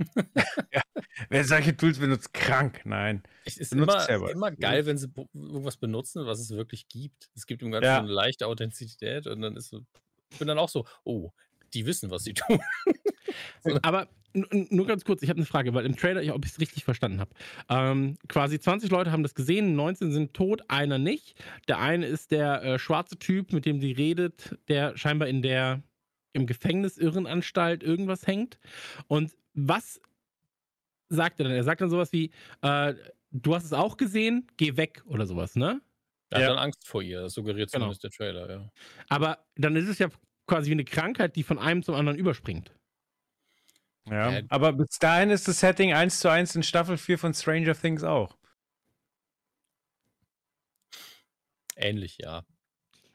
[1.28, 2.80] wer solche Tools benutzt, krank.
[2.84, 3.22] Nein.
[3.44, 4.30] Es ist Benutzt immer, selber.
[4.32, 7.30] immer geil, wenn sie irgendwas benutzen, was es wirklich gibt.
[7.34, 7.96] Es gibt im Ganzen Ja.
[7.96, 9.80] so eine leichte Authentizität und dann ist so,
[10.30, 11.30] ich bin dann auch so, oh,
[11.74, 12.60] die wissen, was sie tun.
[13.82, 16.60] Aber nur ganz kurz, ich habe eine Frage, weil im Trailer, ich- ob ich es
[16.60, 17.30] richtig verstanden habe.
[17.68, 21.34] Ähm, quasi 20 Leute haben das gesehen, 19 sind tot, einer nicht.
[21.68, 25.82] Der eine ist der äh, schwarze Typ, mit dem sie redet, der scheinbar in der
[26.32, 28.60] im Gefängnis Irrenanstalt irgendwas hängt.
[29.08, 30.00] Und was
[31.08, 31.52] sagt er dann?
[31.54, 32.30] Er sagt dann sowas wie,
[32.62, 32.94] äh,
[33.32, 35.80] du hast es auch gesehen, geh weg oder sowas, ne?
[36.30, 36.48] Er hat Ja.
[36.50, 37.92] dann Angst vor ihr, das suggeriert Genau.
[37.92, 38.70] zumindest der Trailer, ja.
[39.08, 40.08] Aber dann ist es ja
[40.46, 42.72] quasi wie eine Krankheit, die von einem zum anderen überspringt.
[44.06, 44.38] Ja.
[44.38, 47.74] Äh, Aber bis dahin ist das Setting 1 zu 1 in Staffel 4 von Stranger
[47.74, 48.36] Things auch.
[51.76, 52.44] Ähnlich, ja.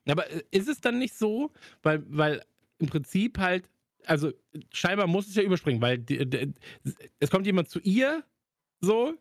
[0.08, 1.52] Aber äh, ist es dann nicht so,
[1.84, 2.44] weil, weil
[2.80, 3.70] im Prinzip halt,
[4.08, 4.32] also
[4.72, 6.54] scheinbar muss es ja überspringen, weil die, die,
[7.20, 8.24] es kommt jemand zu ihr,
[8.82, 9.14] so,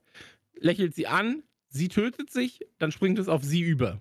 [0.54, 4.00] lächelt sie an, sie tötet sich, dann springt es auf sie über.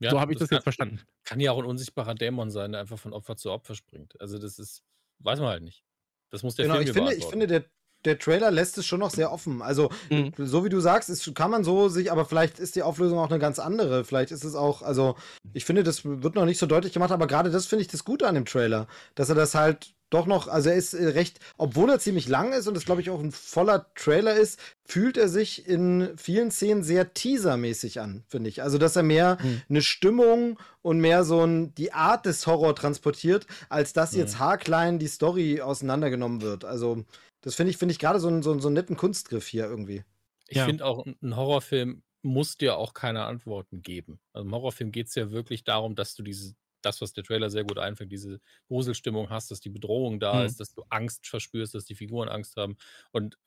[0.00, 1.00] ja so habe ich das kann, jetzt verstanden.
[1.24, 4.20] Kann ja auch ein unsichtbarer Dämon sein, der einfach von Opfer zu Opfer springt.
[4.20, 4.82] Also das ist,
[5.18, 5.84] weiß man halt nicht.
[6.30, 7.64] Das muss der Genau, Film ich finde, ich finde der,
[8.04, 9.62] der Trailer lässt es schon noch sehr offen.
[9.62, 10.32] Also, Mhm.
[10.38, 13.30] so wie du sagst, ist, kann man so sich, aber vielleicht ist die Auflösung auch
[13.30, 14.04] eine ganz andere.
[14.04, 15.16] Vielleicht ist es auch, also,
[15.52, 18.04] ich finde, das wird noch nicht so deutlich gemacht, aber gerade das finde ich das
[18.04, 21.38] Gute an dem Trailer, dass er das halt doch noch, also er ist äh, recht,
[21.56, 25.16] obwohl er ziemlich lang ist und es, glaube ich, auch ein voller Trailer ist, fühlt
[25.16, 28.60] er sich in vielen Szenen sehr teasermäßig an, finde ich.
[28.60, 29.62] Also, dass er mehr Mhm.
[29.68, 34.38] eine Stimmung und mehr so ein, die Art des Horror transportiert, als dass jetzt Mhm.
[34.40, 36.64] haarklein die Story auseinandergenommen wird.
[36.64, 37.04] Also,
[37.42, 39.64] das finde ich, finde ich gerade so, einen- so, einen- so einen netten Kunstgriff hier
[39.64, 40.04] irgendwie.
[40.48, 40.66] Ich Ja.
[40.66, 44.20] finde auch, ein Horrorfilm muss dir auch keine Antworten geben.
[44.32, 47.50] Also im Horrorfilm geht es ja wirklich darum, dass du diese, das, was der Trailer
[47.50, 50.46] sehr gut einfängt, diese Gruselstimmung hast, dass die Bedrohung da Mhm.
[50.46, 52.76] ist, dass du Angst verspürst, dass die Figuren Angst haben.
[53.12, 53.38] Und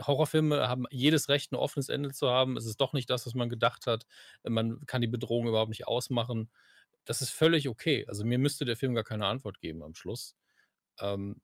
[0.00, 2.56] Horrorfilme haben jedes Recht, ein offenes Ende zu haben.
[2.56, 4.06] Es ist doch nicht das, was man gedacht hat.
[4.42, 6.50] Man kann die Bedrohung überhaupt nicht ausmachen.
[7.04, 8.04] Das ist völlig okay.
[8.08, 10.36] Also mir müsste der Film gar keine Antwort geben am Schluss.
[11.00, 11.40] Ähm,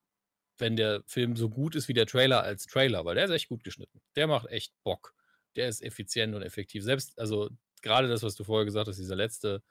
[0.59, 3.49] wenn der Film so gut ist wie der Trailer als Trailer, weil der ist echt
[3.49, 4.01] gut geschnitten.
[4.17, 5.15] Der macht echt Bock.
[5.57, 6.83] Der ist effizient und effektiv.
[6.85, 7.51] Selbst, also
[7.83, 9.63] gerade das, was du vorher gesagt hast, dieser letzte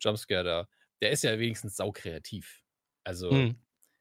[0.00, 0.68] Jumpscare da,
[1.02, 2.62] der ist ja wenigstens saukreativ.
[3.04, 3.56] Also, Mhm.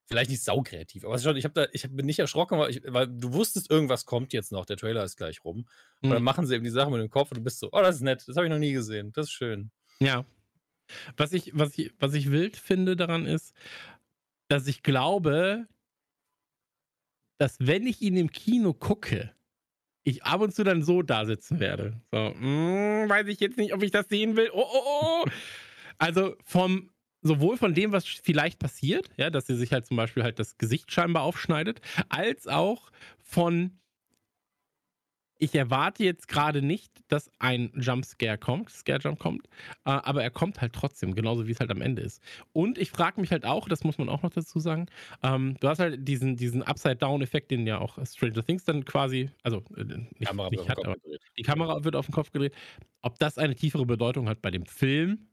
[0.06, 3.08] vielleicht nicht saukreativ, aber schon, ich, hab da, ich bin nicht erschrocken, weil, ich, weil
[3.08, 5.68] du wusstest, irgendwas kommt jetzt noch, der Trailer ist gleich rum.
[6.02, 6.26] Und dann Mhm.
[6.26, 8.02] machen sie eben die Sachen mit dem Kopf und du bist so, oh, das ist
[8.02, 9.72] nett, das habe ich noch nie gesehen, das ist schön.
[10.00, 10.26] Ja.
[11.18, 13.54] Was ich, was ich, was ich wild finde daran ist,
[14.50, 15.68] dass ich glaube,
[17.44, 19.34] dass wenn ich ihn im Kino gucke,
[20.04, 22.00] ich ab und zu dann so da sitzen werde.
[22.10, 24.50] So, mm, weiß ich jetzt nicht, ob ich das sehen will.
[24.54, 25.26] Oh, oh, oh.
[25.98, 26.90] Also vom,
[27.22, 30.58] sowohl von dem, was vielleicht passiert, ja, dass sie sich halt zum Beispiel halt das
[30.58, 33.78] Gesicht scheinbar aufschneidet, als auch von
[35.38, 39.48] ich erwarte jetzt gerade nicht, dass ein Jumpscare kommt, Scare-Jump kommt,
[39.86, 42.22] äh, aber er kommt halt trotzdem, genauso wie es halt am Ende ist.
[42.54, 44.88] Und ich frage mich halt auch, das muss man auch noch dazu sagen,
[45.22, 49.64] ähm, du hast halt diesen, diesen Upside-Down-Effekt, den ja auch Stranger Things dann quasi, also
[49.76, 51.22] äh, nicht, Kamera nicht hat, aber gedreht.
[51.38, 52.56] die Kamera wird auf den Kopf gedreht.
[53.02, 55.28] Ob das eine tiefere Bedeutung hat bei dem Film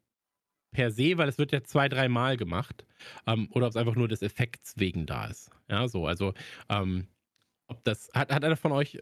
[0.72, 2.84] per se, weil es wird ja zwei, dreimal gemacht,
[3.26, 5.50] ähm, oder ob es einfach nur des Effekts wegen da ist.
[5.68, 6.34] Ja, so, also
[6.68, 7.06] ähm,
[7.70, 9.00] ob das, hat, hat einer von euch, äh,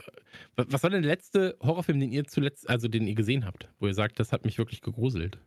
[0.56, 3.68] wa- was war denn der letzte Horrorfilm, den ihr zuletzt, also den ihr gesehen habt,
[3.78, 5.38] wo ihr sagt, das hat mich wirklich gegruselt?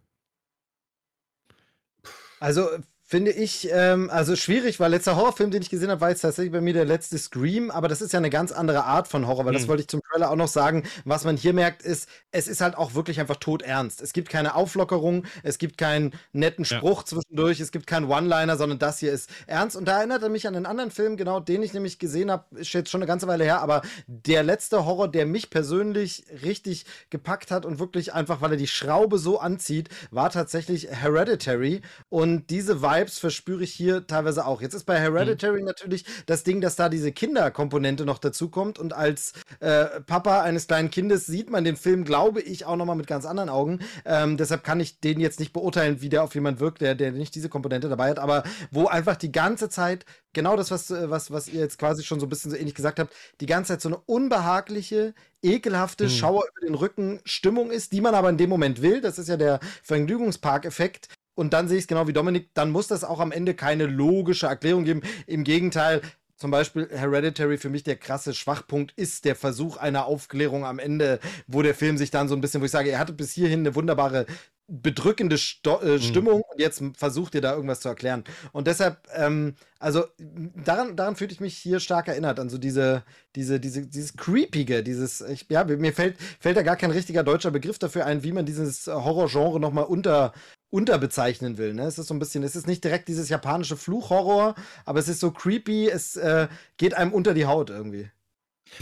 [2.40, 2.68] Also
[3.12, 6.54] finde ich, ähm, also schwierig, weil letzter Horrorfilm, den ich gesehen habe, war jetzt tatsächlich
[6.54, 9.44] bei mir der letzte Scream, aber das ist ja eine ganz andere Art von Horror,
[9.44, 9.68] weil das Hm.
[9.68, 10.84] wollte ich zum Trailer auch noch sagen.
[11.04, 14.02] Was man hier merkt, ist, es ist halt auch wirklich einfach todernst.
[14.02, 16.78] Es gibt keine Auflockerung, es gibt keinen netten Ja.
[16.78, 19.76] Spruch zwischendurch, es gibt keinen One-Liner, sondern das hier ist ernst.
[19.76, 22.46] Und da erinnert er mich an einen anderen Film, genau den ich nämlich gesehen habe,
[22.56, 26.86] ist jetzt schon eine ganze Weile her, aber der letzte Horror, der mich persönlich richtig
[27.10, 31.82] gepackt hat und wirklich einfach, weil er die Schraube so anzieht, war tatsächlich Hereditary.
[32.08, 34.62] Und diese Vibes verspüre ich hier teilweise auch.
[34.62, 38.80] Jetzt ist bei Hereditary natürlich das Ding, dass da diese Kinderkomponente noch dazukommt.
[38.80, 42.96] Und als äh, Papa eines kleinen Kindes sieht man den Film, glaube ich, auch nochmal
[42.96, 43.80] mit ganz anderen Augen.
[44.06, 47.12] Ähm, deshalb kann ich den jetzt nicht beurteilen, wie der auf jemand wirkt, der, der
[47.12, 51.10] nicht diese Komponente dabei hat, aber wo einfach die ganze Zeit genau das, was, äh,
[51.10, 53.74] was, was ihr jetzt quasi schon so ein bisschen so ähnlich gesagt habt, die ganze
[53.74, 56.10] Zeit so eine unbehagliche, ekelhafte Mhm.
[56.10, 59.02] Schauer über den Rücken Stimmung ist, die man aber in dem Moment will.
[59.02, 61.08] Das ist ja der Vergnügungspark-Effekt.
[61.34, 63.86] Und dann sehe ich es genau wie Dominik, dann muss das auch am Ende keine
[63.86, 65.02] logische Erklärung geben.
[65.28, 66.02] Im Gegenteil,
[66.36, 71.20] zum Beispiel Hereditary für mich der krasse Schwachpunkt ist der Versuch einer Aufklärung am Ende,
[71.46, 73.60] wo der Film sich dann so ein bisschen, wo ich sage, er hatte bis hierhin
[73.60, 74.26] eine wunderbare
[74.72, 78.24] bedrückende Sto äh, Stimmung und jetzt versucht ihr da irgendwas zu erklären.
[78.54, 83.04] Und deshalb, ähm, also daran, daran fühle ich mich hier stark erinnert, an so diese,
[83.36, 87.52] diese, diese, dieses Creepige, dieses, ich, ja, mir fällt, fällt da gar kein richtiger deutscher
[87.52, 90.34] Begriff dafür ein, wie man dieses Horrorgenre nochmal unter,
[90.72, 91.74] unterbezeichnen will.
[91.74, 91.84] Ne?
[91.84, 94.56] Es ist so ein bisschen, es ist nicht direkt dieses japanische Fluchhorror,
[94.86, 96.48] aber es ist so creepy, es äh,
[96.78, 98.10] geht einem unter die Haut irgendwie.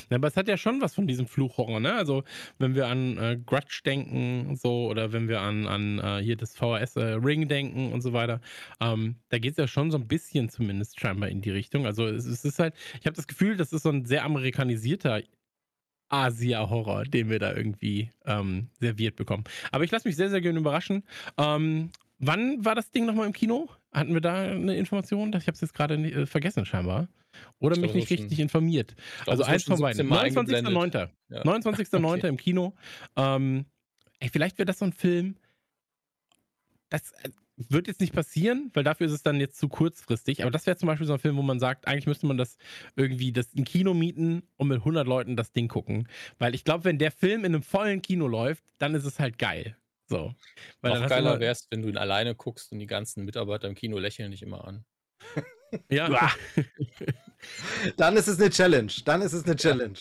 [0.09, 1.93] Ja, aber es hat ja schon was von diesem Fluchhorror, ne?
[1.93, 2.23] Also,
[2.59, 6.55] wenn wir an äh, Grudge denken, so, oder wenn wir an, an äh, hier das
[6.55, 8.41] VHS äh, Ring denken und so weiter,
[8.79, 11.85] ähm, da geht es ja schon so ein bisschen zumindest scheinbar in die Richtung.
[11.85, 15.21] Also, es, es ist halt, ich habe das Gefühl, das ist so ein sehr amerikanisierter
[16.09, 19.43] Asia-Horror, den wir da irgendwie ähm, serviert bekommen.
[19.71, 21.03] Aber ich lasse mich sehr, sehr gerne überraschen.
[21.37, 23.69] Ähm, wann war das Ding nochmal im Kino?
[23.91, 25.29] Hatten wir da eine Information?
[25.33, 27.07] Ich habe es jetzt gerade äh, vergessen, scheinbar.
[27.59, 28.95] Oder Ich mich nicht richtig informiert.
[28.97, 29.97] Ich glaub, Also eins schon von beiden.
[29.97, 30.73] 17 Mal eingeblendet.
[30.73, 31.09] 29.09.
[31.29, 31.41] Ja.
[31.43, 32.05] 29.09.
[32.17, 32.27] Okay.
[32.27, 32.73] im Kino.
[33.15, 33.65] Ähm,
[34.19, 35.35] ey, vielleicht wäre das so ein Film.
[36.89, 37.29] Das äh,
[37.67, 40.41] wird jetzt nicht passieren, weil dafür ist es dann jetzt zu kurzfristig.
[40.41, 42.57] Aber das wäre zum Beispiel so ein Film, wo man sagt, eigentlich müsste man das
[42.95, 46.07] irgendwie das ein Kino mieten und mit 100 Leuten das Ding gucken.
[46.37, 49.37] Weil ich glaube, wenn der Film in einem vollen Kino läuft, dann ist es halt
[49.37, 49.75] geil.
[50.07, 50.33] So.
[50.81, 53.75] Weil Noch geiler wäre es, wenn du ihn alleine guckst und die ganzen Mitarbeiter im
[53.75, 54.85] Kino lächeln dich immer an.
[55.91, 56.09] Ja,
[57.97, 58.91] Dann ist es eine Challenge.
[59.05, 59.99] Dann ist es eine Challenge.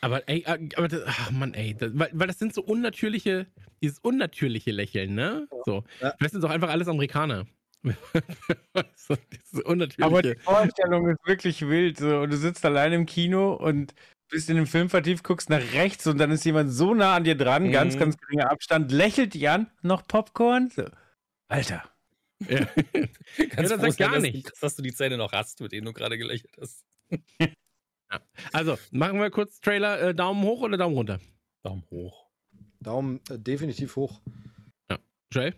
[0.00, 3.46] Aber ey, äh, aber das, ach Mann, ey, das, weil, weil das sind so unnatürliche,
[3.82, 5.48] dieses unnatürliche Lächeln, ne?
[5.66, 5.84] So.
[6.00, 6.14] Ja.
[6.16, 7.46] Vielleicht sind doch einfach alles Amerikaner.
[8.94, 10.04] so, dieses unnatürliche.
[10.04, 11.98] Aber die Vorstellung ist wirklich wild.
[11.98, 12.20] So.
[12.20, 13.94] Und du sitzt allein im Kino und
[14.28, 17.24] bist in den Film vertieft, guckst nach rechts und dann ist jemand so nah an
[17.24, 17.98] dir dran, ganz, Mhm.
[17.98, 20.70] ganz geringer Abstand, lächelt dich an, noch Popcorn.
[20.70, 20.86] So.
[21.48, 21.82] Alter.
[22.48, 22.60] ja.
[23.36, 24.50] Ganz das sagt sein, gar dass, nichts.
[24.52, 26.84] Du, dass du die Zähne noch hast, mit denen du gerade gelächelt hast.
[28.52, 31.18] Also, machen wir kurz Trailer, äh, Daumen hoch oder Daumen runter?
[31.62, 32.28] Daumen hoch.
[32.82, 34.20] Daumen äh, definitiv hoch.
[35.32, 35.54] Joel?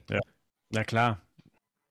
[0.70, 1.20] Na klar.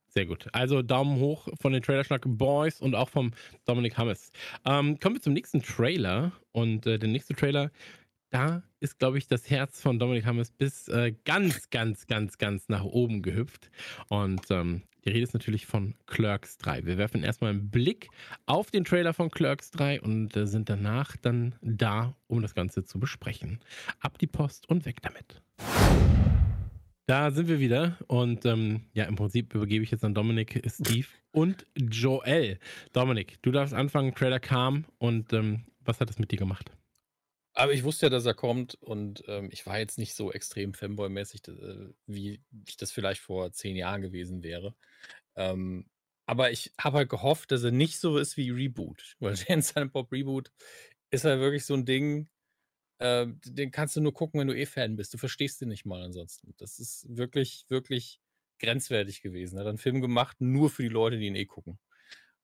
[0.08, 0.48] Sehr gut.
[0.54, 3.32] Also Daumen hoch von den Trailerschnack Boys und auch vom
[3.66, 4.32] Dominik Hammes.
[4.64, 6.32] Ähm, kommen wir zum nächsten Trailer.
[6.52, 7.72] Und äh, der nächste Trailer,
[8.34, 12.68] da ist, glaube ich, das Herz von Dominik Hammes bis äh, ganz, ganz, ganz, ganz
[12.68, 13.70] nach oben gehüpft.
[14.10, 16.86] Und ähm, die Rede ist natürlich von Clerks 3.
[16.86, 18.10] Wir werfen erstmal einen Blick
[18.48, 22.84] auf den Trailer von Clerks 3 und äh, sind danach dann da, um das Ganze
[22.84, 23.60] zu besprechen.
[24.00, 25.42] Ab die Post und weg damit.
[27.06, 31.08] Da sind wir wieder und ähm, ja, im Prinzip übergebe ich jetzt an Dominik, Steve
[31.32, 32.58] und Joel.
[32.94, 36.72] Dominik, du darfst anfangen, Trailer kam und ähm, was hat es mit dir gemacht?
[37.56, 40.74] Aber ich wusste ja, dass er kommt und ähm, ich war jetzt nicht so extrem
[40.74, 44.76] Fanboy-mäßig, äh, wie ich das vielleicht vor zehn Jahren gewesen wäre.
[45.36, 45.89] Ähm,
[46.26, 49.16] aber ich habe halt gehofft, dass er nicht so ist wie Reboot.
[49.20, 50.51] Weil Dance Silent Bob Reboot
[51.12, 52.30] ist halt wirklich so ein Ding,
[52.99, 55.14] äh, den kannst du nur gucken, wenn du eh Fan bist.
[55.14, 56.54] Du verstehst den nicht mal ansonsten.
[56.58, 58.22] Das ist wirklich, wirklich
[58.60, 59.58] grenzwertig gewesen.
[59.58, 61.80] Er hat einen Film gemacht, nur für die Leute, die ihn eh gucken.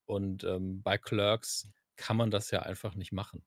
[0.05, 3.45] Und ähm, bei Clerks kann man das ja einfach nicht machen.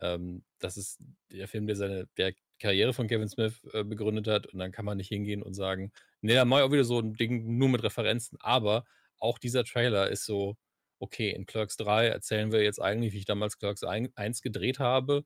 [0.00, 4.46] Ähm, das ist der Film, der seine der Karriere von Kevin Smith äh, begründet hat.
[4.46, 7.00] Und dann kann man nicht hingehen und sagen, nee, da mache ich auch wieder so
[7.00, 8.38] ein Ding nur mit Referenzen.
[8.40, 8.84] Aber
[9.18, 10.56] auch dieser Trailer ist so,
[10.98, 15.24] okay, in Clerks 3 erzählen wir jetzt eigentlich, wie ich damals Clerks 1 gedreht habe.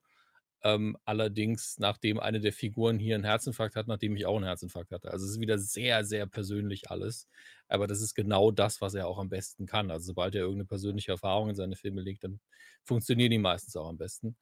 [0.63, 4.93] Ähm, allerdings, nachdem eine der Figuren hier einen Herzinfarkt hat, nachdem ich auch einen Herzinfarkt
[4.93, 5.11] hatte.
[5.11, 7.29] Also es ist wieder sehr, sehr persönlich alles.
[7.69, 9.91] Aber das ist genau das, was er auch am besten kann.
[9.91, 12.41] Also sobald er irgendeine persönliche Erfahrung in seine Filme legt, dann
[12.83, 14.37] funktionieren die meistens auch am besten.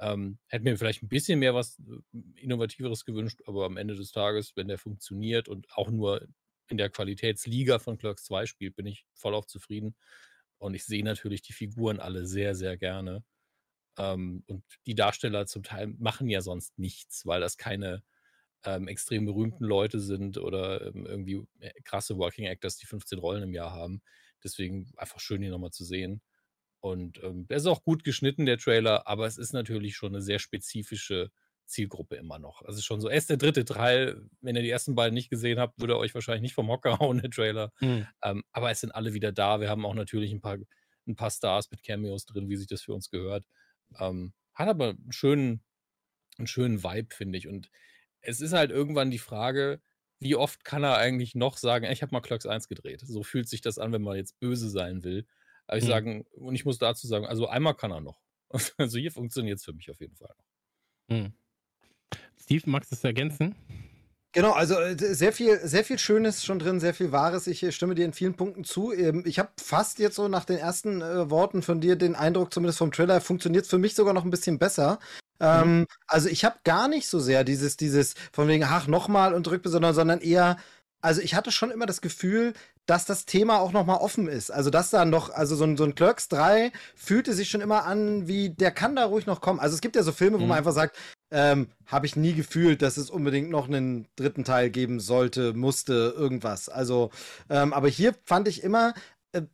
[0.00, 4.12] Ähm, hätte mir vielleicht ein bisschen mehr was äh, Innovativeres gewünscht, aber am Ende des
[4.12, 6.26] Tages, wenn der funktioniert und auch nur
[6.68, 9.96] in der Qualitätsliga von Clerks 2 spielt, bin ich voll auf zufrieden.
[10.58, 13.24] Und ich sehe natürlich die Figuren alle sehr, sehr gerne.
[13.98, 18.02] Ähm, und die Darsteller zum Teil machen ja sonst nichts, weil das keine
[18.64, 23.42] ähm, extrem berühmten Leute sind oder ähm, irgendwie äh, krasse Working Actors, die 15 Rollen
[23.44, 24.02] im Jahr haben.
[24.44, 26.22] Deswegen einfach schön, die nochmal zu sehen.
[26.80, 30.22] Und ähm, der ist auch gut geschnitten, der Trailer, aber es ist natürlich schon eine
[30.22, 31.30] sehr spezifische
[31.66, 32.62] Zielgruppe immer noch.
[32.62, 34.28] Also schon so, er ist der dritte Teil.
[34.40, 37.20] Wenn ihr die ersten beiden nicht gesehen habt, würde euch wahrscheinlich nicht vom Hocker hauen,
[37.20, 37.72] der Trailer.
[37.80, 38.06] Mhm.
[38.22, 39.60] Ähm, aber es sind alle wieder da.
[39.60, 40.58] Wir haben auch natürlich ein paar,
[41.06, 43.46] ein paar Stars mit Cameos drin, wie sich das für uns gehört.
[43.98, 45.62] Ähm, hat aber einen schönen,
[46.38, 47.46] einen schönen Vibe, finde ich.
[47.46, 47.70] Und
[48.20, 49.80] es ist halt irgendwann die Frage,
[50.18, 53.00] wie oft kann er eigentlich noch sagen, ich habe mal Clocks 1 gedreht.
[53.06, 55.26] So fühlt sich das an, wenn man jetzt böse sein will.
[55.70, 55.88] Aber ich mhm.
[55.88, 58.20] sagen, und ich muss dazu sagen, also einmal kann er noch.
[58.76, 61.16] Also hier funktioniert es für mich auf jeden Fall noch.
[61.16, 61.32] Mhm.
[62.42, 63.54] Steve, magst du es ergänzen?
[64.32, 67.46] Genau, also äh, sehr viel, sehr viel Schönes schon drin, sehr viel Wahres.
[67.46, 68.92] Ich äh, stimme dir in vielen Punkten zu.
[68.92, 72.52] Ähm, ich habe fast jetzt so nach den ersten äh, Worten von dir den Eindruck,
[72.52, 74.98] zumindest vom Trailer, funktioniert es für mich sogar noch ein bisschen besser.
[75.38, 75.86] Ähm, mhm.
[76.08, 79.62] Also ich habe gar nicht so sehr dieses, dieses von wegen, ach, nochmal und drück,
[79.64, 80.56] sondern, sondern eher,
[81.00, 82.52] also ich hatte schon immer das Gefühl,
[82.86, 84.50] dass das Thema auch noch mal offen ist.
[84.50, 87.84] Also dass da noch, also so ein, so ein Clerks 3 fühlte sich schon immer
[87.84, 89.60] an, wie der kann da ruhig noch kommen.
[89.60, 90.48] Also es gibt ja so Filme, wo mhm.
[90.48, 90.96] man einfach sagt,
[91.30, 96.14] ähm, habe ich nie gefühlt, dass es unbedingt noch einen dritten Teil geben sollte, musste,
[96.16, 96.68] irgendwas.
[96.68, 97.10] Also,
[97.48, 98.94] ähm, aber hier fand ich immer,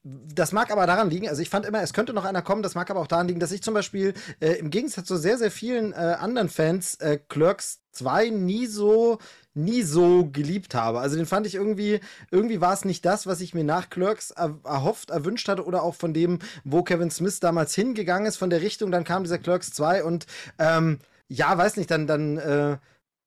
[0.03, 2.74] das mag aber daran liegen, also ich fand immer, es könnte noch einer kommen, das
[2.74, 5.51] mag aber auch daran liegen, dass ich zum Beispiel äh, im Gegensatz zu sehr, sehr
[5.51, 9.18] vielen äh, anderen Fans äh, Clerks 2 nie so
[9.57, 11.01] nie so geliebt habe.
[11.01, 12.01] Also den fand ich irgendwie,
[12.31, 15.83] irgendwie war es nicht das, was ich mir nach Clerks er, erhofft, erwünscht hatte oder
[15.83, 19.39] auch von dem, wo Kevin Smith damals hingegangen ist, von der Richtung, dann kam dieser
[19.39, 20.27] Clerks 2 und
[20.59, 20.99] ähm,
[21.29, 22.77] ja, weiß nicht, dann, dann äh,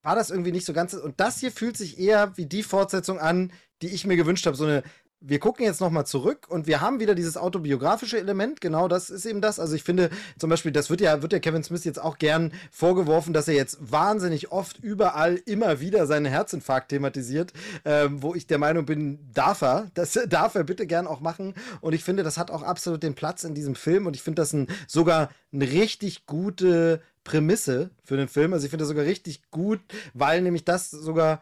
[0.03, 0.93] war das irgendwie nicht so ganz.
[0.93, 4.55] Und das hier fühlt sich eher wie die Fortsetzung an, die ich mir gewünscht habe.
[4.55, 4.83] So eine
[5.21, 8.61] wir gucken jetzt nochmal zurück und wir haben wieder dieses autobiografische Element.
[8.61, 9.59] Genau das ist eben das.
[9.59, 12.53] Also ich finde zum Beispiel, das wird ja, wird ja Kevin Smith jetzt auch gern
[12.71, 17.51] vorgeworfen, dass er jetzt wahnsinnig oft überall immer wieder seinen Herzinfarkt thematisiert,
[17.83, 21.53] ähm, wo ich der Meinung bin, darf er, das darf er bitte gern auch machen.
[21.81, 24.41] Und ich finde, das hat auch absolut den Platz in diesem Film und ich finde
[24.41, 28.53] das ein, sogar eine richtig gute Prämisse für den Film.
[28.53, 29.81] Also ich finde das sogar richtig gut,
[30.13, 31.41] weil nämlich das sogar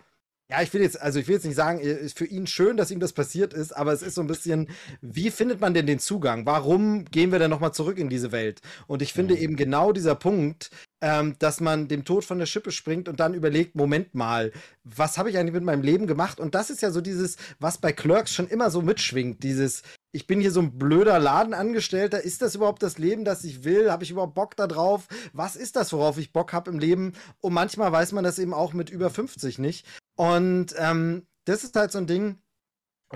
[0.50, 2.90] ja, ich will jetzt, also ich will jetzt nicht sagen, ist für ihn schön, dass
[2.90, 4.70] ihm das passiert ist, aber es ist so ein bisschen,
[5.02, 6.46] wie findet man denn den Zugang?
[6.46, 8.62] Warum gehen wir denn nochmal zurück in diese Welt?
[8.88, 9.42] Und ich finde mhm.
[9.42, 10.72] eben genau dieser Punkt,
[11.02, 14.54] ähm, dass man dem Tod von der Schippe springt und dann überlegt, Moment mal,
[14.86, 16.40] was habe ich eigentlich mit meinem Leben gemacht?
[16.40, 19.84] Und das ist ja so dieses, was bei Clerks schon immer so mitschwingt, dieses,
[20.14, 22.24] ich bin hier so ein blöder Ladenangestellter.
[22.24, 23.92] Ist das überhaupt das Leben, das ich will?
[23.92, 25.08] Habe ich überhaupt Bock da drauf?
[25.34, 27.14] Was ist das, worauf ich Bock habe im Leben?
[27.42, 29.86] Und manchmal weiß man das eben auch mit über 50 nicht.
[30.18, 32.40] Und ähm, das ist halt so ein Ding.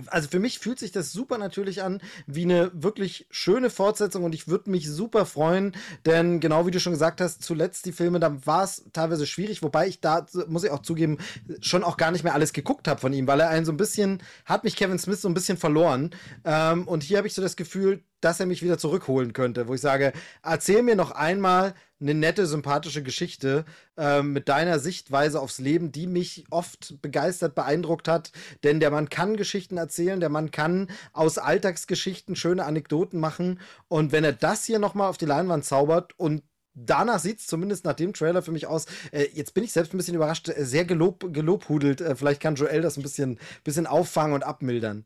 [0.08, 4.34] Also für mich fühlt sich das super natürlich an, wie eine wirklich schöne Fortsetzung und
[4.34, 5.76] ich würde mich super freuen,
[6.06, 9.62] denn genau wie du schon gesagt hast, zuletzt die Filme, da war es teilweise schwierig,
[9.64, 11.18] wobei ich da, muss ich auch zugeben,
[11.60, 13.78] schon auch gar nicht mehr alles geguckt habe von ihm, weil er einen so ein
[13.78, 16.12] bisschen, hat mich Kevin Smith so ein bisschen verloren
[16.46, 19.74] ähm, und hier habe ich so das Gefühl, dass er mich wieder zurückholen könnte, wo
[19.74, 23.66] ich sage, erzähl mir noch einmal eine nette, sympathische Geschichte
[23.98, 28.32] äh, mit deiner Sichtweise aufs Leben, die mich oft begeistert, beeindruckt hat.
[28.64, 33.60] Denn der Mann kann Geschichten erzählen, der Mann kann aus Alltagsgeschichten schöne Anekdoten machen.
[33.88, 36.44] Und wenn er das hier nochmal auf die Leinwand zaubert und
[36.74, 38.86] danach sieht es zumindest nach dem Trailer für mich aus.
[39.12, 42.02] Äh, jetzt bin ich selbst ein bisschen überrascht, äh, sehr gelob, gelobhudelt.
[42.02, 45.06] Äh, vielleicht kann Joel das ein bisschen, bisschen auffangen und abmildern.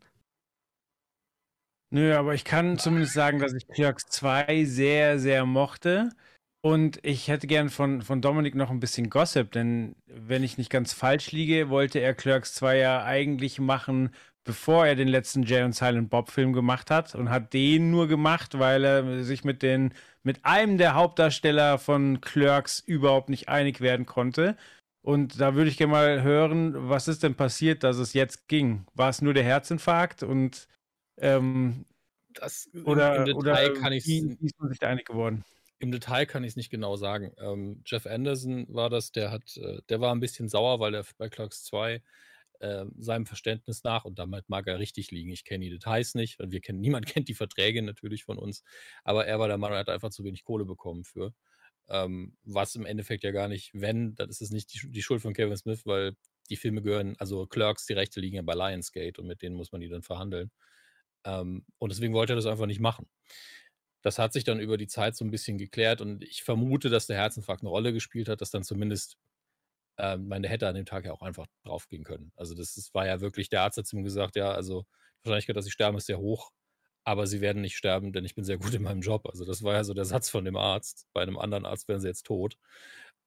[1.91, 6.09] Nö, aber ich kann zumindest sagen, dass ich Clerks 2 sehr, sehr mochte.
[6.65, 10.71] Und ich hätte gern von, von Dominik noch ein bisschen Gossip, denn wenn ich nicht
[10.71, 14.09] ganz falsch liege, wollte er Clerks 2 ja eigentlich machen,
[14.43, 18.07] bevor er den letzten Jay und Silent Bob Film gemacht hat und hat den nur
[18.07, 19.93] gemacht, weil er sich mit den
[20.23, 24.57] mit einem der Hauptdarsteller von Clerks überhaupt nicht einig werden konnte.
[25.03, 28.87] Und da würde ich gerne mal hören, was ist denn passiert, dass es jetzt ging?
[28.95, 30.67] War es nur der Herzinfarkt und
[31.17, 31.85] ähm,
[32.33, 35.43] Das oder, im Detail oder kann ich wie, wie ist man sich da einig geworden?
[35.79, 37.33] Im Detail kann ich es nicht genau sagen.
[37.37, 41.05] Ähm, Jeff Anderson war das, der hat, äh, der war ein bisschen sauer, weil er
[41.17, 42.01] bei Clerks 2
[42.59, 46.39] äh, seinem Verständnis nach, und damit mag er richtig liegen, ich kenne die Details nicht,
[46.39, 48.63] und wir kennen, niemand kennt die Verträge natürlich von uns,
[49.03, 51.33] aber er war der Meinung, er hat einfach zu wenig Kohle bekommen für.
[51.89, 55.21] Ähm, was im Endeffekt ja gar nicht, wenn, dann ist es nicht die, die Schuld
[55.21, 56.15] von Kevin Smith, weil
[56.49, 59.71] die Filme gehören, also Clerks, die Rechte liegen ja bei Lionsgate und mit denen muss
[59.71, 60.51] man die dann verhandeln.
[61.25, 63.07] Ähm, und deswegen wollte er das einfach nicht machen.
[64.05, 67.07] Das hat sich dann über die Zeit so ein bisschen geklärt und ich vermute, dass
[67.07, 69.17] der Herzinfarkt eine Rolle gespielt hat, dass dann zumindest
[69.97, 72.31] ähm, meine hätte an dem Tag ja auch einfach draufgehen können.
[72.35, 75.25] Also das, das war ja wirklich, der Arzt hat zu ihm gesagt, ja, also die
[75.25, 76.51] Wahrscheinlichkeit, dass ich sterbe, ist sehr hoch,
[77.03, 79.25] aber sie werden nicht sterben, denn ich bin sehr gut in meinem Job.
[79.27, 81.07] Also das war ja so der Satz von dem Arzt.
[81.11, 82.59] Bei einem anderen Arzt wären sie jetzt tot.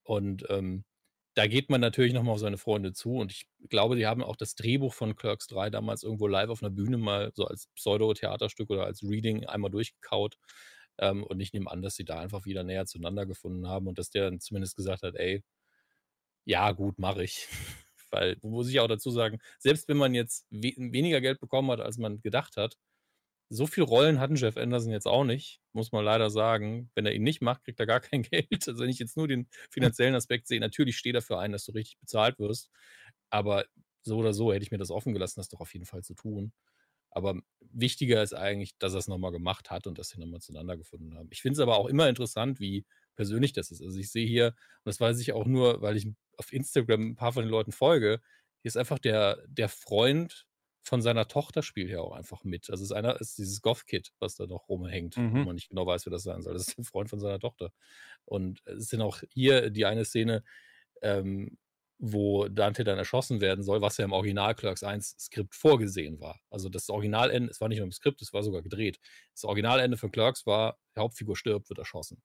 [0.05, 0.85] Und ähm,
[1.39, 3.13] da geht man natürlich nochmal auf seine Freunde zu.
[3.13, 6.65] Und ich glaube, die haben auch das Drehbuch von Clerks 3 damals irgendwo live auf
[6.65, 10.37] einer Bühne mal so als Pseudo-Theaterstück oder als Reading einmal durchgekaut.
[10.99, 13.99] Ähm, und ich nehme an, dass sie da einfach wieder näher zueinander gefunden haben und
[14.01, 15.45] dass der dann zumindest gesagt hat, ey,
[16.45, 17.47] ja, gut, mache ich.
[18.11, 21.81] Weil, muss ich auch dazu sagen, selbst wenn man jetzt we weniger Geld bekommen hat,
[21.81, 22.77] als man gedacht hat,
[23.51, 26.91] so viel Rollen hatten Jeff Anderson jetzt auch nicht, muss man leider sagen.
[26.95, 28.69] Wenn er ihn nicht macht, kriegt er gar kein Geld.
[28.69, 31.73] Also wenn ich jetzt nur den finanziellen Aspekt sehe, natürlich steht dafür ein, dass du
[31.73, 32.71] richtig bezahlt wirst.
[33.31, 33.65] Aber
[34.03, 36.15] so oder so hätte ich mir das offen gelassen, das doch auf jeden Fall zu
[36.15, 36.53] tun.
[37.11, 40.77] Aber wichtiger ist eigentlich, dass er es nochmal gemacht hat und dass sie nochmal zueinander
[40.77, 41.29] gefunden haben.
[41.33, 42.87] Ich finde es aber auch immer interessant, wie
[43.17, 43.83] persönlich das ist.
[43.83, 47.17] Also ich sehe hier, und das weiß ich auch nur, weil ich auf Instagram ein
[47.17, 48.21] paar von den Leuten folge,
[48.63, 50.48] hier ist einfach der, der Freund
[50.89, 52.71] von seiner Tochter spielt ja auch einfach mit.
[52.71, 55.33] Also es ist einer, ist dieses Goth-Kid, was da noch rumhängt, mhm.
[55.33, 56.55] wo man nicht genau weiß, wer das sein soll.
[56.55, 57.73] Das ist der Freund von seiner Tochter.
[58.25, 60.45] Und es ist dann auch hier die eine Szene,
[61.03, 61.59] ähm,
[61.99, 66.41] wo Dante dann erschossen werden soll, was ja im Original Clerks 1 Skript vorgesehen war.
[66.49, 69.01] Also das Originalende, es war nicht nur im Skript, es war sogar gedreht.
[69.35, 72.23] Das Originalende von Clerks war, die Hauptfigur stirbt, wird erschossen.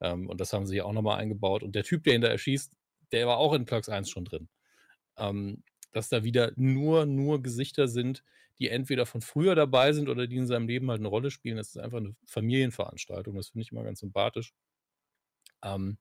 [0.00, 1.62] Ähm, und das haben sie hier auch nochmal eingebaut.
[1.62, 2.72] Und der Typ, der ihn da erschießt,
[3.12, 4.48] der war auch in Clerks 1 schon drin.
[5.18, 8.22] Ähm, dass da wieder nur, nur Gesichter sind,
[8.58, 11.56] die entweder von früher dabei sind oder die in seinem Leben halt eine Rolle spielen.
[11.56, 13.36] Das ist einfach eine Familienveranstaltung.
[13.36, 14.54] Das finde ich immer ganz sympathisch.
[15.62, 15.98] Ähm,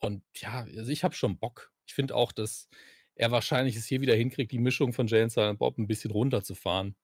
[0.00, 1.72] und ja, also ich habe schon Bock.
[1.86, 2.68] Ich finde auch, dass
[3.14, 6.96] er wahrscheinlich es hier wieder hinkriegt, die Mischung von Jay und Bob ein bisschen runterzufahren.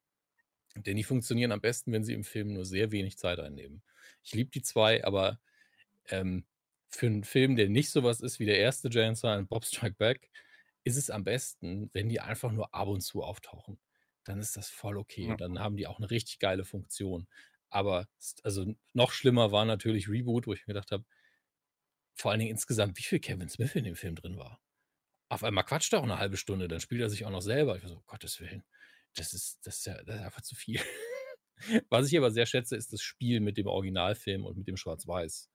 [0.76, 3.82] Denn die funktionieren am besten, wenn sie im Film nur sehr wenig Zeit einnehmen.
[4.22, 5.40] Ich liebe die zwei, aber
[6.06, 6.44] ähm,
[6.88, 10.30] für einen Film, der nicht sowas ist wie der erste Jay und Bob Strike Back,
[10.88, 13.78] ist es am besten, wenn die einfach nur ab und zu auftauchen.
[14.24, 15.28] Dann ist das voll okay.
[15.28, 15.36] Ja.
[15.36, 17.28] Dann haben die auch eine richtig geile Funktion.
[17.70, 18.08] Aber
[18.42, 21.04] also noch schlimmer war natürlich Reboot, wo ich mir gedacht habe,
[22.14, 24.60] vor allen Dingen insgesamt, wie viel Kevin Smith in dem Film drin war.
[25.28, 27.76] Auf einmal quatscht er auch eine halbe Stunde, dann spielt er sich auch noch selber.
[27.76, 28.64] Ich war so, Gottes Willen,
[29.14, 30.80] das ist, das ist ja das ist einfach zu viel.
[31.90, 35.50] Was ich aber sehr schätze, ist das Spiel mit dem Originalfilm und mit dem Schwarz-Weiß.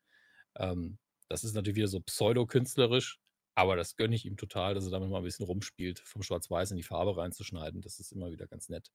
[0.58, 3.20] Ähm, das ist natürlich wieder so pseudo-künstlerisch,
[3.56, 6.72] aber das gönne ich ihm total, dass er damit mal ein bisschen rumspielt, vom Schwarz-Weiß
[6.72, 7.82] in die Farbe reinzuschneiden.
[7.82, 8.92] Das ist immer wieder ganz nett.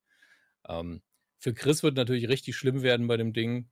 [0.69, 1.03] Ähm,
[1.39, 3.71] für Chris wird natürlich richtig schlimm werden bei dem Ding.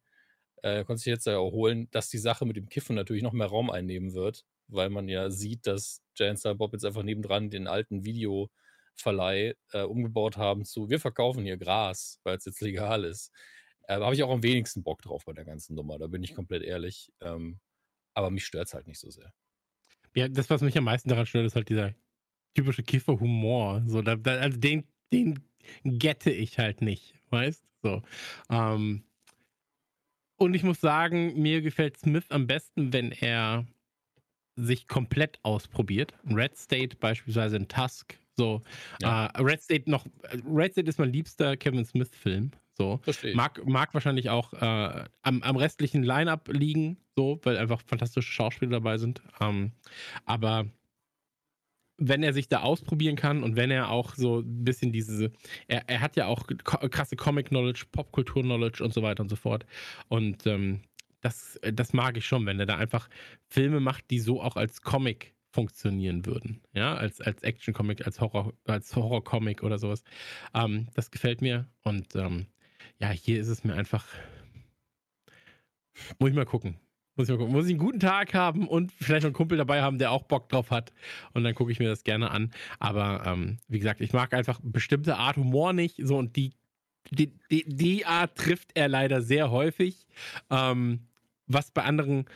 [0.63, 3.33] Äh, konnte sich jetzt ja auch holen, dass die Sache mit dem Kiffen natürlich noch
[3.33, 7.51] mehr Raum einnehmen wird, weil man ja sieht, dass Giant Style Bob jetzt einfach nebendran
[7.51, 13.05] den alten Videoverleih äh, umgebaut haben zu, wir verkaufen hier Gras, weil es jetzt legal
[13.05, 13.33] ist.
[13.89, 16.35] Äh, Habe ich auch am wenigsten Bock drauf bei der ganzen Nummer, da bin ich
[16.35, 17.13] komplett ehrlich.
[17.21, 17.61] Ähm,
[18.15, 19.33] aber mich stört es halt nicht so sehr.
[20.17, 21.95] Ja, das, was mich am meisten daran stört, ist halt dieser
[22.55, 23.83] typische Kiffer-Humor.
[23.87, 25.41] So, da, da, also den, den
[25.85, 28.03] gette ich halt nicht, weißt So.
[28.51, 29.05] Ähm,
[30.39, 33.67] und ich muss sagen, mir gefällt Smith am besten, wenn er
[34.57, 36.15] sich komplett ausprobiert.
[36.25, 38.19] Red State beispielsweise in Tusk.
[38.37, 38.63] So,
[39.01, 39.27] ja.
[39.27, 40.07] äh, Red State noch,
[40.47, 42.53] Red State ist mein liebster Kevin Smith-Film.
[42.77, 42.99] So.
[43.03, 43.35] Verstehe.
[43.35, 48.73] Mag, mag wahrscheinlich auch äh, am, am restlichen Line-Up liegen, so, weil einfach fantastische Schauspieler
[48.73, 49.23] dabei sind.
[49.41, 49.73] Ähm,
[50.27, 50.67] aber
[51.99, 55.33] wenn er sich da ausprobieren kann und wenn er auch so ein bisschen diese,
[55.67, 59.65] er, er hat ja auch krasse Comic-Knowledge, Popkultur-Knowledge und so weiter und so fort.
[60.09, 60.83] Und ähm,
[61.23, 63.09] das, das mag ich schon, wenn er da einfach
[63.49, 66.61] Filme macht, die so auch als Comic funktionieren würden.
[66.75, 70.05] Ja, als, als Action-Comic, als Horror, als Horror-Comic oder sowas.
[70.53, 71.67] Ähm, das gefällt mir.
[71.83, 72.47] Und ähm,
[73.01, 74.07] ja, hier ist es mir einfach.
[76.19, 76.77] Muss ich mal gucken.
[77.17, 77.55] Muss ich mal gucken.
[77.55, 80.25] Muss ich einen guten Tag haben und vielleicht noch einen Kumpel dabei haben, der auch
[80.25, 80.93] Bock drauf hat.
[81.33, 82.53] Und dann gucke ich mir das gerne an.
[82.79, 85.97] Aber ähm, wie gesagt, ich mag einfach bestimmte Art Humor nicht.
[86.03, 86.53] So und die,
[87.11, 90.07] die, die, die Art trifft er leider sehr häufig.
[90.51, 91.01] Ähm,
[91.47, 92.27] was bei anderen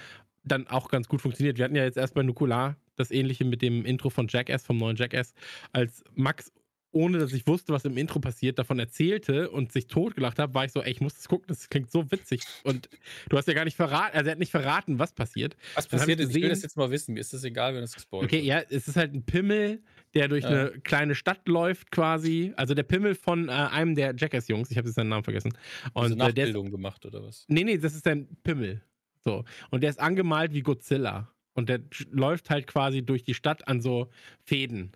[0.45, 1.59] dann auch ganz gut funktioniert.
[1.59, 4.77] Wir hatten ja jetzt erst bei Nukular das ähnliche mit dem Intro von Jackass, vom
[4.77, 5.35] neuen Jackass,
[5.73, 6.53] als Max
[6.93, 10.65] ohne dass ich wusste, was im Intro passiert, davon erzählte und sich totgelacht habe, war
[10.65, 12.43] ich so, ey, ich muss das gucken, das klingt so witzig.
[12.65, 12.89] Und
[13.29, 15.57] du hast ja gar nicht verraten, also er hat nicht verraten, was passiert.
[15.75, 17.15] Was passiert ist, ich will das jetzt mal wissen.
[17.15, 18.45] Mir ist das egal, wenn es gespoilt Okay, wird.
[18.47, 19.83] ja, es ist halt ein Pimmel,
[20.15, 20.51] der durch Ja.
[20.51, 22.53] eine kleine Stadt läuft quasi.
[22.57, 25.53] Also der Pimmel von äh, einem der Jackass-Jungs, ich habe jetzt seinen Namen vergessen.
[25.93, 27.45] Und äh, der ist, Nachbildung gemacht oder was?
[27.49, 28.83] nee, nee, das ist ein Pimmel.
[29.25, 29.45] So.
[29.71, 31.31] Und der ist angemalt wie Godzilla.
[31.53, 31.81] Und der
[32.11, 34.09] läuft halt quasi durch die Stadt an so
[34.45, 34.93] Fäden.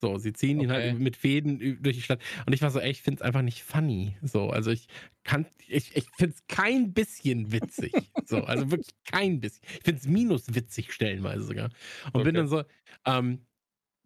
[0.00, 0.72] So, sie ziehen ihn Okay.
[0.72, 2.22] halt mit Fäden durch die Stadt.
[2.46, 4.16] Und ich war so, ey, ich finde es einfach nicht funny.
[4.22, 4.86] So, also ich
[5.24, 8.12] kann, ich, ich finde es kein bisschen witzig.
[8.24, 9.64] so, also wirklich kein bisschen.
[9.78, 11.70] Ich finde es minus witzig stellenweise sogar.
[12.12, 12.36] Und bin Okay.
[12.36, 12.62] dann so,
[13.06, 13.46] ähm,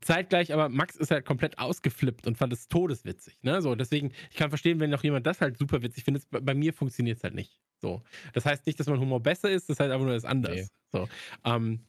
[0.01, 3.38] zeitgleich, aber Max ist halt komplett ausgeflippt und fand es todeswitzig.
[3.43, 3.62] Ne?
[3.62, 6.24] So, deswegen, ich kann verstehen, wenn noch jemand das halt super witzig findet.
[6.30, 7.61] Bei, mir funktioniert es halt nicht.
[7.80, 8.03] So.
[8.32, 10.53] Das heißt nicht, dass mein Humor besser ist, das heißt einfach nur, ist anders.
[10.55, 10.68] Nee.
[10.93, 11.09] So.
[11.45, 11.86] Ähm,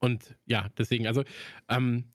[0.00, 1.24] und ja, deswegen, also,
[1.68, 2.12] ähm,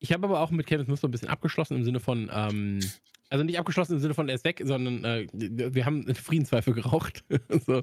[0.00, 2.80] ich habe aber auch mit Kevin Smith so ein bisschen abgeschlossen im Sinne von, ähm,
[3.28, 6.72] also nicht abgeschlossen im Sinne von, er ist weg, sondern äh, wir haben einen Friedenspfeife
[6.72, 7.24] geraucht.
[7.66, 7.82] so.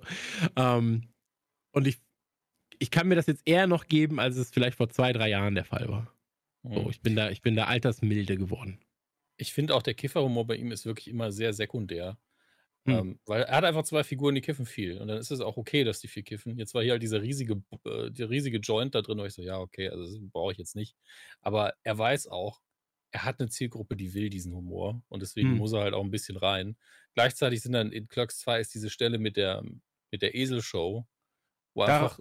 [0.56, 1.04] ähm,
[1.72, 2.00] und ich,
[2.80, 5.56] ich kann mir das jetzt eher noch geben, als es vielleicht vor zwei, drei Jahren
[5.56, 6.14] der Fall war.
[6.64, 6.90] So, Mhm.
[6.90, 8.80] ich bin da, ich bin da altersmilde geworden.
[9.38, 12.18] Ich finde auch, der Kifferhumor bei ihm ist wirklich immer sehr sekundär.
[12.88, 13.02] Hm.
[13.02, 14.98] Ähm, weil er hat einfach zwei Figuren, die kiffen viel.
[15.00, 16.58] Und dann ist es auch okay, dass die viel kiffen.
[16.58, 19.42] Jetzt war hier halt dieser riesige, äh, der riesige Joint da drin, wo ich so,
[19.42, 20.96] ja, okay, also das brauche ich jetzt nicht.
[21.42, 22.62] Aber er weiß auch,
[23.12, 25.02] er hat eine Zielgruppe, die will diesen Humor.
[25.10, 25.58] Und deswegen Hm.
[25.58, 26.78] muss er halt auch ein bisschen rein.
[27.14, 29.64] Gleichzeitig sind dann in Clerks 2 ist diese Stelle mit der,
[30.12, 31.06] mit der Eselshow,
[31.78, 32.20] wo Da- einfach,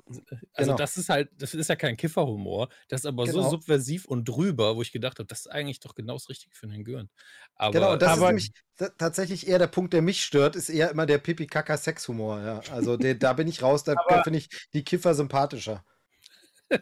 [0.52, 0.76] also Genau.
[0.76, 3.50] das ist halt, das ist ja kein Kifferhumor, das ist aber so Genau.
[3.50, 6.66] subversiv und drüber, wo ich gedacht habe, das ist eigentlich doch genau das Richtige für
[6.66, 7.08] einen Gören.
[7.56, 10.54] Aber, Genau, und das aber- ist nämlich ta- tatsächlich eher der Punkt, der mich stört,
[10.54, 12.40] ist eher immer der Pipi-Kaka-Sex-Humor.
[12.42, 12.60] Ja.
[12.70, 15.82] Also der, da bin ich raus, da finde ich die Kiffer sympathischer.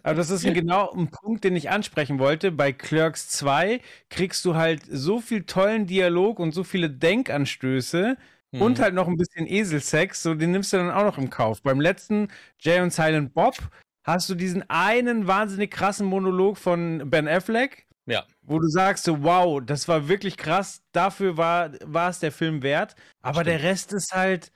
[0.03, 2.51] Aber das ist ein, genau ein Punkt, den ich ansprechen wollte.
[2.51, 8.17] Bei Clerks 2 kriegst du halt so viel tollen Dialog und so viele Denkanstöße
[8.55, 8.63] Mhm.
[8.63, 11.63] und halt noch ein bisschen Eselsex, so den nimmst du dann auch noch im Kauf.
[11.63, 12.29] Beim letzten
[12.61, 13.57] Jay und Silent Bob
[14.05, 18.25] hast du diesen einen wahnsinnig krassen Monolog von Ben Affleck, Ja.
[18.43, 22.63] wo du sagst so, wow, das war wirklich krass, dafür war, war es der Film
[22.63, 24.53] wert, aber der Rest ist halt,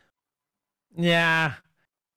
[0.94, 1.56] ja,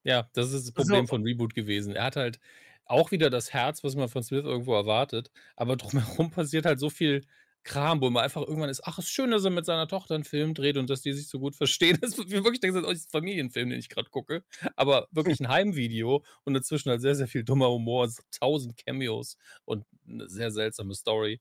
[0.04, 0.72] Ja, das ist das So.
[0.74, 1.96] Problem von Reboot gewesen.
[1.96, 2.40] Er hat halt
[2.86, 6.90] auch wieder das Herz, was man von Smith irgendwo erwartet, aber drumherum passiert halt so
[6.90, 7.26] viel
[7.64, 10.24] Kram, wo man einfach irgendwann ist, ach, ist schön, dass er mit seiner Tochter einen
[10.24, 11.98] Film dreht und dass die sich so gut verstehen.
[12.02, 14.44] Das mir wirklich das ist ein Familienfilm, den ich gerade gucke,
[14.76, 19.86] aber wirklich ein Heimvideo und dazwischen halt sehr, sehr viel dummer Humor, tausend Cameos und
[20.08, 21.40] eine sehr seltsame Story.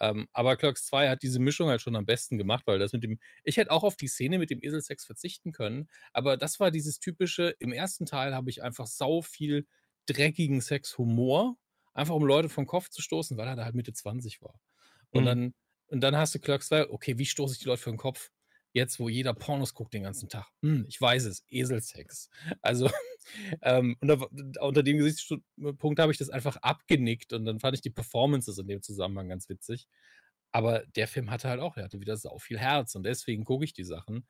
[0.00, 3.02] Ähm, aber Clerks 2 hat diese Mischung halt schon am besten gemacht, weil das mit
[3.02, 6.70] dem, ich hätte auch auf die Szene mit dem Eselsex verzichten können, aber das war
[6.70, 9.66] dieses typische, im ersten Teil habe ich einfach sau viel
[10.06, 11.56] dreckigen Sex-Humor,
[11.94, 14.60] einfach um Leute vom Kopf zu stoßen, weil er da halt Mitte 20 war.
[15.12, 15.26] Und, Mhm.
[15.26, 15.54] dann,
[15.88, 18.30] und dann hast du Clerks 2, okay, wie stoße ich die Leute vor den Kopf?
[18.72, 20.46] Jetzt, wo jeder Pornos guckt den ganzen Tag.
[20.62, 22.28] Hm, ich weiß es, Eselsex.
[22.62, 22.90] Also,
[23.62, 24.28] ähm, unter,
[24.62, 28.68] unter dem Gesichtspunkt habe ich das einfach abgenickt und dann fand ich die Performances in
[28.68, 29.88] dem Zusammenhang ganz witzig.
[30.52, 33.64] Aber der Film hatte halt auch, der hatte wieder sau viel Herz und deswegen gucke
[33.64, 34.26] ich die Sachen.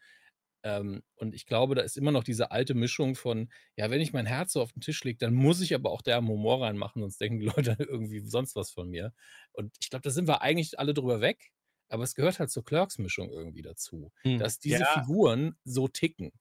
[0.62, 4.12] Ähm, und ich glaube, da ist immer noch diese alte Mischung von, ja, wenn ich
[4.12, 7.02] mein Herz so auf den Tisch lege, dann muss ich aber auch derben Humor reinmachen,
[7.02, 9.12] sonst denken die Leute irgendwie sonst was von mir.
[9.52, 11.52] Und ich glaube, da sind wir eigentlich alle drüber weg,
[11.88, 14.38] aber es gehört halt zur Clerks-Mischung irgendwie dazu, Hm.
[14.38, 14.86] dass diese Ja.
[14.86, 16.32] Figuren so ticken.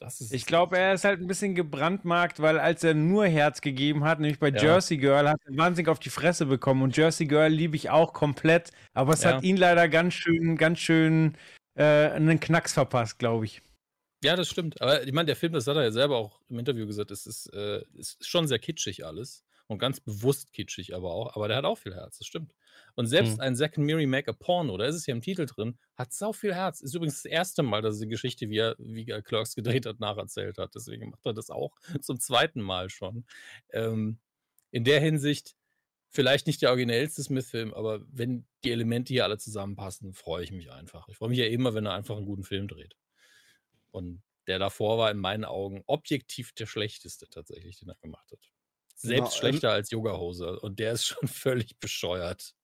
[0.00, 3.60] Das ist Ich glaube, er ist halt ein bisschen gebrandmarkt, weil als er nur Herz
[3.60, 4.60] gegeben hat, nämlich bei Ja.
[4.60, 6.82] Jersey Girl, hat er wahnsinnig auf die Fresse bekommen.
[6.82, 8.72] Und Jersey Girl liebe ich auch komplett.
[8.92, 9.28] Aber es Ja.
[9.36, 11.36] hat ihn leider ganz schön, ganz schön
[11.76, 13.62] äh, einen Knacks verpasst, glaube ich.
[14.24, 14.80] Ja, das stimmt.
[14.80, 17.26] Aber ich meine, der Film, das hat er ja selber auch im Interview gesagt, es
[17.26, 19.44] ist, äh, es ist schon sehr kitschig alles.
[19.68, 22.54] und ganz bewusst kitschig aber auch, aber der hat auch viel Herz, das stimmt.
[22.94, 23.40] Und selbst Mhm.
[23.40, 26.32] ein Second Mary Make a Porno, da ist es ja im Titel drin, hat sau
[26.32, 26.80] viel Herz.
[26.80, 29.84] Ist übrigens das erste Mal, dass er die Geschichte, wie er, wie er Clerks gedreht
[29.86, 30.74] hat, nacherzählt hat.
[30.76, 33.24] Deswegen macht er das auch zum zweiten Mal schon.
[33.72, 34.18] Ähm,
[34.70, 35.56] in der Hinsicht,
[36.08, 40.70] vielleicht nicht der originellste Smith-Film, aber wenn die Elemente hier alle zusammenpassen, freue ich mich
[40.70, 41.08] einfach.
[41.08, 42.96] Ich freue mich ja immer, wenn er einfach einen guten Film dreht.
[43.90, 48.38] Und der davor war in meinen Augen objektiv der schlechteste tatsächlich, den er gemacht hat.
[48.94, 50.58] Selbst Genau, ähm, schlechter als Yoga-Hose.
[50.60, 52.54] Und der ist schon völlig bescheuert.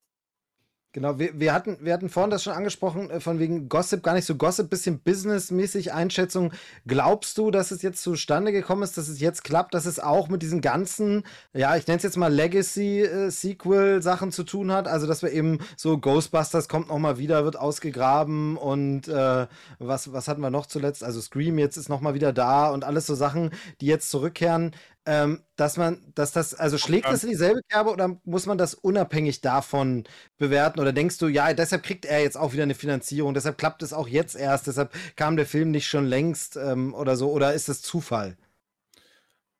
[0.95, 4.13] Genau, wir, wir, hatten, wir hatten vorhin das schon angesprochen, äh, von wegen Gossip, gar
[4.13, 6.53] nicht so Gossip, bisschen businessmäßig Einschätzung.
[6.87, 10.29] Glaubst du, dass es jetzt zustande gekommen ist, dass es jetzt klappt, dass es auch
[10.29, 11.23] mit diesen ganzen,
[11.55, 14.87] ja, ich nenne es jetzt mal Legacy-Sequel-Sachen zu tun hat?
[14.87, 19.47] Also, dass wir eben so Ghostbusters kommt nochmal wieder, wird ausgegraben und äh,
[19.79, 21.03] was, was hatten wir noch zuletzt?
[21.03, 23.49] Also, Scream jetzt ist nochmal wieder da und alles so Sachen,
[23.81, 24.73] die jetzt zurückkehren.
[25.05, 28.75] Ähm, dass man, dass das, also schlägt das in dieselbe Kerbe oder muss man das
[28.75, 30.05] unabhängig davon
[30.39, 30.79] bewerten?
[30.79, 33.93] Oder denkst du, ja, deshalb kriegt er jetzt auch wieder eine Finanzierung, deshalb klappt es
[33.93, 37.69] auch jetzt erst, deshalb kam der Film nicht schon längst ähm, oder so, oder ist
[37.69, 38.37] das Zufall?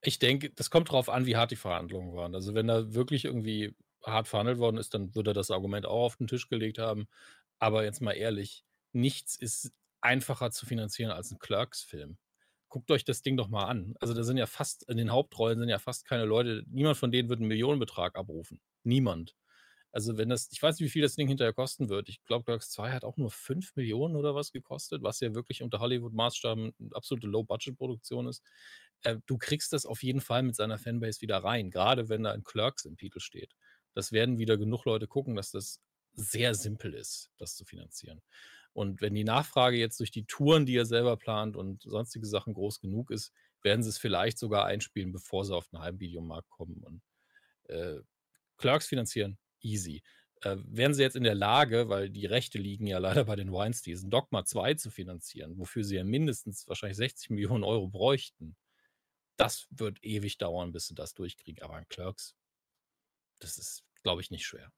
[0.01, 2.35] Ich denke, das kommt darauf an, wie hart die Verhandlungen waren.
[2.35, 3.75] Also, wenn da wirklich irgendwie
[4.05, 7.09] hart verhandelt worden ist, dann würde er das Argument auch auf den Tisch gelegt haben.
[7.59, 12.19] Aber jetzt mal ehrlich, nichts ist einfacher zu finanzieren als ein Clerks-Film.
[12.73, 13.95] Guckt euch das Ding doch mal an.
[14.01, 17.13] Also, da sind ja fast, in den Hauptrollen sind ja fast keine Leute, niemand von
[17.13, 18.63] denen wird einen Millionenbetrag abrufen.
[18.83, 19.37] Niemand.
[19.93, 22.09] Also, wenn das, ich weiß nicht, wie viel das Ding hinterher kosten wird.
[22.09, 25.63] Ich glaube, Clerks 2 hat auch nur 5 Millionen oder was gekostet, was ja wirklich
[25.63, 28.43] unter Hollywood-Maßstaben eine absolute Low-Budget-Produktion ist.
[29.03, 32.33] Äh, du kriegst das auf jeden Fall mit seiner Fanbase wieder rein, gerade wenn da
[32.33, 33.53] ein Clerks im Titel steht.
[33.93, 35.83] Das werden wieder genug Leute gucken, dass das
[36.15, 38.23] sehr simpel ist, das zu finanzieren.
[38.73, 42.55] Und wenn die Nachfrage jetzt durch die Touren, die er selber plant und sonstige Sachen
[42.55, 46.83] groß genug ist, werden sie es vielleicht sogar einspielen, bevor sie auf den Heimvideomarkt kommen.
[46.83, 47.03] Und
[47.69, 48.01] äh,
[48.57, 50.03] Clerks finanzieren, easy.
[50.43, 53.53] Äh, wären sie jetzt in der Lage, weil die Rechte liegen ja leider bei den
[53.53, 58.57] Weinsteins, Dogma 2 zu finanzieren, wofür sie ja mindestens wahrscheinlich 60 Millionen Euro bräuchten,
[59.37, 61.63] das wird ewig dauern, bis sie das durchkriegen.
[61.63, 62.37] Aber ein Clerks,
[63.39, 64.73] das ist, glaube ich, nicht schwer.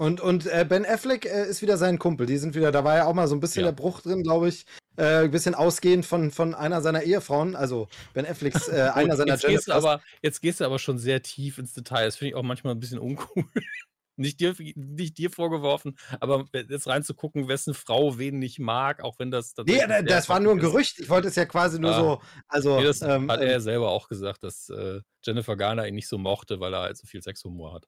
[0.00, 2.26] Und, und äh, Ben Affleck äh, ist wieder sein Kumpel.
[2.26, 3.70] Die sind wieder, da war ja auch mal so ein bisschen Ja.
[3.70, 4.64] der Bruch drin, glaube ich.
[4.96, 9.32] Äh, ein bisschen ausgehend von, von einer seiner Ehefrauen, also Ben Afflecks, äh, einer seiner
[9.32, 12.06] jetzt, gehst aber, jetzt gehst du aber schon sehr tief ins Detail.
[12.06, 13.44] Das finde ich auch manchmal ein bisschen uncool.
[14.16, 19.30] nicht, dir, nicht dir vorgeworfen, aber jetzt reinzugucken, wessen Frau wen nicht mag, auch wenn
[19.30, 20.64] das Nee, das war nur ein ist.
[20.64, 20.98] Gerücht.
[20.98, 22.00] Ich wollte es ja quasi nur Ah.
[22.00, 25.86] so, also Nee, das ähm, hat ähm, er selber auch gesagt, dass äh, Jennifer Garner
[25.86, 27.84] ihn nicht so mochte, weil er halt so viel Sexhumor hat.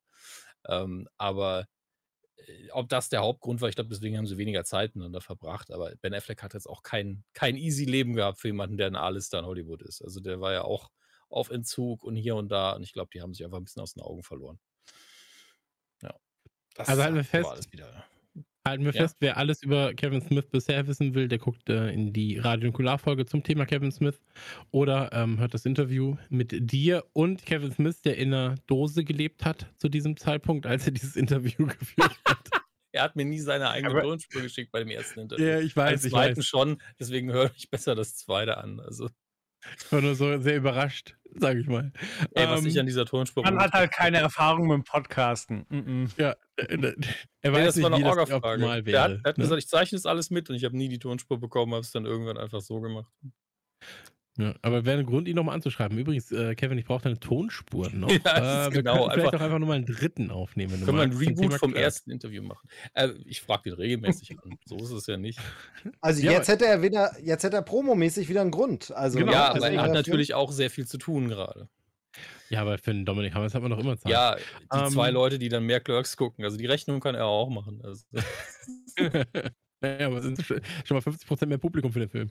[0.69, 1.65] Ähm, aber
[2.73, 5.71] ob das der Hauptgrund war, ich glaube, deswegen haben sie weniger Zeit miteinander verbracht.
[5.71, 8.97] Aber Ben Affleck hat jetzt auch kein, kein easy Leben gehabt für jemanden, der ein
[8.97, 10.03] A-Lister in Hollywood ist.
[10.03, 10.91] Also der war ja auch
[11.29, 12.73] auf Entzug und hier und da.
[12.73, 14.59] Und ich glaube, die haben sich einfach ein bisschen aus den Augen verloren.
[16.03, 16.15] Ja.
[16.75, 18.05] Das Also halten wir war fest, alles wieder.
[18.67, 19.03] Halten wir Ja.
[19.03, 22.69] fest, wer alles über Kevin Smith bisher wissen will, der guckt äh, in die Radio
[22.69, 24.21] Nukular-Folge zum Thema Kevin Smith
[24.71, 29.45] oder ähm, hört das Interview mit dir und Kevin Smith, der in einer Dose gelebt
[29.45, 32.49] hat zu diesem Zeitpunkt, als er dieses Interview geführt hat.
[32.93, 35.45] Er hat mir nie seine eigene Tonspur geschickt bei dem ersten Interview.
[35.45, 36.47] ja, ich Beim weiß, ich zweiten weiß.
[36.47, 38.79] schon, deswegen höre ich besser das zweite an.
[38.79, 39.09] Also,
[39.79, 41.93] Ich war nur so sehr überrascht, sage ich mal.
[42.35, 45.67] ey, was Ähm, ich an dieser Tonspur Man hat halt keine Erfahrung mit dem Podcasten.
[45.69, 46.11] Mm -mm.
[46.21, 46.95] Ja, äh, äh,
[47.43, 48.71] er Nee, weiß das nicht, war wie eine das Orga-Frage.
[48.71, 49.21] hat, wäre.
[49.21, 49.45] der hat ne?
[49.45, 51.91] gesagt, ich zeichne das alles mit und ich habe nie die Tonspur bekommen, habe es
[51.93, 53.13] dann irgendwann einfach so gemacht.
[54.39, 55.99] Ja, aber wäre ein Grund, ihn nochmal anzuschreiben.
[55.99, 58.09] Übrigens, äh, Kevin, ich brauche deine Tonspur noch.
[58.11, 60.73] Ja, das ist äh, wir genau, könnten vielleicht einfach- auch einfach nochmal einen dritten aufnehmen.
[60.85, 61.85] Können wir ein magst, zum Reboot vom Clerks.
[61.97, 62.67] ersten Interview machen?
[62.95, 64.57] Äh, ich frage den regelmäßig an.
[64.65, 65.39] So ist es ja nicht.
[66.01, 68.91] also Ja, jetzt hätte er wieder, jetzt hätte er promomäßig wieder einen Grund.
[68.93, 71.69] Also Genau, ja, aber er hat natürlich auch sehr viel zu tun gerade.
[72.49, 74.13] Ja, aber für den Dominik Hammers hat man doch immer Zeit.
[74.13, 76.45] Ja, die Ähm, zwei Leute, die dann mehr Clerks gucken.
[76.45, 77.81] Also die Rechnung kann er auch machen.
[77.85, 78.05] Also,
[79.83, 82.31] naja, aber sind schon schon mal 50% mehr Publikum für den Film.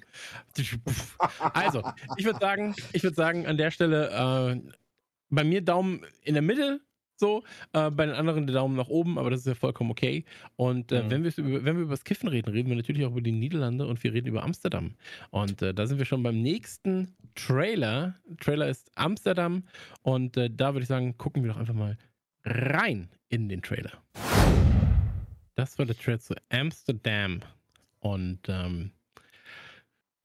[1.53, 1.83] Also,
[2.17, 4.71] ich würde sagen, ich würde sagen, an der Stelle äh,
[5.29, 6.81] bei mir Daumen in der Mitte,
[7.15, 7.43] so,
[7.73, 10.25] äh, bei den anderen der Daumen nach oben, aber das ist ja vollkommen okay.
[10.55, 11.11] Und äh, Mhm.
[11.11, 13.31] wenn, wir über, wenn wir über das Kiffen reden, reden wir natürlich auch über die
[13.31, 14.95] Niederlande und wir reden über Amsterdam.
[15.29, 18.15] Und äh, da sind wir schon beim nächsten Trailer.
[18.39, 19.63] Trailer ist Amsterdam
[20.01, 21.97] und äh, da würde ich sagen, gucken wir doch einfach mal
[22.43, 23.91] rein in den Trailer.
[25.55, 27.41] Das war der Trailer zu Amsterdam.
[27.99, 28.91] Und ähm,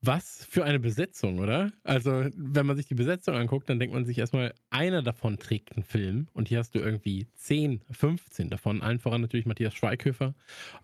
[0.01, 1.71] was für eine Besetzung, oder?
[1.83, 5.73] Also, wenn man sich die Besetzung anguckt, dann denkt man sich erstmal, einer davon trägt
[5.75, 8.81] einen Film und hier hast du irgendwie 10, 15 davon.
[8.81, 10.35] Allen voran natürlich Matthias Schweighöfer,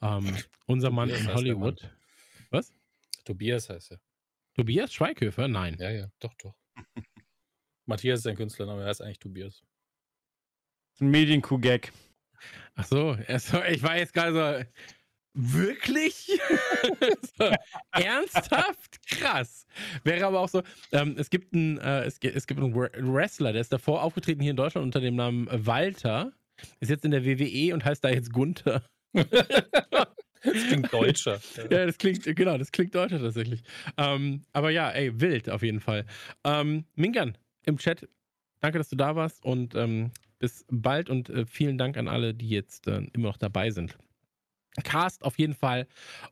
[0.02, 0.36] ähm,
[0.66, 1.90] unser Mann Tobias in Hollywood.
[2.50, 2.74] Was?
[3.24, 4.00] Tobias heißt er.
[4.56, 5.48] Tobias Schweighöfer?
[5.48, 5.78] Nein.
[5.80, 6.56] Ja, ja, doch, doch.
[7.86, 9.64] Matthias ist sein Künstlername, er heißt eigentlich Tobias.
[11.00, 11.92] Ein Medienkuh-Gag.
[12.76, 14.66] Ach so, ich war jetzt gerade so.
[15.36, 16.14] Wirklich?
[17.40, 17.52] so,
[17.92, 19.08] ernsthaft?
[19.08, 19.66] Krass.
[20.04, 23.62] Wäre aber auch so, ähm, es, gibt einen, äh, es, es gibt einen Wrestler, der
[23.62, 26.34] ist davor aufgetreten hier in Deutschland unter dem Namen Walter,
[26.80, 28.84] ist jetzt in der WWE und heißt da jetzt Gunther.
[30.44, 31.40] Das klingt deutscher.
[31.70, 33.64] ja, das klingt, genau, das klingt deutscher tatsächlich.
[33.98, 36.06] Ähm, aber ja, ey, wild auf jeden Fall.
[36.44, 38.08] Ähm, Mingan im Chat,
[38.60, 42.34] danke, dass du da warst und ähm, bis bald und äh, vielen Dank an alle,
[42.34, 43.98] die jetzt äh, immer noch dabei sind.
[44.84, 45.88] Cast auf jeden Fall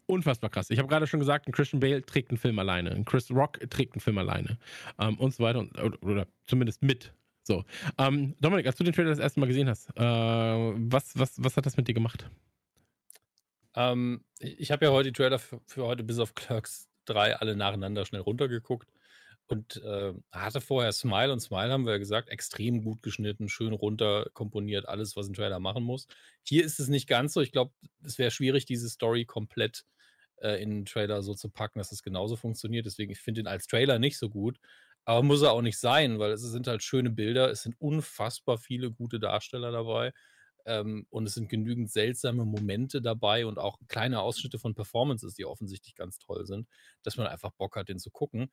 [0.08, 0.72] unfassbar krass.
[0.72, 3.60] Ich habe gerade schon gesagt, ein Christian Bale trägt einen Film alleine, ein Chris Rock
[3.70, 4.58] trägt einen Film alleine
[5.00, 7.14] ähm, und so weiter und, oder, zumindest mit.
[7.44, 7.64] So,
[7.98, 11.58] ähm, Dominik, als du den Trailer das erste Mal gesehen hast, äh, was, was, was
[11.58, 12.30] hat das mit dir gemacht?
[13.76, 17.56] Ähm, ich habe ja heute die Trailer für, für, heute bis auf Clerks 3 alle
[17.56, 18.88] nacheinander schnell runtergeguckt
[19.52, 23.74] und äh, hatte vorher Smile und Smile haben wir ja gesagt, extrem gut geschnitten, schön
[23.74, 26.08] runter komponiert, alles, was ein Trailer machen muss.
[26.44, 27.42] Hier ist es nicht ganz so.
[27.42, 27.74] Ich glaube,
[28.04, 29.84] es wäre schwierig, diese Story komplett
[30.38, 32.86] äh, in einen Trailer so zu packen, dass es genauso funktioniert.
[32.86, 34.58] Deswegen, ich finde ihn als Trailer nicht so gut.
[35.06, 38.58] Aber muss er auch nicht sein, weil es sind halt schöne Bilder, es sind unfassbar
[38.58, 40.14] viele gute Darsteller dabei.
[40.66, 45.46] Ähm, und es sind genügend seltsame Momente dabei und auch kleine Ausschnitte von Performances, die
[45.46, 46.68] offensichtlich ganz toll sind,
[47.04, 48.52] dass man einfach Bock hat, den zu gucken.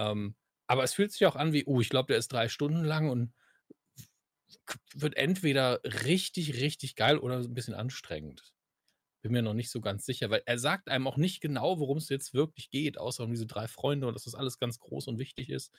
[0.00, 0.34] Ähm,
[0.66, 3.10] aber es fühlt sich auch an wie, oh, ich glaube, der ist drei Stunden lang
[3.10, 3.34] und
[4.94, 8.54] wird entweder richtig, richtig geil oder ein bisschen anstrengend.
[9.22, 11.98] Bin mir noch nicht so ganz sicher, weil er sagt einem auch nicht genau, worum
[11.98, 15.08] es jetzt wirklich geht, außer um diese drei Freunde und dass das alles ganz groß
[15.08, 15.74] und wichtig ist.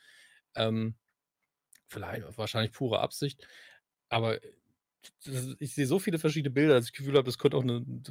[0.55, 0.95] Ähm,
[1.89, 3.47] vielleicht wahrscheinlich pure Absicht.
[4.09, 4.39] Aber
[5.59, 8.03] ich sehe so viele verschiedene Bilder, dass ich das Gefühl habe, das könnte auch ein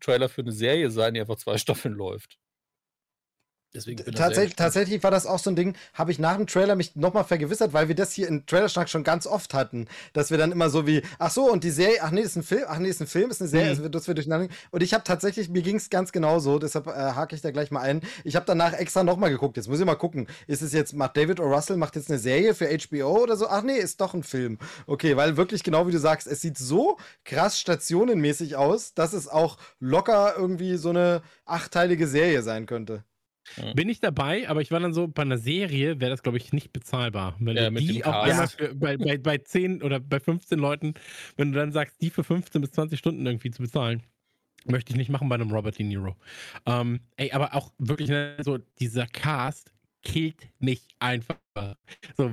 [0.00, 2.38] Trailer für eine Serie sein, die einfach zwei Staffeln läuft.
[3.72, 6.96] Deswegen tatsächlich, tatsächlich war das auch so ein Ding, habe ich nach dem Trailer mich
[6.96, 10.50] nochmal vergewissert, weil wir das hier in Trailerschnack schon ganz oft hatten, dass wir dann
[10.50, 12.88] immer so wie, ach so, und die Serie, ach nee, ist ein Film, ach nee,
[12.88, 13.92] ist ein Film, ist eine Serie, mhm.
[13.92, 14.52] das wird durcheinander.
[14.72, 17.70] Und ich habe tatsächlich, mir ging es ganz genauso, deshalb äh, hake ich da gleich
[17.70, 18.00] mal ein.
[18.24, 21.16] Ich habe danach extra nochmal geguckt, jetzt muss ich mal gucken, ist es jetzt, macht
[21.16, 21.44] David O.
[21.44, 23.46] Russell, macht jetzt eine Serie für HBO oder so?
[23.48, 24.58] Ach nee, ist doch ein Film.
[24.88, 29.28] Okay, weil wirklich genau wie du sagst, es sieht so krass stationenmäßig aus, dass es
[29.28, 33.04] auch locker irgendwie so eine achteilige Serie sein könnte.
[33.74, 36.52] Bin ich dabei, aber ich war dann so, bei einer Serie wäre das, glaube ich,
[36.52, 37.36] nicht bezahlbar.
[37.40, 40.94] Wenn ja, du die auf einmal für, bei, bei, bei 10 oder bei 15 Leuten,
[41.36, 44.02] wenn du dann sagst, die für 15 bis 20 Stunden irgendwie zu bezahlen,
[44.66, 46.16] möchte ich nicht machen bei einem Robert De Niro.
[46.66, 49.72] Ähm, ey, aber auch wirklich ne, so, dieser Cast
[50.02, 51.36] killt mich einfach.
[52.16, 52.30] So,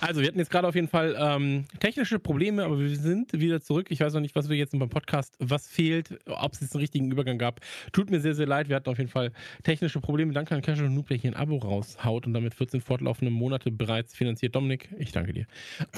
[0.00, 3.60] also, wir hatten jetzt gerade auf jeden Fall ähm, technische Probleme, aber wir sind wieder
[3.60, 3.86] zurück.
[3.90, 6.80] Ich weiß noch nicht, was wir jetzt beim Podcast, was fehlt, ob es jetzt einen
[6.80, 7.60] richtigen Übergang gab.
[7.92, 8.68] Tut mir sehr, sehr leid.
[8.68, 9.32] Wir hatten auf jeden Fall
[9.62, 10.32] technische Probleme.
[10.32, 14.14] Danke an Casual Noob, der hier ein Abo raushaut und damit 14 fortlaufende Monate bereits
[14.14, 14.54] finanziert.
[14.54, 15.46] Dominik, ich danke dir.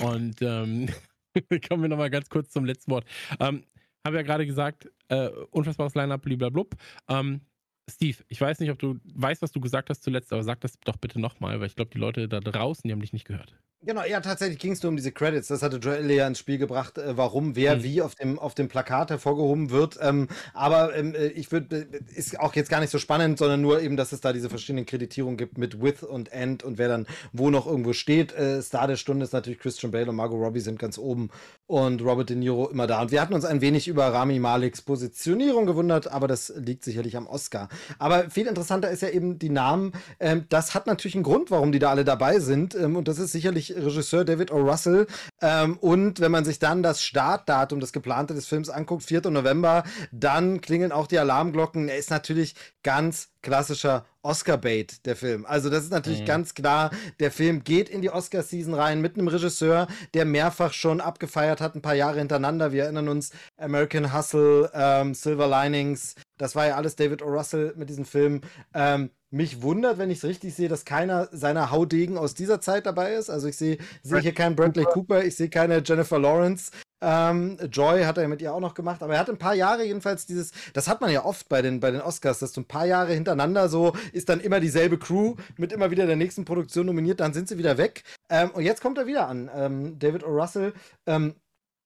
[0.02, 0.88] Und ähm,
[1.68, 3.04] kommen wir nochmal ganz kurz zum letzten Wort.
[3.40, 3.64] Ähm,
[4.04, 6.64] habe ja gerade gesagt, äh, unfassbares Line-Up, blablabla.
[7.08, 7.40] Ähm,
[7.88, 10.78] Steve, ich weiß nicht, ob du weißt, was du gesagt hast zuletzt, aber sag das
[10.80, 13.56] doch bitte nochmal, weil ich glaube, die Leute da draußen, die haben dich nicht gehört.
[13.82, 15.48] Genau, ja, tatsächlich ging es nur um diese Credits.
[15.48, 17.82] Das hatte Joel ja ins Spiel gebracht, äh, warum wer mhm.
[17.82, 19.98] wie auf dem, auf dem Plakat hervorgehoben wird.
[20.00, 23.60] Ähm, aber ähm, äh, ich würde, äh, ist auch jetzt gar nicht so spannend, sondern
[23.60, 26.88] nur eben, dass es da diese verschiedenen Kreditierungen gibt mit With und End und wer
[26.88, 28.32] dann wo noch irgendwo steht.
[28.34, 31.28] Äh, Star der Stunde ist natürlich Christian Bale und Margot Robbie sind ganz oben
[31.66, 33.02] und Robert De Niro immer da.
[33.02, 37.16] Und wir hatten uns ein wenig über Rami Maliks Positionierung gewundert, aber das liegt sicherlich
[37.16, 37.68] am Oscar.
[37.98, 39.92] Aber viel interessanter ist ja eben die Namen.
[40.18, 42.74] Ähm, das hat natürlich einen Grund, warum die da alle dabei sind.
[42.74, 44.58] Ähm, und das ist sicherlich Regisseur David O.
[44.58, 45.06] Russell.
[45.40, 49.30] Ähm, und wenn man sich dann das Startdatum, das geplante des Films anguckt, 4.
[49.30, 51.88] November, dann klingeln auch die Alarmglocken.
[51.88, 55.46] Er ist natürlich ganz klassischer Oscar-Bait, der Film.
[55.46, 56.26] Also das ist natürlich mhm.
[56.26, 56.90] ganz klar,
[57.20, 61.76] der Film geht in die Oscar-Season rein mit einem Regisseur, der mehrfach schon abgefeiert hat,
[61.76, 62.72] ein paar Jahre hintereinander.
[62.72, 67.26] Wir erinnern uns, American Hustle, ähm, Silver Linings, das war ja alles David O.
[67.26, 68.40] Russell mit diesem Film.
[68.74, 72.84] Ähm, mich wundert, wenn ich es richtig sehe, dass keiner seiner Haudegen aus dieser Zeit
[72.86, 73.30] dabei ist.
[73.30, 76.72] Also ich sehe seh hier keinen Bradley Cooper, ich sehe keine Jennifer Lawrence.
[77.02, 79.84] Ähm, Joy hat er mit ihr auch noch gemacht, aber er hat ein paar Jahre
[79.84, 82.68] jedenfalls dieses, das hat man ja oft bei den, bei den Oscars, dass du ein
[82.68, 86.86] paar Jahre hintereinander so ist dann immer dieselbe Crew mit immer wieder der nächsten Produktion
[86.86, 88.02] nominiert, dann sind sie wieder weg.
[88.30, 89.50] Ähm, und jetzt kommt er wieder an.
[89.54, 90.28] Ähm, David O.
[90.28, 90.72] Russell,
[91.06, 91.34] ähm,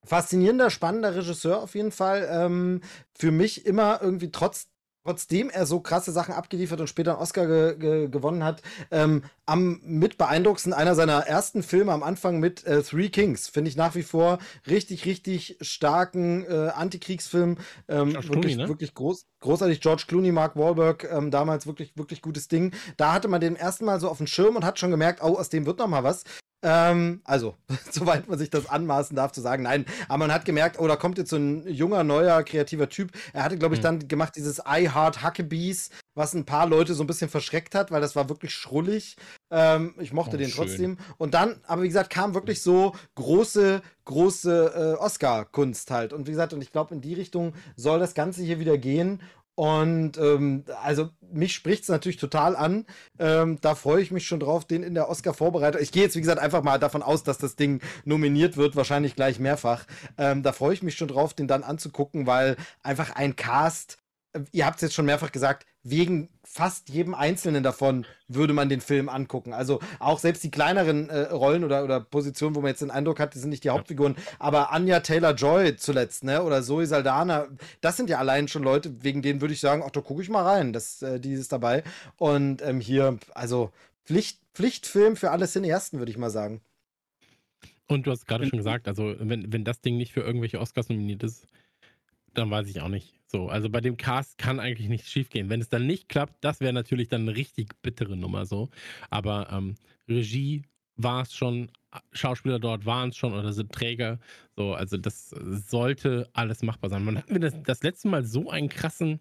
[0.05, 2.29] faszinierender, spannender Regisseur auf jeden Fall.
[2.31, 2.81] Ähm,
[3.19, 4.69] für mich immer irgendwie trotz
[5.05, 9.23] trotzdem er so krasse Sachen abgeliefert und später einen Oscar ge ge gewonnen hat, ähm,
[9.47, 13.49] am mit beeindruckendsten einer seiner ersten Filme am Anfang mit äh, Three Kings.
[13.49, 17.59] Finde ich nach wie vor richtig, richtig starken äh, Antikriegsfilm.
[17.89, 18.69] Ähm, wirklich, Clooney, ne?
[18.69, 19.81] wirklich groß, großartig.
[19.81, 22.73] George Clooney, Mark Wahlberg, ähm, damals wirklich, wirklich gutes Ding.
[22.97, 25.37] Da hatte man den ersten Mal so auf dem Schirm und hat schon gemerkt, oh,
[25.39, 26.25] aus dem wird noch mal was.
[26.63, 27.55] Ähm, also,
[27.91, 29.87] soweit man sich das anmaßen darf zu sagen, nein.
[30.09, 33.13] Aber man hat gemerkt, oh, da kommt jetzt so ein junger, neuer, kreativer Typ.
[33.33, 33.85] Er hatte, glaube ich, Mhm.
[33.85, 37.91] dann gemacht dieses I Heart Huckabees, was ein paar Leute so ein bisschen verschreckt hat,
[37.91, 39.17] weil das war wirklich schrullig.
[39.51, 40.67] Ähm, ich mochte Oh, den schön.
[40.67, 40.99] trotzdem.
[41.17, 46.13] Und dann, aber wie gesagt, kam wirklich so große, große äh, Oscar-Kunst halt.
[46.13, 49.23] Und wie gesagt, und ich glaube, in die Richtung soll das Ganze hier wieder gehen.
[49.61, 52.87] Und ähm, also mich spricht es natürlich total an.
[53.19, 55.83] Ähm, da freue ich mich schon drauf, den in der Oscar-Vorbereitung.
[55.83, 59.17] Ich gehe jetzt, wie gesagt, einfach mal davon aus, dass das Ding nominiert wird, wahrscheinlich
[59.17, 59.85] gleich mehrfach.
[60.17, 63.99] Ähm, da freue ich mich schon drauf, den dann anzugucken, weil einfach ein Cast,
[64.53, 68.81] ihr habt es jetzt schon mehrfach gesagt, wegen fast jedem Einzelnen davon würde man den
[68.81, 69.53] Film angucken.
[69.53, 73.19] Also auch selbst die kleineren äh, Rollen oder, oder Positionen, wo man jetzt den Eindruck
[73.19, 77.49] hat, die sind nicht die Hauptfiguren, aber Anya Taylor-Joy zuletzt, ne, oder Zoe Saldana,
[77.81, 80.29] das sind ja allein schon Leute, wegen denen würde ich sagen, ach, da gucke ich
[80.29, 81.83] mal rein, das, äh, die ist dabei.
[82.17, 83.73] Und ähm, hier, also
[84.05, 86.61] Pflicht, Pflichtfilm für alle Cineasten, würde ich mal sagen.
[87.87, 90.89] Und du hast gerade schon gesagt, also wenn, wenn das Ding nicht für irgendwelche Oscars
[90.89, 91.49] nominiert ist,
[92.35, 93.20] dann weiß ich auch nicht.
[93.31, 95.49] So, also bei dem Cast kann eigentlich nichts schiefgehen.
[95.49, 98.71] Wenn es dann nicht klappt, das wäre natürlich dann eine richtig bittere Nummer so.
[99.09, 99.77] Aber ähm,
[100.09, 100.65] Regie
[100.97, 101.71] war es schon,
[102.13, 104.19] Schauspieler dort waren es schon oder sind Träger.
[104.57, 107.05] So, also das sollte alles machbar sein.
[107.05, 109.21] Man hatten wir das, das letzte Mal so einen krassen,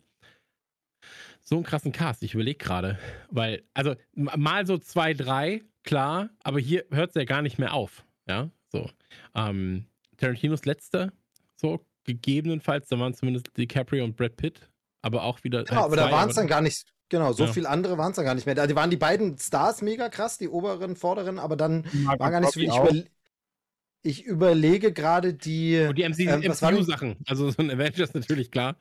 [1.42, 2.24] so einen krassen Cast.
[2.24, 2.98] Ich überlege gerade,
[3.30, 7.76] weil, also mal so zwei, drei, klar, aber hier hört es ja gar nicht mehr
[7.76, 8.04] auf.
[8.28, 8.90] Ja, so.
[9.36, 9.86] Ähm,
[10.18, 11.14] Tarantinos letzter,
[11.56, 14.70] so gegebenenfalls, da waren zumindest DiCaprio und Brad Pitt,
[15.02, 15.64] aber auch wieder.
[15.64, 17.54] Genau, halt aber da zwei, waren es dann gar nicht, genau, so Ja.
[17.54, 18.56] viel andere waren es dann gar nicht mehr.
[18.56, 21.86] Da die waren die beiden Stars mega krass, die oberen, vorderen, aber dann
[22.18, 22.70] war gar nicht so viel.
[22.70, 23.06] Ich, überle
[24.02, 25.80] ich überlege gerade die.
[25.88, 27.18] Und die MC ähm, MCU-Sachen.
[27.28, 28.76] Also so ein Avengers natürlich klar,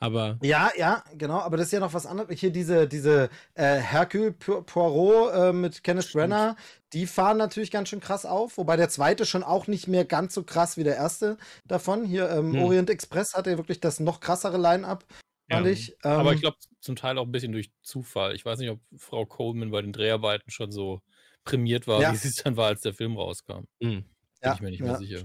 [0.00, 2.38] aber Ja, ja, genau, aber das ist ja noch was anderes.
[2.38, 6.56] Hier diese, diese äh, Hercule Poirot äh, mit Kenneth Brenner,
[6.92, 10.34] die fahren natürlich ganz schön krass auf, wobei der zweite schon auch nicht mehr ganz
[10.34, 11.36] so krass wie der erste
[11.66, 12.04] davon.
[12.04, 12.62] Hier ähm, Hm.
[12.62, 15.04] Orient Express hatte wirklich das noch krassere Line-Up,
[15.50, 15.72] fand Ja.
[15.72, 15.90] ich.
[16.04, 18.34] Ähm, Aber ich glaube zum Teil auch ein bisschen durch Zufall.
[18.34, 21.00] Ich weiß nicht, ob Frau Coleman bei den Dreharbeiten schon so
[21.44, 22.12] prämiert war, Ja.
[22.12, 23.64] wie sie es dann war, als der Film rauskam.
[23.82, 24.04] hm.
[24.44, 24.86] Bin Ja, ich mir nicht ja.
[24.86, 25.18] mehr sicher.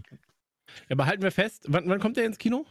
[0.88, 2.66] Ja, aber halten wir fest, wann, wann kommt der ins Kino?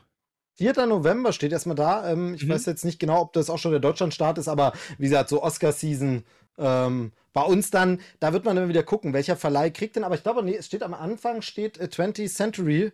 [0.55, 0.87] 4.
[0.87, 2.11] November steht erstmal da.
[2.11, 2.51] Ähm, ich Mhm.
[2.51, 5.43] weiß jetzt nicht genau, ob das auch schon der Deutschlandstart ist, aber wie gesagt, so
[5.43, 6.25] Oscar-Season.
[6.57, 10.15] Ähm, bei uns dann, da wird man dann wieder gucken, welcher Verleih kriegt denn, aber
[10.17, 12.91] ich glaube, nee, es steht am Anfang, steht äh, 20th Century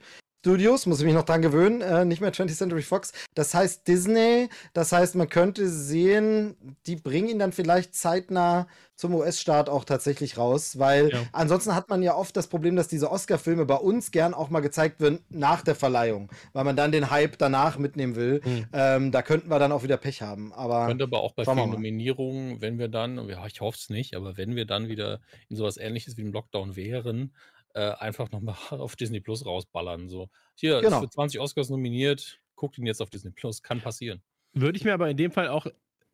[0.49, 3.15] Studios, muss ich mich noch dran gewöhnen, äh, nicht mehr 20th Century Fox.
[3.35, 6.55] Das heißt Disney, das heißt, man könnte sehen,
[6.87, 11.23] die bringen ihn dann vielleicht zeitnah zum US-Start auch tatsächlich raus, weil Ja.
[11.33, 14.61] ansonsten hat man ja oft das Problem, dass diese Oscar-Filme bei uns gern auch mal
[14.61, 18.43] gezeigt werden nach der Verleihung, weil man dann den Hype danach mitnehmen will.
[18.45, 18.67] Hm.
[18.75, 20.53] Ähm, da könnten wir dann auch wieder Pech haben.
[20.53, 21.71] Aber Könnte aber auch bei vielen.
[21.71, 25.57] Nominierungen, wenn wir dann, ja, ich hoffe es nicht, aber wenn wir dann wieder in
[25.57, 27.33] sowas ähnliches wie im Lockdown wären,
[27.75, 30.09] äh, einfach nochmal auf Disney Plus rausballern.
[30.09, 30.97] So, hier Genau.
[30.99, 34.23] ist für 20 Oscars nominiert, guckt ihn jetzt auf Disney Plus, kann passieren.
[34.53, 35.67] Würde ich mir aber in dem Fall auch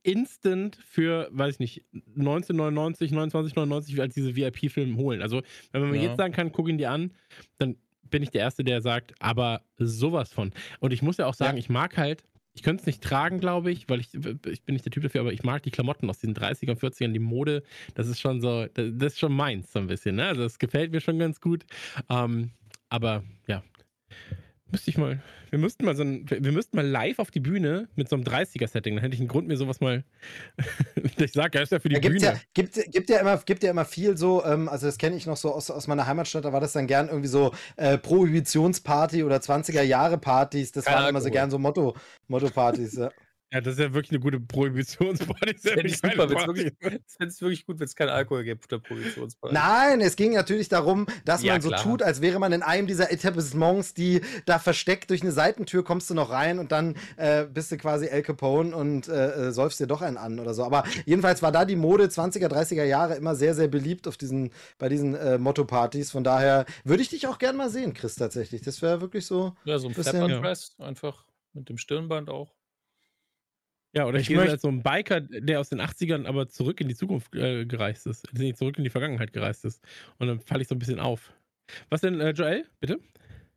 [0.03, 1.85] instant für, weiß ich nicht,
[2.17, 5.21] 1999, 2999 als diese VIP-Film holen.
[5.23, 5.43] Also,
[5.73, 6.09] wenn man mir Ja.
[6.09, 7.13] jetzt sagen kann, guck ihn dir an,
[7.59, 10.53] dann bin ich der Erste, der sagt, aber sowas von.
[10.81, 11.61] Und ich muss ja auch sagen, Ja.
[11.61, 12.25] ich mag halt,
[12.61, 15.23] ich könnte es nicht tragen, glaube ich, weil ich, ich bin nicht der Typ dafür,
[15.23, 17.63] aber ich mag die Klamotten aus den 30ern, 40ern, die Mode,
[17.95, 20.27] das ist schon so, das, das ist schon meins so ein bisschen, ne?
[20.27, 21.65] Also, das gefällt mir schon ganz gut.
[22.11, 22.51] Ähm,
[22.91, 23.63] aber ja,
[24.73, 27.89] müsste ich mal, wir müssten mal so ein, wir müssten mal live auf die Bühne
[27.97, 30.05] mit so einem 30er-Setting, dann hätte ich einen Grund, mir sowas mal,
[31.19, 32.27] ich sage, ja, ist ja für die Ja, gibt's Bühne.
[32.35, 35.27] ja, gibt, gibt, ja immer, gibt ja immer viel so, ähm, also das kenne ich
[35.27, 39.25] noch so aus, aus meiner Heimatstadt, da war das dann gern irgendwie so äh, Prohibitionsparty
[39.25, 41.31] oder 20er-Jahre-Partys, das Kein waren immer so Alkohol.
[41.31, 41.97] gern so Motto,
[42.29, 42.95] Motto-Partys.
[42.95, 43.11] ja.
[43.53, 45.55] Ja, das ist ja wirklich eine gute Prohibitionsparty.
[45.55, 46.73] Das ist ja eine super, wirklich,
[47.19, 49.55] es wirklich gut, wenn es keinen Alkohol gibt auf der Produktionsparty.
[49.55, 51.83] Nein, es ging natürlich darum, dass Ja, man so klar.
[51.83, 56.09] tut, als wäre man in einem dieser Etablissements, die da versteckt durch eine Seitentür kommst
[56.11, 59.81] du noch rein und dann äh, bist du quasi El Capone und äh, äh, säufst
[59.81, 60.63] dir doch einen an oder so.
[60.65, 64.53] Aber jedenfalls war da die Mode 20er, 30er Jahre immer sehr, sehr beliebt auf diesen,
[64.79, 66.13] bei diesen äh, Motto-Partys.
[66.13, 68.63] Von daher würde ich dich auch gern mal sehen, Chris, tatsächlich.
[68.63, 69.57] Das wäre wirklich so.
[69.65, 72.53] Ja, so ein Bisschen- Pepper-Dress, einfach mit dem Stirnband auch.
[73.93, 76.49] Ja, oder ich, Ich gehe möcht- als so ein Biker, der aus den 80ern aber
[76.49, 78.33] zurück in die Zukunft äh, gereist ist.
[78.35, 79.83] Nicht zurück in die Vergangenheit gereist ist.
[80.19, 81.33] Und dann falle ich so ein bisschen auf.
[81.89, 82.67] Was denn, äh, Joel?
[82.79, 83.01] Bitte?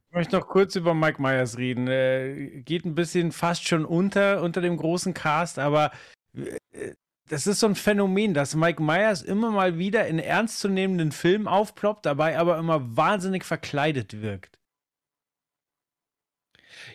[0.09, 1.87] Ich möchte noch kurz über Mike Myers reden.
[1.87, 5.91] Äh, geht ein bisschen fast schon unter, unter dem großen Cast, aber
[6.35, 6.93] äh,
[7.29, 12.05] das ist so ein Phänomen, dass Mike Myers immer mal wieder in ernstzunehmenden Filmen aufploppt,
[12.05, 14.59] dabei aber immer wahnsinnig verkleidet wirkt.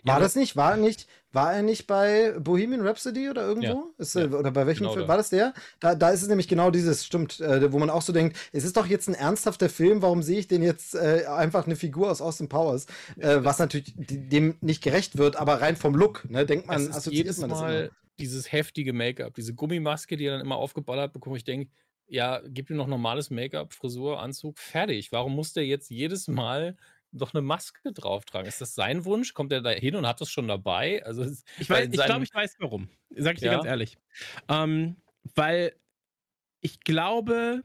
[0.04, 0.54] Ja, War das nicht?
[0.56, 3.66] War nicht, war er nicht bei Bohemian Rhapsody oder irgendwo?
[3.66, 5.08] Ja, Ist, ja, oder bei welchem genau Film?
[5.08, 5.52] War das der?
[5.78, 8.64] Da, da ist es nämlich genau dieses, stimmt, äh, wo man auch so denkt, es
[8.64, 12.10] ist doch jetzt ein ernsthafter Film, warum sehe ich denn jetzt äh, einfach eine Figur
[12.10, 12.86] aus Austin Powers?
[13.18, 17.26] Äh, was natürlich dem nicht gerecht wird, aber rein vom Look, ne, denkt man, assoziiert
[17.26, 17.90] jedes man das Mal immer.
[18.18, 21.36] dieses heftige Make-up, diese Gummimaske, die er dann immer aufgeballert bekommt.
[21.36, 21.70] Ich denke,
[22.06, 25.12] ja, gib ihm noch normales Make-up, Frisur, Anzug, fertig.
[25.12, 26.76] Warum muss der jetzt jedes Mal
[27.12, 28.48] doch eine Maske drauf tragen?
[28.48, 29.34] Ist das sein Wunsch?
[29.34, 31.04] Kommt er da hin und hat das schon dabei?
[31.04, 31.24] Also
[31.58, 32.88] Ich, weiß, ich glaube, ich weiß warum.
[33.16, 33.52] Sag ich dir Ja?
[33.54, 33.98] ganz ehrlich.
[34.48, 34.96] Ähm,
[35.34, 35.74] weil
[36.60, 37.62] ich glaube,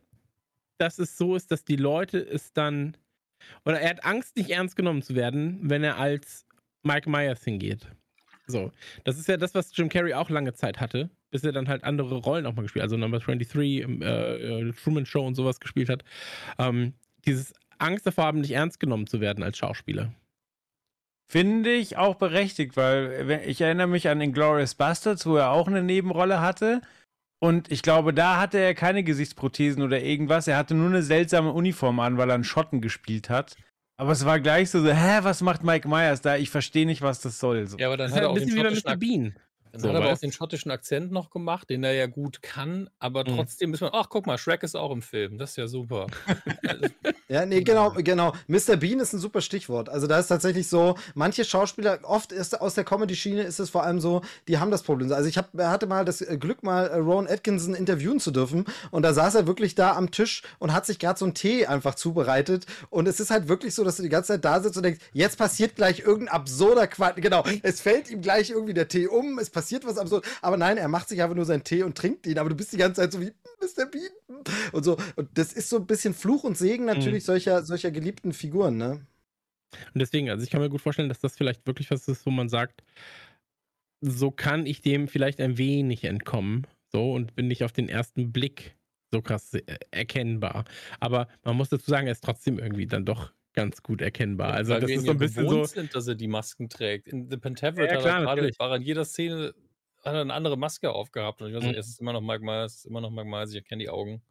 [0.77, 2.97] dass es so ist, dass die Leute es dann.
[3.65, 6.45] Oder er hat Angst, nicht ernst genommen zu werden, wenn er als
[6.83, 7.87] Mike Myers hingeht.
[8.47, 8.71] So.
[9.03, 11.83] Das ist ja das, was Jim Carrey auch lange Zeit hatte, bis er dann halt
[11.83, 12.87] andere Rollen auch mal gespielt hat.
[12.87, 16.03] Also Number 23, im, äh, äh, Truman Show und sowas gespielt hat.
[16.57, 16.93] Ähm,
[17.25, 20.13] dieses Angst davor haben, nicht ernst genommen zu werden als Schauspieler.
[21.31, 25.81] Finde ich auch berechtigt, weil ich erinnere mich an Inglourious Bastards, wo er auch eine
[25.81, 26.81] Nebenrolle hatte.
[27.39, 30.47] Und ich glaube, da hatte er keine Gesichtsprothesen oder irgendwas.
[30.47, 33.55] Er hatte nur eine seltsame Uniform an, weil er einen Schotten gespielt hat.
[33.97, 36.37] Aber es war gleich so, so hä, was macht Mike Myers da?
[36.37, 37.67] Ich verstehe nicht, was das soll.
[37.67, 37.77] So.
[37.77, 38.97] ja, aber dann Das ist hat halt er ein auch den bisschen wie bei Mr.
[38.97, 39.35] Bean.
[39.73, 42.41] Dann So, hat er aber auch den schottischen Akzent noch gemacht, den er ja gut
[42.43, 43.35] kann, aber Mhm.
[43.35, 46.07] trotzdem ist man, ach guck mal, Shrek ist auch im Film, das ist ja super.
[47.29, 48.33] Ja, nee, genau, genau.
[48.47, 48.75] Mr.
[48.75, 49.89] Bean ist ein super Stichwort.
[49.89, 53.83] Also da ist tatsächlich so, manche Schauspieler, oft ist aus der Comedy-Schiene ist es vor
[53.83, 55.11] allem so, die haben das Problem.
[55.11, 58.65] Also ich hab, hatte mal das äh, Glück, mal äh, Rowan Atkinson interviewen zu dürfen
[58.91, 61.65] und da saß er wirklich da am Tisch und hat sich gerade so einen Tee
[61.65, 64.77] einfach zubereitet und es ist halt wirklich so, dass du die ganze Zeit da sitzt
[64.77, 67.15] und denkst, jetzt passiert gleich irgendein absurder Quatsch.
[67.15, 70.77] Genau, es fällt ihm gleich irgendwie der Tee um, es passiert was absurd, aber nein,
[70.77, 73.01] er macht sich einfach nur seinen Tee und trinkt ihn, aber du bist die ganze
[73.01, 73.31] Zeit so wie
[73.61, 73.85] Mr.
[73.85, 77.91] Bean und so und das ist so ein bisschen Fluch und Segen natürlich solcher, solcher
[77.91, 79.05] geliebten Figuren, ne?
[79.93, 82.31] Und deswegen, also ich kann mir gut vorstellen, dass das vielleicht wirklich was ist, wo
[82.31, 82.83] man sagt,
[84.01, 86.67] so kann ich dem vielleicht ein wenig entkommen.
[86.91, 88.75] So und bin nicht auf den ersten Blick
[89.11, 90.65] so krass äh, erkennbar.
[90.99, 94.53] Aber man muss dazu sagen, er ist trotzdem irgendwie dann doch ganz gut erkennbar.
[94.53, 95.63] Also Weil das ist so ja ein bisschen so.
[95.65, 97.07] sind, dass er die Masken trägt.
[97.07, 99.53] In The Pentaveret Ja, hat klar, er gerade, war er in jeder Szene,
[100.03, 101.41] hat er eine andere Maske aufgehabt.
[101.41, 101.69] Und ich weiß Mhm.
[101.69, 103.83] nicht, es ist immer noch Mike Myers, es ist immer noch Mike Myers, ich erkenne
[103.83, 104.21] die Augen.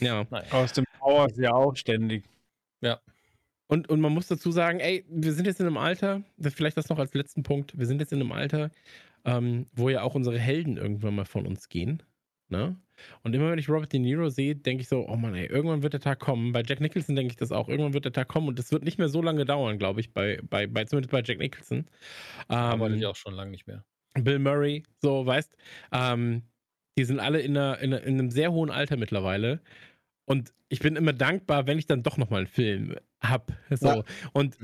[0.00, 0.26] Ja.
[0.30, 0.50] Naja.
[0.52, 2.24] Aus dem Powers ja auch ständig.
[3.68, 6.88] Und, und man muss dazu sagen, ey, wir sind jetzt in einem Alter, vielleicht das
[6.88, 8.72] noch als letzten Punkt, wir sind jetzt in einem Alter,
[9.24, 12.02] ähm, wo ja auch unsere Helden irgendwann mal von uns gehen.
[12.48, 12.74] Ne?
[13.22, 15.82] Und immer wenn ich Robert De Niro sehe, denke ich so, oh Mann, ey, irgendwann
[15.82, 16.52] wird der Tag kommen.
[16.52, 17.68] Bei Jack Nicholson denke ich das auch.
[17.68, 20.12] Irgendwann wird der Tag kommen und das wird nicht mehr so lange dauern, glaube ich,
[20.12, 21.86] bei, bei, bei, zumindest bei Jack Nicholson.
[22.48, 23.84] Aber Ähm, ich auch schon lange nicht mehr.
[24.14, 25.56] Bill Murray, so, weißt,
[25.92, 26.42] ähm,
[26.98, 29.60] die sind alle in, einer, in, einer, in einem sehr hohen Alter mittlerweile.
[30.24, 33.52] Und ich bin immer dankbar, wenn ich dann doch nochmal einen Film hab.
[33.70, 33.86] So.
[33.88, 34.02] Ja.
[34.32, 34.56] Und.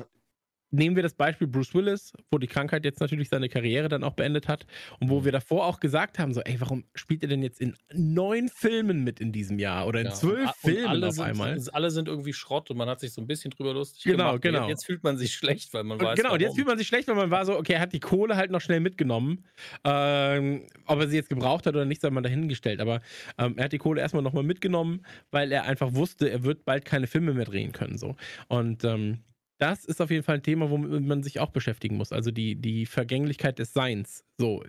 [0.71, 4.15] Nehmen wir das Beispiel Bruce Willis, wo die Krankheit jetzt natürlich seine Karriere dann auch
[4.15, 4.67] beendet hat
[5.01, 7.75] und wo wir davor auch gesagt haben, so, ey, warum spielt er denn jetzt in
[7.93, 11.59] neun Filmen mit in diesem Jahr oder in Ja, zwölf Filmen alle auf sind, einmal?
[11.73, 14.35] Alle sind irgendwie Schrott und man hat sich so ein bisschen drüber lustig Genau, gemacht.
[14.35, 14.69] Und genau.
[14.69, 16.57] Jetzt, fühlt man sich schlecht, weil man Und weiß, genau, und jetzt warum.
[16.57, 18.61] fühlt man sich schlecht, weil man war so, okay, er hat die Kohle halt noch
[18.61, 19.45] schnell mitgenommen.
[19.85, 22.81] Ähm, ob er sie jetzt gebraucht hat oder nicht, sei mal dahingestellt.
[22.81, 23.01] Aber
[23.39, 26.85] ähm, er hat die Kohle erstmal nochmal mitgenommen, weil er einfach wusste, er wird bald
[26.85, 27.99] keine Filme mehr drehen können.
[27.99, 28.17] So.
[28.49, 29.21] Und ähm,
[29.59, 32.13] das ist auf jeden Fall ein Thema, womit man sich auch beschäftigen muss.
[32.13, 34.25] Also die, die Vergänglichkeit des Seins.
[34.39, 34.63] So,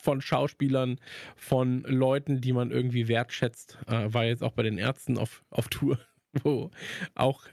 [0.00, 1.00] von Schauspielern,
[1.36, 3.78] von Leuten, die man irgendwie wertschätzt.
[3.86, 5.98] Äh, war jetzt auch bei den Ärzten auf, auf Tour,
[6.42, 6.70] wo
[7.14, 7.46] auch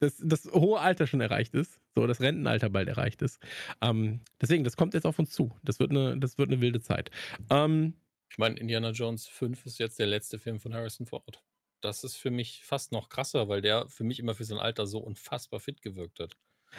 [0.00, 3.40] das, das hohe Alter schon erreicht ist, so das Rentenalter bald erreicht ist.
[3.80, 5.56] Ähm, deswegen, das kommt jetzt auf uns zu.
[5.62, 7.10] Das wird eine, das wird eine wilde Zeit.
[7.50, 7.94] Ähm,
[8.30, 11.42] Ich meine, Indiana Jones 5 ist jetzt der letzte Film von Harrison Ford.
[11.84, 14.86] Das ist für mich fast noch krasser, weil der für mich immer für sein Alter
[14.86, 16.32] so unfassbar fit gewirkt hat.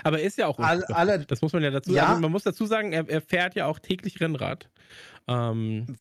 [0.04, 0.58] aber er ist ja auch.
[0.60, 2.08] All- alle- das muss man ja dazu Ja.
[2.08, 2.22] sagen.
[2.22, 4.70] Man muss dazu sagen, er, er fährt ja auch täglich Rennrad.
[5.28, 5.98] Ähm,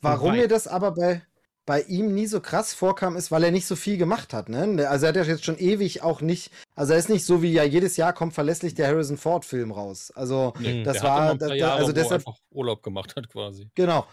[0.00, 1.22] Warum mir das aber bei,
[1.64, 4.48] bei ihm nie so krass vorkam, ist, weil er nicht so viel gemacht hat.
[4.48, 4.88] Ne?
[4.88, 7.52] Also er hat ja jetzt schon ewig auch nicht, also er ist nicht so wie
[7.52, 10.12] ja jedes Jahr kommt verlässlich der Harrison Ford Film raus.
[10.14, 13.68] Also Nee, das war, da, Jahre, also er deshalb, einfach Urlaub gemacht hat quasi.
[13.74, 14.06] genau.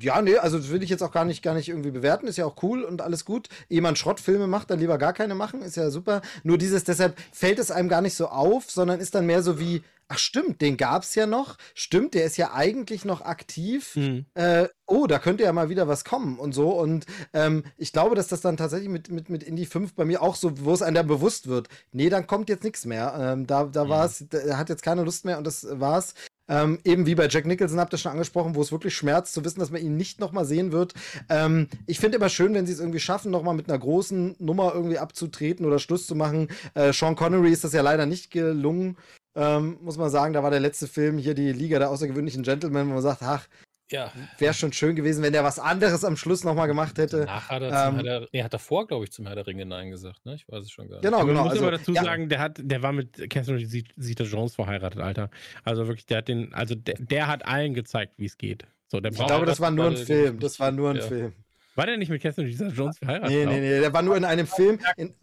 [0.00, 2.38] Ja, nee, also das will ich jetzt auch gar nicht, gar nicht irgendwie bewerten, ist
[2.38, 3.48] ja auch cool und alles gut.
[3.68, 6.22] Ehe man Schrottfilme macht, dann lieber gar keine machen, ist ja super.
[6.42, 9.60] Nur dieses, deshalb fällt es einem gar nicht so auf, sondern ist dann mehr so
[9.60, 13.94] wie, ach stimmt, den gab's ja noch, stimmt, der ist ja eigentlich noch aktiv.
[13.94, 14.26] hm.
[14.34, 16.70] äh, oh, da könnte ja mal wieder was kommen und so.
[16.70, 20.20] Und ähm, ich glaube, dass das dann tatsächlich mit, mit, mit Indie 5 bei mir
[20.20, 23.16] auch so, wo es einem dann bewusst wird, nee, dann kommt jetzt nichts mehr.
[23.18, 26.14] Ähm, da da war es, er hat jetzt keine Lust mehr und das war's.
[26.50, 29.44] Ähm, eben wie bei Jack Nicholson habt ihr schon angesprochen, wo es wirklich schmerzt zu
[29.44, 30.94] wissen, dass man ihn nicht nochmal sehen wird.
[31.28, 34.74] Ähm, ich finde immer schön, wenn sie es irgendwie schaffen, nochmal mit einer großen Nummer
[34.74, 36.48] irgendwie abzutreten oder Schluss zu machen.
[36.74, 38.96] Äh, Sean Connery ist das ja leider nicht gelungen.
[39.40, 42.88] Ähm, muss man sagen, da war der letzte Film hier die Liga der außergewöhnlichen Gentlemen,
[42.88, 43.46] wo man sagt, ach,
[43.90, 44.12] Ja.
[44.38, 47.20] wäre schon schön gewesen, wenn der was anderes am Schluss nochmal gemacht hätte.
[47.20, 49.46] Danach hat er, ähm, zum Herr der, nee, hat davor, glaube ich, zum Herr der
[49.46, 50.34] Ringe Nein gesagt, ne?
[50.34, 51.04] Ich weiß es schon gar nicht.
[51.04, 51.38] Genau, Aber genau.
[51.40, 53.66] man muss Also, aber dazu ja, sagen, der hat, der war mit Catherine
[53.98, 55.30] Zeta Jones verheiratet, Alter.
[55.64, 58.64] Also wirklich, der hat den, also der, der hat allen gezeigt, wie es geht.
[58.88, 60.38] So, der ich glaube, das war nur ein Film.
[60.38, 61.02] Das war nur ein ja.
[61.02, 61.32] Film.
[61.76, 63.30] war der nicht mit Catherine Zeta Jones verheiratet?
[63.30, 64.78] Nee, nee, nee, der war nur in einem Film.
[64.96, 65.14] In,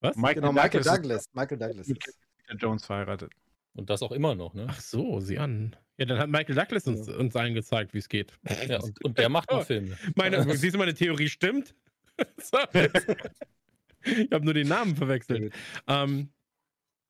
[0.00, 0.16] Was?
[0.16, 1.28] Michael genau, Michael Douglas Douglas.
[1.32, 1.88] Michael Douglas.
[1.88, 2.00] ist mit
[2.46, 3.32] Peter Jones verheiratet.
[3.74, 4.66] Und das auch immer noch, ne?
[4.68, 5.76] Ach so, sieh an.
[5.98, 8.32] Ja, dann hat Michael Douglas uns, uns allen gezeigt, wie es geht.
[8.68, 9.96] Ja, und, und der macht noch Filme.
[10.16, 11.74] Meine, siehst du, meine Theorie stimmt?
[14.04, 15.52] Ich habe nur den Namen verwechselt.
[15.86, 16.30] Ähm,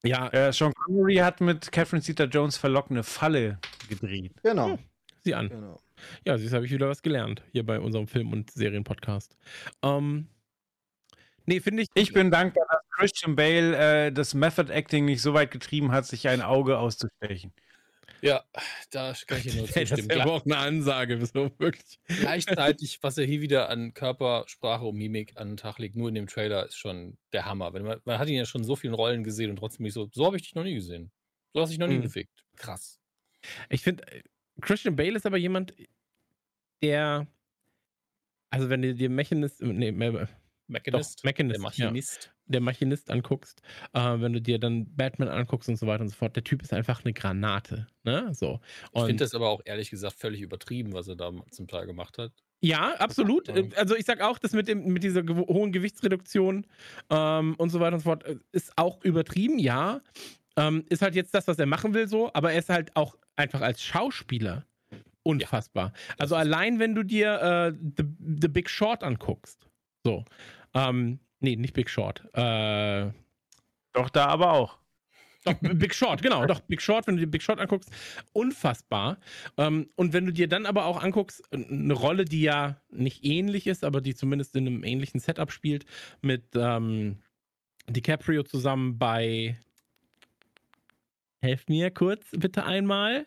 [0.02, 3.58] ja, Äh, Sean Connery hat mit Catherine Zeta-Jones verlockende Falle
[3.88, 4.32] gedreht.
[4.42, 4.78] Genau.
[5.22, 5.48] sieh an.
[5.48, 5.80] genau.
[6.24, 9.36] Ja, siehst habe ich wieder was gelernt hier bei unserem Film- und Serienpodcast.
[9.82, 10.28] Ähm,
[11.48, 11.88] nee, finde ich.
[11.94, 16.06] Ich bin dankbar, dass Christian Bale äh, das Method Acting nicht so weit getrieben hat,
[16.06, 17.52] sich ein Auge auszustechen.
[18.20, 18.44] Ja,
[18.90, 20.08] da kann ich nur Hey, das zustimmen.
[20.10, 22.00] wäre aber auch eine Ansage, so wirklich.
[22.06, 26.14] Gleichzeitig, was er hier wieder an Körpersprache und Mimik an den Tag legt, nur in
[26.16, 27.70] dem Trailer, ist schon der Hammer.
[27.70, 30.08] Man, man hat ihn ja schon in so vielen Rollen gesehen und trotzdem nicht so,
[30.12, 31.12] so habe ich dich noch nie gesehen.
[31.54, 32.02] So hast du dich noch nie Mhm.
[32.02, 32.44] gefickt.
[32.56, 32.98] Krass.
[33.68, 34.04] Ich finde,
[34.60, 35.74] Christian Bale ist aber jemand,
[36.82, 37.26] der.
[38.50, 39.60] Also, wenn du dir Machinist.
[39.62, 40.26] Nee, äh,
[40.68, 42.32] Machinist, Doch, Machinist, der Machinist.
[42.46, 43.62] der Machinist anguckst,
[43.94, 46.62] äh, wenn du dir dann Batman anguckst und so weiter und so fort, der Typ
[46.62, 47.86] ist einfach eine Granate.
[48.04, 48.28] Ne?
[48.34, 48.60] So.
[48.84, 51.86] Ich Und finde das aber auch ehrlich gesagt völlig übertrieben, was er da zum Teil
[51.86, 52.32] gemacht hat.
[52.60, 53.48] Ja, absolut.
[53.48, 53.62] Ja.
[53.76, 56.66] Also ich sag auch, das mit, dem, mit dieser gewo- hohen Gewichtsreduktion
[57.08, 60.00] ähm, und so weiter und so fort äh, ist auch übertrieben, ja.
[60.56, 63.16] Ähm, ist halt jetzt das, was er machen will, so, aber er ist halt auch
[63.36, 64.66] einfach als Schauspieler
[65.22, 65.92] unfassbar.
[66.18, 68.04] also ist- allein, wenn du dir äh, The,
[68.42, 69.68] The Big Short anguckst,
[70.04, 70.24] so,
[70.74, 73.10] ähm, nee, nicht Big Short, äh,
[73.92, 74.78] Doch da aber auch.
[75.44, 77.90] doch, Big Short, genau, doch, Big Short, wenn du dir Big Short anguckst,
[78.32, 79.18] unfassbar.
[79.56, 83.66] Ähm, und wenn du dir dann aber auch anguckst, eine Rolle, die ja nicht ähnlich
[83.66, 85.86] ist, aber die zumindest in einem ähnlichen Setup spielt,
[86.20, 87.22] mit ähm,
[87.88, 89.58] DiCaprio zusammen bei.
[91.40, 93.26] Helft mir kurz bitte einmal.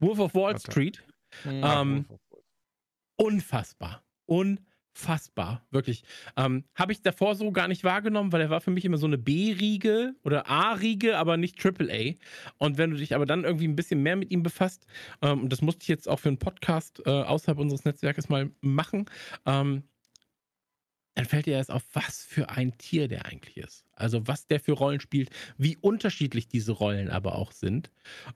[0.00, 0.70] Wolf of Wall Warte.
[0.70, 1.04] Street.
[1.44, 1.62] Mhm.
[1.62, 2.06] Ähm,
[3.16, 4.02] unfassbar.
[4.26, 4.73] Unfassbar.
[5.70, 6.04] Wirklich.
[6.36, 9.06] Ähm, Habe ich davor so gar nicht wahrgenommen, weil er war für mich immer so
[9.06, 12.14] eine B-Riege oder A-Riege, aber nicht Triple A.
[12.58, 14.86] Und wenn du dich aber dann irgendwie ein bisschen mehr mit ihm befasst,
[15.22, 18.50] ähm, und das musste ich jetzt auch für einen Podcast äh, außerhalb unseres Netzwerkes mal
[18.60, 19.06] machen,
[19.46, 19.82] ähm,
[21.14, 23.84] dann fällt dir erst auf, was für ein Tier der eigentlich ist.
[23.92, 27.90] Also was der für Rollen spielt, wie unterschiedlich diese Rollen aber auch sind.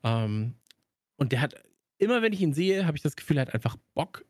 [0.05, 0.55] Ähm,
[1.17, 1.55] und der hat,
[1.99, 4.25] immer wenn ich ihn sehe, habe ich das Gefühl, er hat einfach Bock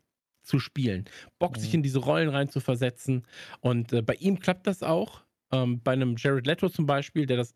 [0.49, 1.05] zu spielen.
[1.37, 1.75] Bock, sich Mhm.
[1.75, 3.25] in diese Rollen rein zu versetzen.
[3.61, 5.23] Und äh, bei ihm klappt das auch.
[5.51, 7.53] Ähm, bei einem Jared Leto zum Beispiel, der das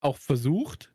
[0.00, 0.92] auch versucht,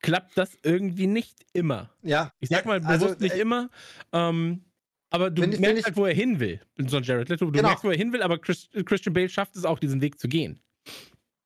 [0.00, 1.90] klappt das irgendwie nicht immer.
[2.02, 2.32] Ja.
[2.40, 3.70] Ich sag mal also, bewusst nicht äh, immer.
[4.12, 4.64] Ähm,
[5.10, 6.60] aber du merkst ich- halt, wo er hin will.
[6.88, 7.68] So ein Jared Leto, du Genau.
[7.68, 10.28] merkst, wo er hin will, aber Chris, Christian Bale schafft es auch, diesen Weg zu
[10.28, 10.60] gehen.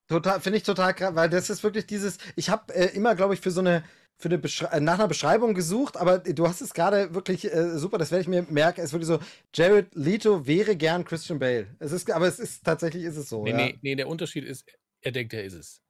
[0.07, 3.35] Total, finde ich total krass, weil das ist wirklich dieses, ich habe äh, immer, glaube
[3.35, 3.83] ich, für so eine,
[4.19, 4.41] für eine
[4.71, 8.21] äh, nach einer Beschreibung gesucht, aber du hast es gerade wirklich äh, super, das werde
[8.21, 9.19] ich mir merken, es ist wirklich so,
[9.55, 11.67] Jared Leto wäre gern Christian Bale.
[11.79, 13.57] Es ist, aber es ist, tatsächlich ist es so, Nee, ja.
[13.57, 14.69] nee, nee, der Unterschied ist,
[15.01, 15.81] er denkt, er ist es.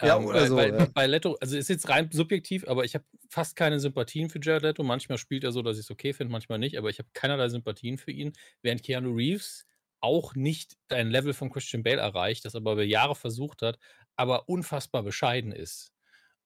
[0.00, 0.86] Ähm, Ja, oder weil, so, Weil, ja.
[0.92, 4.62] Bei Leto, also ist jetzt rein subjektiv, aber ich habe fast keine Sympathien für Jared
[4.62, 4.82] Leto.
[4.82, 7.48] Manchmal spielt er so, dass ich es okay finde, manchmal nicht, aber ich habe keinerlei
[7.48, 8.32] Sympathien für ihn.
[8.62, 9.64] Während Keanu Reeves
[10.00, 13.78] auch nicht ein Level von Christian Bale erreicht, das aber über Jahre versucht hat,
[14.16, 15.92] aber unfassbar bescheiden ist.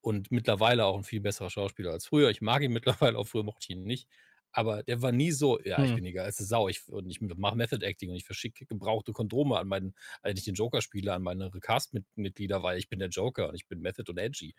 [0.05, 2.28] Und mittlerweile auch ein viel besserer Schauspieler als früher.
[2.31, 4.09] Ich mag ihn mittlerweile, auch früher mochte ich ihn nicht.
[4.52, 5.97] Aber der war nie so, ja, ich Hm.
[5.97, 9.59] bin die geilste Sau, ich, und ich mache Method Acting und ich verschicke gebrauchte Kondome
[9.59, 13.48] an meinen, als ich den Joker spiele, an meine Recast-Mitglieder, weil ich bin der Joker
[13.48, 14.55] und ich bin Method und edgy.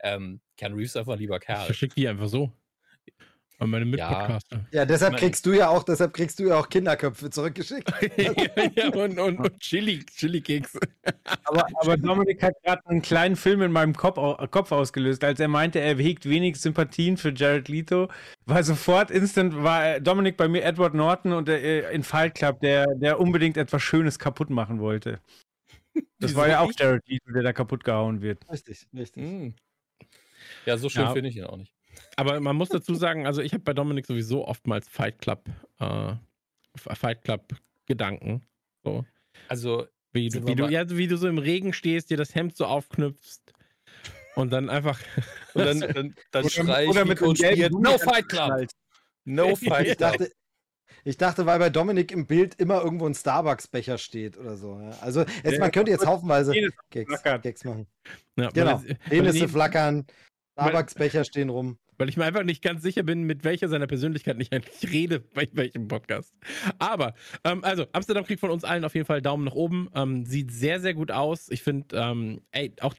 [0.00, 1.66] Ähm, Ken Reeves ist einfach ein lieber Ich Kerl.
[1.66, 2.52] verschicke die einfach so.
[3.60, 4.64] An meine Mitpodcaster.
[4.72, 7.92] Ja, deshalb Mein- kriegst du ja auch, deshalb kriegst du ja auch Kinderköpfe zurückgeschickt.
[8.76, 10.78] ja, und, und, und Chili, Chili-Keks.
[11.44, 14.16] Aber, aber Dominik hat gerade einen kleinen Film in meinem Kopf,
[14.50, 15.22] Kopf ausgelöst.
[15.24, 18.08] Als er meinte, er hegt wenig Sympathien für Jared Leto,
[18.46, 22.60] war sofort instant, war äh, Dominik bei mir Edward Norton und äh, in Fight Club,
[22.60, 25.20] der, der unbedingt etwas Schönes kaputt machen wollte.
[26.18, 26.72] Das Wieso war ja auch?
[26.78, 28.38] Jared Leto, der da kaputt gehauen wird.
[28.50, 29.22] Richtig, richtig.
[29.22, 29.54] Hm.
[30.64, 31.12] Ja, so schön Ja.
[31.12, 31.74] finde ich ihn auch nicht.
[32.16, 35.44] Aber man muss dazu sagen, also ich habe bei Dominik sowieso oftmals Fight Club,
[35.78, 36.12] äh,
[36.76, 37.54] Fight Club
[37.86, 38.42] Gedanken.
[38.84, 39.04] So.
[39.48, 42.34] Also, Wie, Sind du, wie, du, ja, wie du so im Regen stehst, dir das
[42.34, 43.40] Hemd so aufknüpfst
[44.34, 45.00] und dann einfach.
[45.54, 48.68] und dann, dann, dann Oder- schrei ich oder mit Beard, Gummi No Fight Club!
[49.24, 49.98] No Ich Fight Club!
[49.98, 50.32] dachte,
[51.04, 54.78] Ich dachte, weil bei Dominik im Bild immer irgendwo ein Starbucks-Becher steht oder so.
[54.80, 54.90] Ja.
[55.00, 56.52] Also jetzt, man könnte jetzt haufenweise
[56.90, 57.86] Gags, Gags machen.
[58.36, 58.82] Ja, Genau.
[59.08, 60.06] Penisse ich- flackern,
[60.52, 61.78] Starbucks-Becher stehen rum.
[62.00, 65.20] Weil ich mir einfach nicht ganz sicher bin, mit welcher seiner Persönlichkeiten ich eigentlich rede,
[65.20, 66.34] bei welchem Podcast.
[66.78, 67.12] Aber,
[67.44, 69.90] ähm, also, Amsterdam kriegt von uns allen auf jeden Fall Daumen nach oben.
[69.94, 71.50] Ähm, sieht sehr, sehr gut aus.
[71.50, 72.94] Ich finde, ähm, ey, auch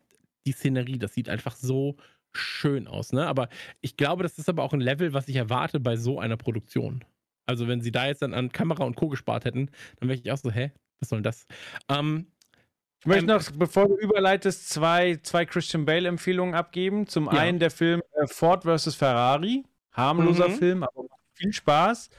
[0.46, 1.98] die Szenerie, das sieht einfach so
[2.32, 3.26] schön aus, ne?
[3.26, 3.50] Aber
[3.82, 7.04] ich glaube, das ist aber auch ein Level, was ich erwarte bei so einer Produktion.
[7.48, 9.08] Also, wenn sie da jetzt dann an Kamera und Co.
[9.10, 10.74] gespart hätten, dann wäre ich auch so, hä?
[11.00, 11.48] Was soll denn das?
[11.90, 12.28] Ähm,
[13.02, 17.08] Ich möchte Ähm, noch, bevor du überleitest, zwei, zwei Christian Bale-Empfehlungen abgeben.
[17.08, 17.32] Zum Ja.
[17.32, 18.96] einen der Film äh, Ford vs.
[18.96, 19.64] Ferrari.
[19.94, 20.54] Harmloser Mhm.
[20.54, 22.10] Film, aber macht viel Spaß.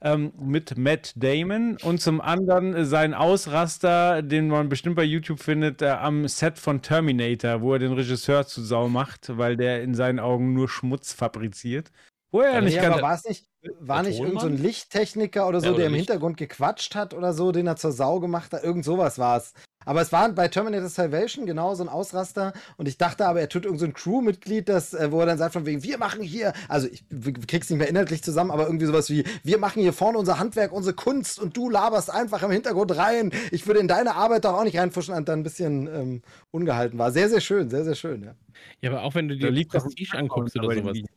[0.00, 1.76] Ähm, mit Matt Damon.
[1.82, 6.58] Und zum anderen äh, sein Ausraster, den man bestimmt bei YouTube findet, äh, am Set
[6.58, 10.68] von Terminator, wo er den Regisseur zu Sau macht, weil der in seinen Augen nur
[10.68, 11.90] Schmutz fabriziert.
[12.30, 12.94] Wo er ja nicht ganz.
[12.94, 13.46] aber war es nicht,
[13.80, 14.56] war nicht irgend so ein?
[14.58, 16.06] Lichttechniker oder so, Ja, oder der im Licht.
[16.06, 18.62] Hintergrund gequatscht hat oder so, den er zur Sau gemacht hat?
[18.62, 19.52] Irgend sowas war es.
[19.88, 23.48] Aber es war bei Terminator Salvation genau so ein Ausraster und ich dachte aber, er
[23.48, 26.22] tut irgend so ein Crewmitglied, das, äh, wo er dann sagt von wegen, wir machen
[26.22, 27.04] hier, also ich
[27.46, 30.72] krieg's nicht mehr inhaltlich zusammen, aber irgendwie sowas wie, wir machen hier vorne unser Handwerk,
[30.72, 33.30] unsere Kunst und du laberst einfach im Hintergrund rein.
[33.50, 36.98] Ich würde in deine Arbeit doch auch nicht reinfuschen und dann ein bisschen ähm, ungehalten
[36.98, 37.10] war.
[37.10, 38.34] Sehr, sehr schön, sehr, sehr schön, ja.
[38.82, 40.96] ja, aber auch wenn du dir ein Prestige anguckst oder sowas.
[40.96, 41.08] Video.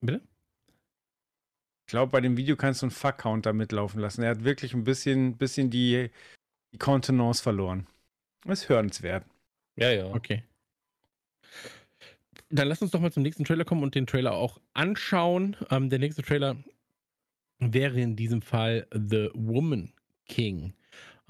[0.00, 0.22] Bitte?
[1.86, 4.22] Ich glaube, bei dem Video kannst du einen Fuck-Counter mitlaufen lassen.
[4.22, 6.10] Er hat wirklich ein bisschen, bisschen die,
[6.74, 7.86] die Kontenance verloren.
[8.46, 9.24] Ist hörenswert.
[9.76, 10.06] Ja, ja.
[10.06, 10.42] Okay.
[12.50, 15.56] Dann lass uns doch mal zum nächsten Trailer kommen und den Trailer auch anschauen.
[15.70, 16.56] Ähm, der nächste Trailer
[17.58, 19.92] wäre in diesem Fall The Woman
[20.26, 20.74] King.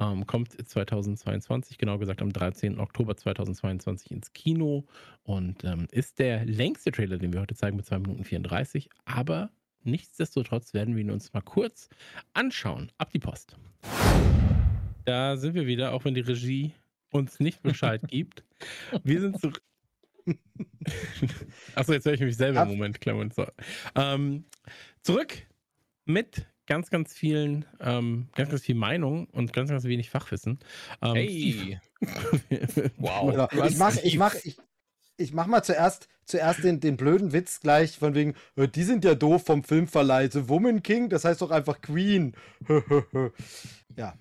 [0.00, 2.80] Ähm, kommt 2022, genau gesagt am 13.
[2.80, 4.84] Oktober 2022 ins Kino
[5.22, 8.88] und ähm, ist der längste Trailer, den wir heute zeigen, mit 2 Minuten 34.
[9.04, 9.50] Aber
[9.82, 11.90] nichtsdestotrotz werden wir ihn uns mal kurz
[12.32, 12.90] anschauen.
[12.98, 13.56] Ab die Post.
[15.04, 16.72] Da sind wir wieder, auch wenn die Regie
[17.10, 18.44] uns nicht Bescheid gibt.
[19.02, 19.62] Wir sind zurück.
[21.74, 23.34] Achso, jetzt höre ich mich selber im Moment, Clement.
[23.34, 23.46] So.
[23.94, 24.44] Ähm,
[25.02, 25.46] zurück
[26.06, 30.58] mit ganz, ganz vielen, ähm, ganz, ganz viel Meinung und ganz, ganz wenig Fachwissen.
[31.02, 31.80] Ähm, Hey.
[32.98, 33.30] Wow.
[33.30, 33.66] Genau.
[33.66, 34.58] Ich mach, ich mach, ich,
[35.16, 39.04] ich mach mal zuerst, zuerst den, den blöden Witz gleich von wegen, äh, die sind
[39.04, 40.30] ja doof vom Filmverleih.
[40.30, 42.34] The Woman King, das heißt doch einfach Queen.
[43.96, 44.14] ja.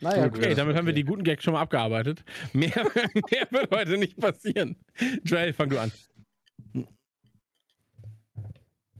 [0.00, 2.24] Naja, Okay, damit haben wir die guten Gags schon mal abgearbeitet.
[2.52, 4.76] Mehr, mehr wird heute nicht passieren.
[5.24, 5.92] Joel, fang du an.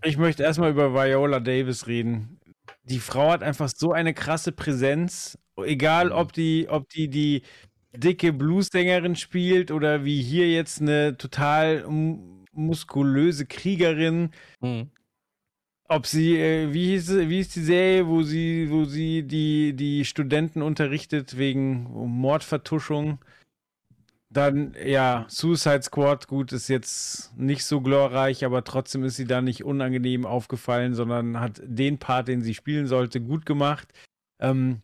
[0.02, 2.38] Ich möchte erstmal über Viola Davis reden.
[2.84, 5.38] Die Frau hat einfach so eine krasse Präsenz.
[5.56, 7.42] Egal, ob die, ob die die
[7.92, 11.84] dicke Bluessängerin spielt oder wie hier jetzt eine total
[12.52, 14.30] muskulöse Kriegerin.
[14.60, 14.90] Mhm.
[15.88, 19.72] Ob sie, äh, wie hieß, sie- wie hieß die Serie, wo sie, wo sie die,
[19.74, 21.84] die Studenten unterrichtet wegen
[22.20, 23.18] Mordvertuschung?
[24.28, 29.40] Dann, ja, Suicide Squad, gut, ist jetzt nicht so glorreich, aber trotzdem ist sie da
[29.40, 33.88] nicht unangenehm aufgefallen, sondern hat den Part, den sie spielen sollte, gut gemacht.
[34.40, 34.82] Ähm,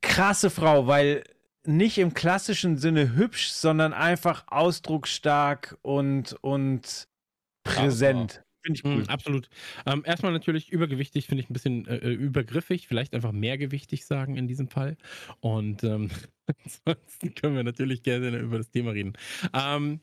[0.00, 1.24] krasse Frau, weil
[1.66, 7.06] nicht im klassischen Sinne hübsch, sondern einfach ausdrucksstark und, und
[7.64, 8.42] präsent.
[8.62, 8.96] Finde ich cool.
[8.96, 9.48] Mhm, absolut.
[9.86, 14.36] Ähm, erstmal natürlich übergewichtig, finde ich ein bisschen äh, äh, übergriffig, vielleicht einfach mehrgewichtig sagen
[14.36, 14.96] in diesem Fall.
[15.40, 16.10] Und ähm,
[16.46, 19.14] ansonsten können wir natürlich gerne über das Thema reden.
[19.54, 20.00] Ähm,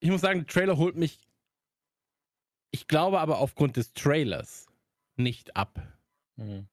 [0.00, 1.18] ich muss sagen, der Trailer holt mich,
[2.70, 4.66] ich glaube aber aufgrund des Trailers
[5.16, 5.82] nicht ab.
[6.36, 6.68] Mhm.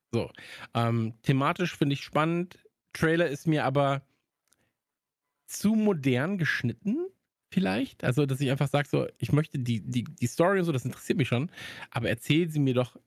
[0.74, 2.60] Ähm, thematisch finde ich spannend.
[2.94, 4.02] Trailer ist mir aber
[5.46, 7.08] zu modern geschnitten,
[7.56, 8.04] vielleicht.
[8.04, 10.84] Also, dass ich einfach sage, so, ich möchte die, die, die Story und so, das
[10.84, 11.50] interessiert mich schon,
[11.90, 12.98] aber erzähl sie mir doch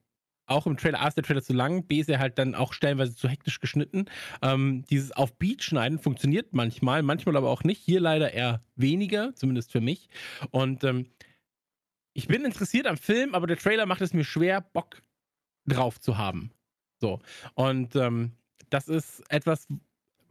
[0.46, 1.02] auch im Trailer.
[1.02, 3.60] A ist der Trailer zu lang, B ist er halt dann auch stellenweise zu hektisch
[3.60, 4.06] geschnitten.
[4.40, 7.82] Ähm, dieses auf Beat schneiden funktioniert manchmal, manchmal aber auch nicht.
[7.82, 10.08] Hier leider eher weniger, zumindest für mich.
[10.50, 11.10] Und ähm,
[12.14, 15.02] ich bin interessiert am Film, aber der Trailer macht es mir schwer, Bock
[15.66, 16.50] drauf zu haben.
[16.98, 17.20] So.
[17.54, 18.32] Und ähm,
[18.70, 19.68] das ist etwas,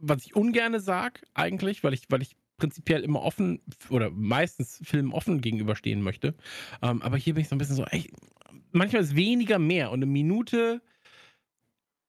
[0.00, 5.12] was ich ungerne sage, eigentlich, weil ich, weil ich prinzipiell immer offen oder meistens Filmen
[5.12, 6.34] offen gegenüberstehen möchte.
[6.82, 8.10] Ähm, aber hier bin ich so ein bisschen so, ey,
[8.72, 10.82] manchmal ist weniger mehr und eine Minute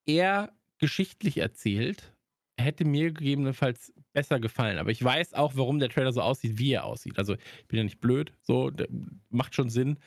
[0.05, 2.13] eher geschichtlich erzählt,
[2.57, 4.79] hätte mir gegebenenfalls besser gefallen.
[4.79, 7.17] Aber ich weiß auch, warum der Trailer so aussieht, wie er aussieht.
[7.17, 8.71] Also ich bin ja nicht blöd, so,
[9.29, 9.99] macht schon Sinn.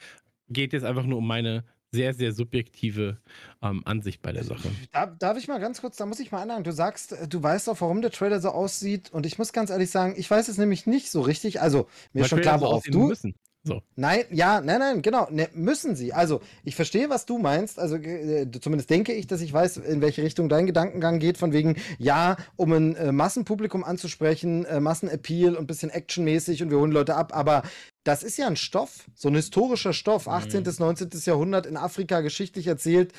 [0.49, 3.19] Geht jetzt einfach nur um meine sehr, sehr subjektive
[3.63, 4.71] ähm, Ansicht bei der Sache.
[4.93, 6.65] Darf, darf ich mal ganz kurz, da muss ich mal anhören.
[6.65, 9.13] Du sagst, äh, du weißt auch, warum der Trailer so aussieht.
[9.13, 11.61] Und ich muss ganz ehrlich sagen, ich weiß es nämlich nicht so richtig.
[11.61, 13.09] Also, mir Weil ist schon Trailer klar, so worauf aussehen du.
[13.09, 13.35] müssen.
[13.65, 13.81] So.
[13.95, 16.13] Nein, ja, nein, nein, genau, ne, müssen sie.
[16.13, 17.79] Also, ich verstehe, was du meinst.
[17.79, 21.53] Also, äh, zumindest denke ich, dass ich weiß, in welche Richtung dein Gedankengang geht, von
[21.53, 26.79] wegen, ja, um ein äh, Massenpublikum anzusprechen, äh, Massenappeal und ein bisschen actionmäßig und wir
[26.79, 27.63] holen Leute ab, aber
[28.05, 31.11] das ist ja ein Stoff, so ein historischer Stoff, 18., 19.
[31.25, 33.13] Jahrhundert in Afrika geschichtlich erzählt.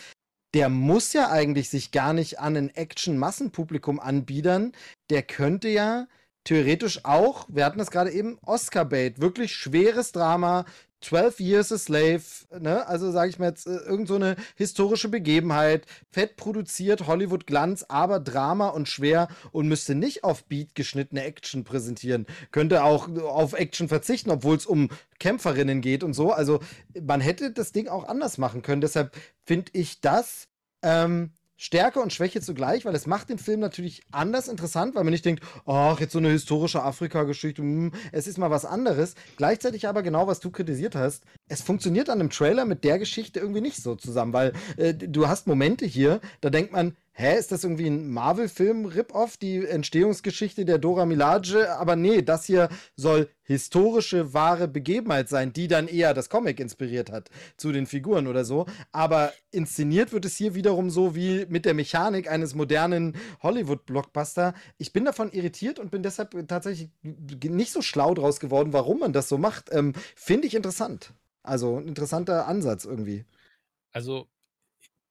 [0.53, 4.73] Der muss ja eigentlich sich gar nicht an ein Action-Massenpublikum anbiedern.
[5.09, 6.07] Der könnte ja
[6.43, 10.65] theoretisch auch, wir hatten das gerade eben, Oscar-Bait, wirklich schweres Drama,
[11.03, 12.21] 12 Years a Slave,
[12.59, 12.87] ne?
[12.87, 18.19] Also sage ich mal jetzt, äh, irgend so eine historische Begebenheit, fett produziert, Hollywood-Glanz, aber
[18.19, 22.25] Drama und schwer und müsste nicht auf Beat geschnittene Action präsentieren.
[22.51, 24.89] Könnte auch auf Action verzichten, obwohl es um
[25.19, 26.31] Kämpferinnen geht und so.
[26.31, 26.59] Also
[26.99, 28.81] man hätte das Ding auch anders machen können.
[28.81, 29.15] Deshalb
[29.45, 30.47] finde ich das
[30.81, 31.31] ähm,
[31.63, 35.23] Stärke und Schwäche zugleich, weil es macht den Film natürlich anders interessant, weil man nicht
[35.23, 39.15] denkt, ach, jetzt so eine historische Afrika-Geschichte, hm, es ist mal was anderes.
[39.37, 41.23] Gleichzeitig aber genau, was du kritisiert hast,
[41.53, 45.27] es funktioniert an einem Trailer mit der Geschichte irgendwie nicht so zusammen, weil äh, du
[45.27, 50.79] hast Momente hier, da denkt man, hä, ist das irgendwie ein Marvel-Film-Rip-Off, die Entstehungsgeschichte der
[50.79, 51.77] Dora Milaje?
[51.77, 57.11] Aber nee, das hier soll historische, wahre Begebenheit sein, die dann eher das Comic inspiriert
[57.11, 58.65] hat zu den Figuren oder so.
[58.91, 64.55] Aber inszeniert wird es hier wiederum so wie mit der Mechanik eines modernen Hollywood-Blockbuster.
[64.79, 69.13] Ich bin davon irritiert und bin deshalb tatsächlich nicht so schlau draus geworden, warum man
[69.13, 69.69] das so macht.
[69.71, 71.13] Ähm, Finde ich interessant.
[71.43, 73.25] Also ein interessanter Ansatz irgendwie.
[73.91, 74.29] Also,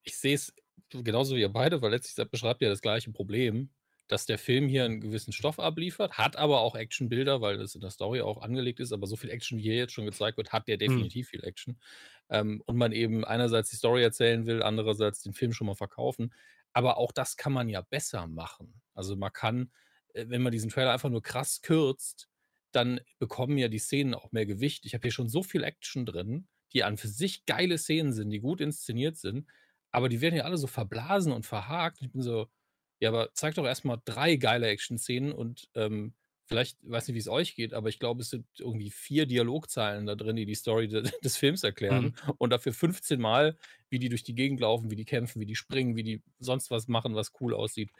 [0.05, 0.55] ich sehe es
[0.91, 3.71] genauso wie ihr beide, weil letztlich beschreibt ihr das gleiche Problem,
[4.09, 7.81] dass der Film hier einen gewissen Stoff abliefert, hat aber auch Actionbilder, weil das in
[7.83, 10.53] der Story auch angelegt ist, aber so viel Action, wie hier jetzt schon gezeigt wird,
[10.53, 11.13] hat der Mhm.
[11.13, 11.81] definitiv viel Action.
[12.31, 16.35] Ähm, und man eben einerseits die Story erzählen will, andererseits den Film schon mal verkaufen.
[16.75, 18.83] Aber auch das kann man ja besser machen.
[18.95, 19.73] Also man kann,
[20.15, 22.29] äh, wenn man diesen Trailer einfach nur krass kürzt,
[22.73, 24.85] dann bekommen ja die Szenen auch mehr Gewicht.
[24.87, 28.31] Ich habe hier schon so viel Action drin, die an für sich geile Szenen sind,
[28.31, 29.47] die gut inszeniert sind,
[29.91, 32.01] aber die werden ja alle so verblasen und verhakt.
[32.03, 32.49] Ich bin so,
[33.01, 36.15] ja, aber zeig doch erstmal drei geile Action-Szenen und ähm,
[36.47, 40.07] vielleicht, weiß nicht, wie es euch geht, aber ich glaube, es sind irgendwie vier Dialogzeilen
[40.07, 43.57] da drin, die die Story de des Films erklären und dafür 15 Mal,
[43.91, 46.71] wie die durch die Gegend laufen, wie die kämpfen, wie die springen, wie die sonst
[46.71, 47.91] was machen, was cool aussieht.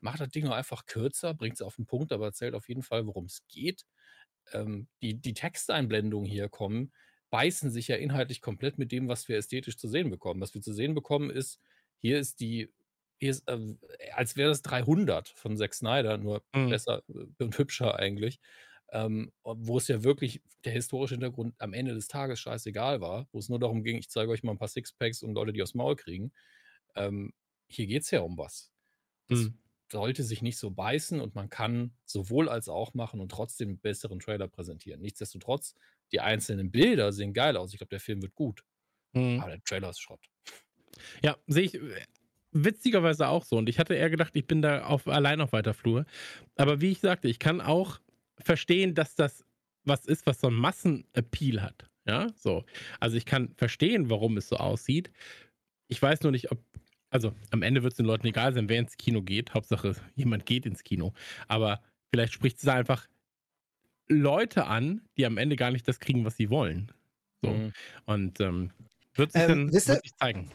[0.00, 2.82] Macht das Ding doch einfach kürzer, bringt es auf den Punkt, aber erzählt auf jeden
[2.82, 3.84] Fall, worum es geht.
[4.52, 6.92] Ähm, die, die Texteinblendungen hier kommen,
[7.30, 10.40] beißen sich ja inhaltlich komplett mit dem, was wir ästhetisch zu sehen bekommen.
[10.40, 11.60] Was wir zu sehen bekommen ist,
[11.98, 12.72] hier ist die,
[13.20, 13.58] hier ist, äh,
[14.14, 16.68] als wäre das 300 von Zack Snyder, nur Mhm.
[16.68, 18.40] besser äh, und hübscher eigentlich,
[18.90, 23.38] ähm, wo es ja wirklich der historische Hintergrund am Ende des Tages scheißegal war, wo
[23.38, 25.74] es nur darum ging, ich zeige euch mal ein paar Sixpacks und Leute, die aufs
[25.74, 26.32] Maul kriegen.
[26.96, 27.32] Ähm,
[27.68, 28.72] hier geht es ja um was.
[29.28, 29.61] Das Mhm.
[29.92, 33.78] Sollte sich nicht so beißen und man kann sowohl als auch machen und trotzdem einen
[33.78, 35.00] besseren Trailer präsentieren.
[35.00, 35.74] Nichtsdestotrotz,
[36.10, 37.72] die einzelnen Bilder sehen geil aus.
[37.72, 38.64] Ich glaube, der Film wird gut.
[39.12, 39.38] Mhm.
[39.40, 40.28] Aber der Trailer ist Schrott.
[41.22, 42.04] Ja, sehe ich äh,
[42.50, 43.56] witzigerweise auch so.
[43.56, 46.06] Und ich hatte eher gedacht, ich bin da auf, allein auf weiter Flur.
[46.56, 48.00] Aber wie ich sagte, ich kann auch
[48.38, 49.44] verstehen, dass das
[49.84, 51.90] was ist, was so ein Massenappeal hat.
[52.06, 52.64] Ja, so.
[53.00, 55.10] Also ich kann verstehen, warum es so aussieht.
[55.88, 56.58] Ich weiß nur nicht, ob,
[57.12, 59.54] also am Ende wird es den Leuten egal sein, wer ins Kino geht.
[59.54, 61.12] Hauptsache, jemand geht ins Kino.
[61.46, 61.80] Aber
[62.10, 63.06] vielleicht spricht es da einfach
[64.08, 66.90] Leute an, die am Ende gar nicht das kriegen, was sie wollen.
[67.42, 67.50] So.
[67.50, 67.72] Mhm.
[68.06, 68.70] Und ähm,
[69.14, 70.50] wird sich Ähm, dann wird sich zeigen.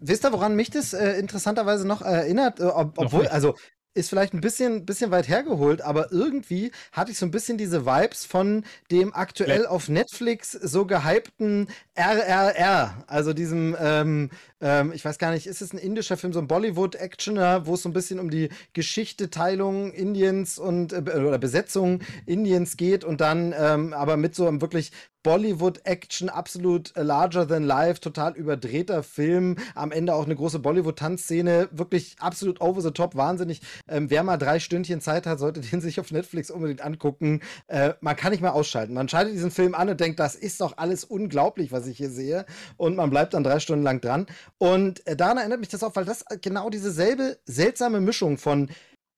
[0.00, 2.60] Wisst ihr, woran mich das äh, interessanterweise noch erinnert?
[2.60, 3.56] Äh, ob, obwohl, also
[3.94, 7.86] ist vielleicht ein bisschen, bisschen weit hergeholt, aber irgendwie hatte ich so ein bisschen diese
[7.86, 14.30] Vibes von dem aktuell auf Netflix so gehypten RRR, also diesem, ähm,
[14.60, 17.82] ähm, ich weiß gar nicht, ist es ein indischer Film, so ein Bollywood-Actioner, wo es
[17.82, 23.20] so ein bisschen um die Geschichte, Teilung Indiens und äh, oder Besetzung Indiens geht und
[23.20, 24.92] dann ähm, aber mit so einem wirklich
[25.22, 29.56] Bollywood-Action, absolut äh, larger than life, total überdrehter Film.
[29.74, 33.60] Am Ende auch eine große Bollywood-Tanzszene, wirklich absolut over the top, wahnsinnig.
[33.88, 37.40] Ähm, wer mal drei Stündchen Zeit hat, sollte den sich auf Netflix unbedingt angucken.
[37.66, 38.94] Äh, man kann nicht mehr ausschalten.
[38.94, 42.10] Man schaltet diesen Film an und denkt, das ist doch alles unglaublich, was ich hier
[42.10, 42.46] sehe.
[42.76, 44.26] Und man bleibt dann drei Stunden lang dran.
[44.58, 48.70] Und äh, daran erinnert mich das auch, weil das äh, genau diese seltsame Mischung von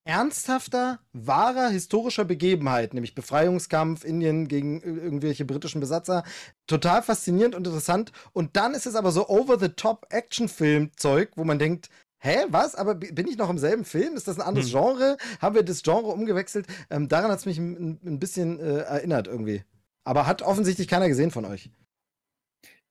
[0.05, 6.25] ernsthafter, wahrer historischer Begebenheit, nämlich Befreiungskampf Indien gegen ir- irgendwelche britischen Besatzer.
[6.67, 8.11] Total faszinierend und interessant.
[8.33, 11.89] Und dann ist es aber so over-the-top-Action-Film-Zeug, wo man denkt,
[12.25, 12.77] Hä, was?
[12.77, 14.15] Aber bi- bin ich noch im selben Film?
[14.15, 14.75] Ist das ein anderes Hm.
[14.79, 15.17] Genre?
[15.41, 16.69] Haben wir das Genre umgewechselt?
[16.89, 19.65] Ähm, daran hat es mich ein, ein bisschen äh, erinnert irgendwie.
[20.05, 21.73] Aber hat offensichtlich keiner gesehen von euch.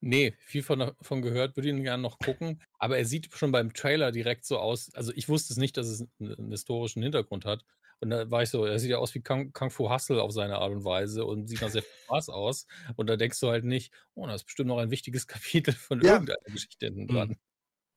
[0.01, 2.61] Nee, viel von, davon gehört, würde ihn gerne noch gucken.
[2.79, 4.93] Aber er sieht schon beim Trailer direkt so aus.
[4.95, 7.63] Also ich wusste es nicht, dass es einen, einen historischen Hintergrund hat.
[7.99, 10.31] Und da war ich so, er sieht ja aus wie Kung, Kung Fu Hustle auf
[10.31, 12.65] seine Art und Weise und sieht nach sehr viel Spaß aus.
[12.95, 16.01] Und da denkst du halt nicht, oh, da ist bestimmt noch ein wichtiges Kapitel von
[16.01, 16.13] Ja.
[16.13, 17.37] irgendeiner Geschichte hinten dran.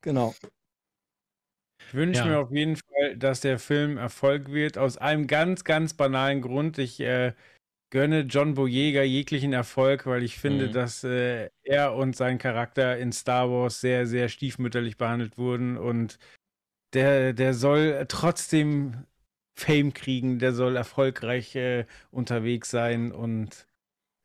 [0.02, 0.34] Genau.
[1.80, 2.26] Ich wünsche Ja.
[2.26, 4.78] mir auf jeden Fall, dass der Film Erfolg wird.
[4.78, 6.78] Aus einem ganz, ganz banalen Grund.
[6.78, 7.34] Ich äh,
[7.94, 10.72] gönne John Boyega jeglichen Erfolg, weil ich finde, Mhm.
[10.72, 15.78] dass äh, er und sein Charakter in Star Wars sehr, sehr stiefmütterlich behandelt wurden.
[15.78, 16.18] Und
[16.94, 19.06] der, der soll trotzdem
[19.56, 23.66] Fame kriegen, der soll erfolgreich äh, unterwegs sein und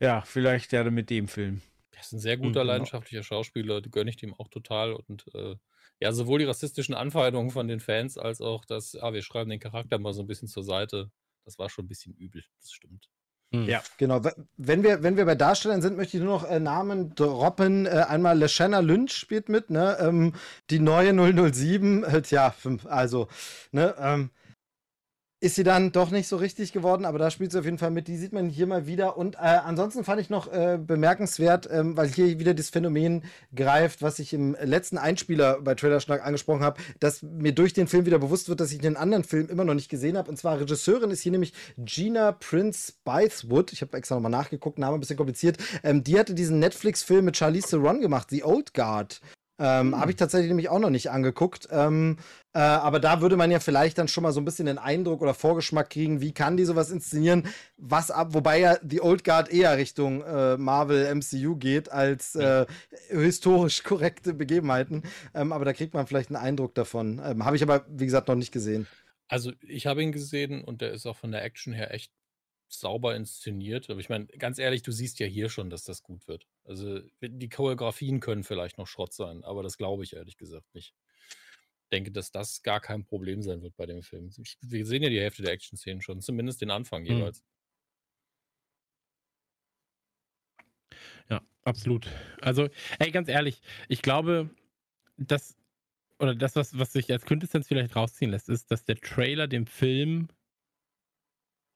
[0.02, 1.62] ja, vielleicht ja mit dem Film.
[1.92, 2.68] Er ist ein sehr guter, Mhm.
[2.68, 4.94] leidenschaftlicher Schauspieler, die gönne ich dem auch total.
[4.94, 5.56] Und äh,
[6.00, 9.60] ja, sowohl die rassistischen Anfeindungen von den Fans als auch das, ah, wir schreiben den
[9.60, 11.12] Charakter mal so ein bisschen zur Seite.
[11.46, 13.10] Das war schon ein bisschen übel, das stimmt.
[13.52, 13.66] Hm.
[13.66, 13.82] Ja.
[13.98, 17.16] Genau, we- wenn wir, wenn wir bei Darstellern sind, möchte ich nur noch äh, Namen
[17.16, 17.86] droppen.
[17.88, 19.98] Äh, einmal LeShanna Lynch spielt mit, ne?
[20.00, 20.34] Ähm,
[20.70, 23.28] die neue 007, äh, tja, fünf, also,
[23.72, 23.96] ne?
[24.00, 24.30] Ähm,
[25.42, 27.92] ist sie dann doch nicht so richtig geworden, aber da spielt sie auf jeden Fall
[27.92, 28.10] mit.
[28.10, 29.16] Die sieht man hier mal wieder.
[29.16, 33.24] Und äh, ansonsten fand ich noch äh, bemerkenswert, ähm, weil hier wieder das Phänomen
[33.56, 38.06] greift, was ich im letzten Einspieler bei Trailerschnack angesprochen habe, dass mir durch den Film
[38.06, 40.30] wieder bewusst wird, dass ich den anderen Film immer noch nicht gesehen habe.
[40.30, 43.72] Und zwar Regisseurin ist hier nämlich Gina Prince Bythewood.
[43.72, 45.58] Ich habe extra nochmal nachgeguckt, Name ein bisschen kompliziert.
[45.84, 49.22] Ähm, die hatte diesen Netflix-Film mit Charlize Theron gemacht, The Old Guard.
[49.60, 51.68] Ähm, Habe ich tatsächlich nämlich auch noch nicht angeguckt.
[51.70, 52.18] Ähm,
[52.54, 55.22] äh, aber da würde man ja vielleicht dann schon mal so ein bisschen den Eindruck
[55.22, 59.52] oder Vorgeschmack kriegen, wie kann die sowas inszenieren, was ab, wobei ja die Old Guard
[59.52, 62.66] eher Richtung äh, Marvel MCU geht als äh,
[63.10, 65.04] historisch korrekte Begebenheiten.
[65.34, 67.22] Ähm, aber da kriegt man vielleicht einen Eindruck davon.
[67.24, 68.88] Ähm, Habe ich aber, wie gesagt, noch nicht gesehen.
[69.28, 72.12] Also, ich habe ihn gesehen und der ist auch von der Action her echt
[72.70, 73.90] sauber inszeniert.
[73.90, 76.48] Aber ich meine, ganz ehrlich, du siehst ja hier schon, dass das gut wird.
[76.64, 80.96] Also, die Choreografien können vielleicht noch Schrott sein, aber das glaube ich ehrlich gesagt nicht.
[81.84, 84.32] Ich denke, dass das gar kein Problem sein wird bei dem Film.
[84.62, 87.18] Wir sehen ja die Hälfte der Action-Szenen schon, zumindest den Anfang Hm.
[87.18, 87.44] jeweils.
[91.30, 92.08] Ja, absolut.
[92.42, 92.70] Also,
[93.00, 94.50] ey, ganz ehrlich, ich glaube,
[95.18, 95.58] dass,
[96.20, 99.68] oder das, was, was sich als Quintessenz vielleicht rausziehen lässt, ist, dass der Trailer dem
[99.68, 100.30] Film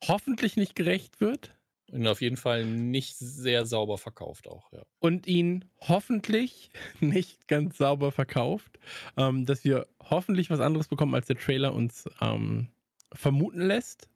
[0.08, 1.56] hoffentlich nicht gerecht wird
[1.92, 4.82] Und auf jeden Fall nicht sehr sauber verkauft auch, ja.
[5.00, 8.80] und ihn hoffentlich nicht ganz sauber verkauft,
[9.18, 12.70] ähm, dass wir hoffentlich was anderes bekommen, als der Trailer uns ähm,
[13.14, 14.10] vermuten lässt.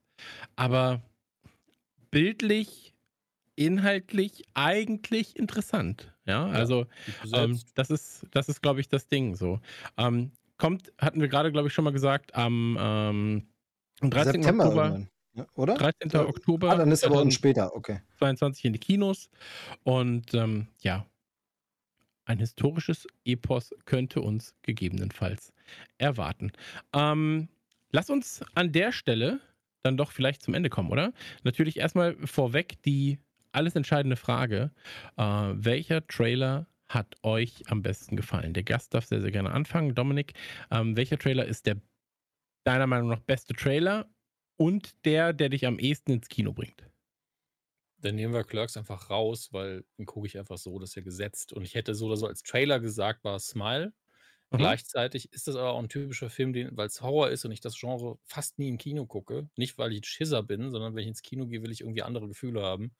[0.55, 1.01] Aber
[2.09, 2.93] bildlich,
[3.55, 6.13] inhaltlich eigentlich interessant.
[6.25, 6.85] Ja, also
[7.23, 9.59] Gut ähm, das ist, das ist, glaube ich, das Ding so.
[9.97, 13.47] Ähm, kommt, hatten wir gerade, glaube ich, schon mal gesagt, am, ähm,
[14.01, 14.33] am 13.
[14.33, 14.83] September Oktober.
[14.85, 15.09] irgendwann.
[15.37, 15.75] Ja, oder?
[15.75, 16.09] 13.
[16.09, 16.25] Ja.
[16.27, 17.99] Oktober Ah, dann ist aber 2022 später, okay.
[18.63, 19.29] in die Kinos.
[19.83, 21.05] Und ähm, ja,
[22.25, 25.53] ein historisches Epos könnte uns gegebenenfalls
[25.99, 26.51] erwarten.
[26.93, 27.49] Ähm,
[27.91, 29.39] lass uns an der Stelle
[29.83, 31.13] dann doch vielleicht zum Ende kommen, oder?
[31.43, 33.19] Natürlich erstmal vorweg die
[33.51, 34.71] alles entscheidende Frage.
[35.17, 38.53] Äh, welcher Trailer hat euch am besten gefallen?
[38.53, 39.93] Der Gast darf sehr, sehr gerne anfangen.
[39.93, 40.33] Dominik,
[40.71, 41.77] ähm, welcher Trailer ist der
[42.65, 44.07] deiner Meinung nach beste Trailer
[44.57, 46.83] und der, der dich am ehesten ins Kino bringt?
[47.99, 51.01] Dann nehmen wir Clerks einfach raus, weil den gucke ich einfach so, das ist ja
[51.01, 51.51] gesetzt.
[51.53, 53.93] Und ich hätte so oder so als Trailer gesagt, war Smile.
[54.51, 54.57] Mhm.
[54.57, 57.77] Gleichzeitig ist das aber auch ein typischer Film, weil es Horror ist und ich das
[57.79, 59.49] Genre fast nie im Kino gucke.
[59.55, 62.03] Nicht, weil ich ein Schisser bin, sondern wenn ich ins Kino gehe, will ich irgendwie
[62.03, 62.95] andere Gefühle haben.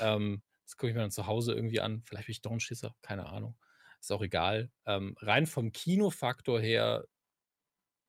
[0.00, 2.02] Ähm, das gucke ich mir dann zu Hause irgendwie an.
[2.04, 3.56] Vielleicht bin ich doch ein Schisser, keine Ahnung.
[4.00, 4.70] Ist auch egal.
[4.84, 7.06] Ähm, rein vom Kinofaktor her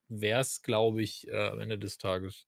[0.09, 2.47] wäre es, glaube ich, äh, am Ende des Tages.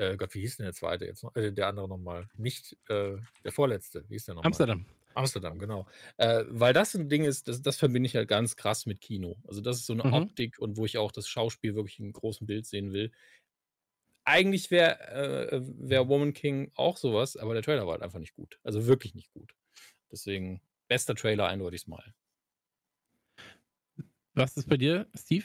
[0.00, 1.36] Äh, Gott, wie hieß denn der zweite jetzt noch?
[1.36, 2.26] Äh, der andere nochmal.
[2.34, 4.02] Nicht äh, der vorletzte.
[4.08, 4.48] Wie hieß der nochmal?
[4.48, 4.86] Amsterdam.
[5.12, 5.86] Amsterdam, genau.
[6.16, 9.36] Äh, weil das ein Ding ist, das, das verbinde ich halt ganz krass mit Kino.
[9.46, 10.14] Also das ist so eine Mhm.
[10.14, 13.12] Optik und wo ich auch das Schauspiel wirklich im großen Bild sehen will.
[14.24, 18.34] Eigentlich wäre äh, wär Woman King auch sowas, aber der Trailer war halt einfach nicht
[18.34, 18.58] gut.
[18.62, 19.52] Also wirklich nicht gut.
[20.10, 22.14] Deswegen bester Trailer eindeutig mal.
[24.32, 25.44] Was ist bei dir, Steve?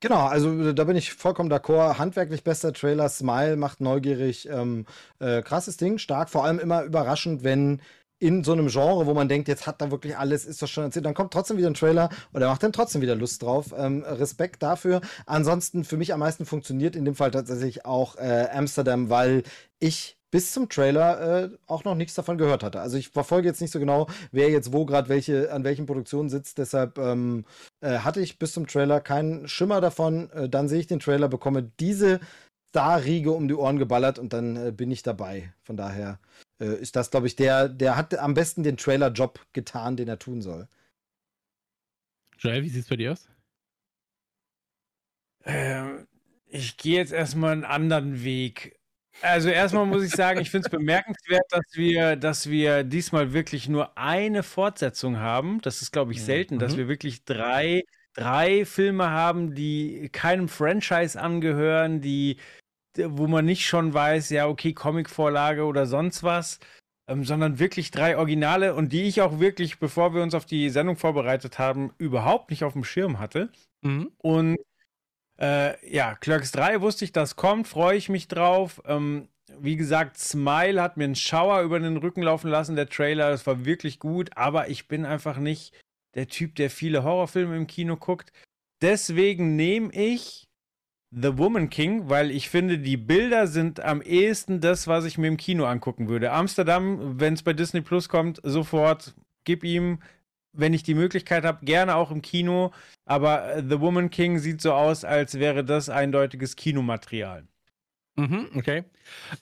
[0.00, 1.98] Genau, also da bin ich vollkommen d'accord.
[1.98, 4.48] Handwerklich bester Trailer, Smile macht neugierig.
[4.48, 4.86] Ähm,
[5.18, 6.30] äh, krasses Ding, stark.
[6.30, 7.82] Vor allem immer überraschend, wenn
[8.20, 10.84] in so einem Genre, wo man denkt, jetzt hat da wirklich alles, ist das schon
[10.84, 13.74] erzählt, dann kommt trotzdem wieder ein Trailer und er macht dann trotzdem wieder Lust drauf.
[13.76, 15.00] Ähm, Respekt dafür.
[15.26, 19.42] Ansonsten für mich am meisten funktioniert in dem Fall tatsächlich auch äh, Amsterdam, weil
[19.80, 22.80] ich bis zum Trailer äh, auch noch nichts davon gehört hatte.
[22.80, 26.28] Also ich verfolge jetzt nicht so genau, wer jetzt wo gerade welche an welchen Produktionen
[26.28, 26.58] sitzt.
[26.58, 27.44] Deshalb ähm,
[27.80, 30.30] äh, hatte ich bis zum Trailer keinen Schimmer davon.
[30.30, 32.20] Äh, dann sehe ich den Trailer, bekomme diese
[32.68, 35.52] Star-Riege um die Ohren geballert und dann äh, bin ich dabei.
[35.62, 36.18] Von daher
[36.60, 40.18] äh, ist das, glaube ich, der, der hat am besten den Trailer-Job getan, den er
[40.18, 40.68] tun soll.
[42.38, 43.28] Joel, wie sieht es bei dir aus?
[45.44, 46.06] Ähm,
[46.50, 48.77] Ich gehe jetzt erstmal einen anderen Weg.
[49.20, 53.68] Also erstmal muss ich sagen, ich finde es bemerkenswert, dass wir, dass wir diesmal wirklich
[53.68, 55.60] nur eine Fortsetzung haben.
[55.62, 56.78] Das ist, glaube ich, selten, dass Mhm.
[56.78, 57.82] wir wirklich drei,
[58.14, 62.36] drei Filme haben, die keinem Franchise angehören, die,
[62.96, 66.60] wo man nicht schon weiß, ja, okay, Comicvorlage oder sonst was,
[67.08, 70.70] ähm, sondern wirklich drei Originale und die ich auch wirklich, bevor wir uns auf die
[70.70, 73.50] Sendung vorbereitet haben, überhaupt nicht auf dem Schirm hatte.
[73.82, 74.12] Mhm.
[74.18, 74.58] Und
[75.40, 78.82] äh, ja, Clerks 3 wusste ich, das kommt, freue ich mich drauf.
[78.86, 79.28] Ähm,
[79.58, 83.46] wie gesagt, Smile hat mir einen Schauer über den Rücken laufen lassen, der Trailer, das
[83.46, 85.72] war wirklich gut, aber ich bin einfach nicht
[86.14, 88.32] der Typ, der viele Horrorfilme im Kino guckt.
[88.82, 90.48] Deswegen nehme ich
[91.10, 95.28] The Woman King, weil ich finde, die Bilder sind am ehesten das, was ich mir
[95.28, 96.32] im Kino angucken würde.
[96.32, 100.00] Amsterdam, wenn es bei Disney Plus kommt, sofort gib ihm,
[100.58, 102.72] wenn ich die Möglichkeit habe, gerne auch im Kino.
[103.04, 107.46] Aber äh, The Woman King sieht so aus, als wäre das eindeutiges Kinomaterial.
[108.16, 108.84] Mhm, okay.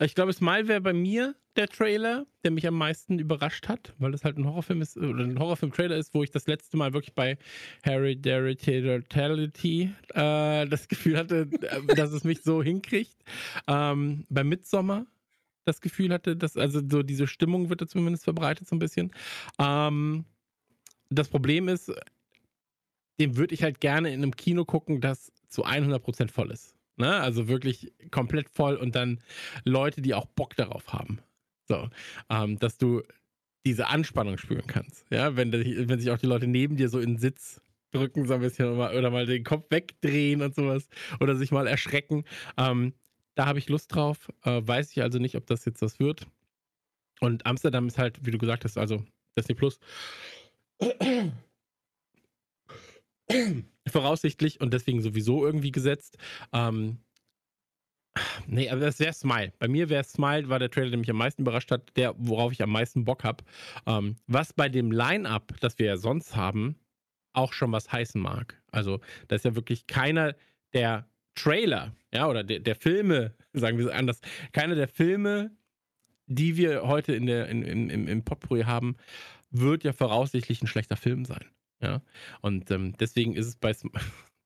[0.00, 4.12] Ich glaube, Smile wäre bei mir der Trailer, der mich am meisten überrascht hat, weil
[4.12, 7.14] das halt ein Horrorfilm ist, oder ein Horrorfilm-Trailer ist, wo ich das letzte Mal wirklich
[7.14, 7.38] bei
[7.82, 8.52] Hereditary
[10.12, 13.16] äh, das Gefühl hatte, äh, dass es mich so hinkriegt.
[13.66, 15.06] Ähm, bei Midsommar
[15.64, 19.10] das Gefühl hatte, dass, also so diese Stimmung wird da zumindest verbreitet so ein bisschen.
[19.58, 20.26] Ähm,
[21.10, 21.92] das Problem ist,
[23.18, 26.74] den würde ich halt gerne in einem Kino gucken, das zu 100% voll ist.
[26.96, 27.14] Ne?
[27.20, 29.20] Also wirklich komplett voll und dann
[29.64, 31.20] Leute, die auch Bock darauf haben.
[31.68, 31.88] So,
[32.30, 33.02] ähm, dass du
[33.66, 35.04] diese Anspannung spüren kannst.
[35.10, 37.60] Ja, wenn, wenn sich auch die Leute neben dir so in den Sitz
[37.90, 40.88] drücken, so ein bisschen oder mal, den Kopf wegdrehen und sowas
[41.20, 42.24] oder sich mal erschrecken.
[42.56, 42.92] Ähm,
[43.34, 44.28] da habe ich Lust drauf.
[44.44, 46.26] Äh, weiß ich also nicht, ob das jetzt was wird.
[47.20, 49.04] Und Amsterdam ist halt, wie du gesagt hast, also
[49.36, 49.80] Disney Plus.
[53.88, 56.18] Voraussichtlich und deswegen sowieso irgendwie gesetzt.
[56.52, 56.98] Ähm,
[58.46, 59.52] nee, aber das wäre Smile.
[59.58, 62.52] Bei mir wäre Smile, war der Trailer, der mich am meisten überrascht hat, der, worauf
[62.52, 63.44] ich am meisten Bock habe.
[63.86, 66.76] Ähm, was bei dem Line-Up, das wir ja sonst haben,
[67.32, 68.60] auch schon was heißen mag.
[68.70, 70.34] Also, da ist ja wirklich keiner
[70.72, 74.20] der Trailer, ja, oder der, der Filme, sagen wir es anders,
[74.52, 75.50] keiner der Filme,
[76.26, 78.96] die wir heute in der, in, in, im, im Potpourri haben,
[79.50, 81.44] wird ja voraussichtlich ein schlechter Film sein.
[81.80, 82.02] Ja.
[82.40, 83.74] Und ähm, deswegen ist es bei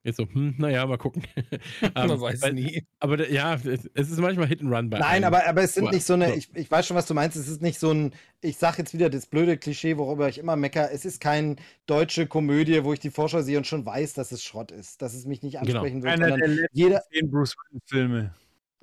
[0.02, 1.22] jetzt so, hm, naja, mal gucken.
[1.94, 2.84] Man Ähm, weiß bei- nie.
[2.98, 5.24] Aber ja, es, ist manchmal Hit and Run bei Nein, einem.
[5.24, 7.36] aber, aber es sind Aber- nicht so eine, ich, ich weiß schon, was du meinst,
[7.36, 10.56] es ist nicht so ein, ich sag jetzt wieder das blöde Klischee, worüber ich immer
[10.56, 11.56] mecker, es ist keine
[11.86, 15.14] deutsche Komödie, wo ich die Vorschau sehe und schon weiß, dass es Schrott ist, dass
[15.14, 15.66] es mich nicht Genau.
[15.80, 18.34] ansprechen wird, Einer der letzten jeder, zehn Bruce Willis-Filme.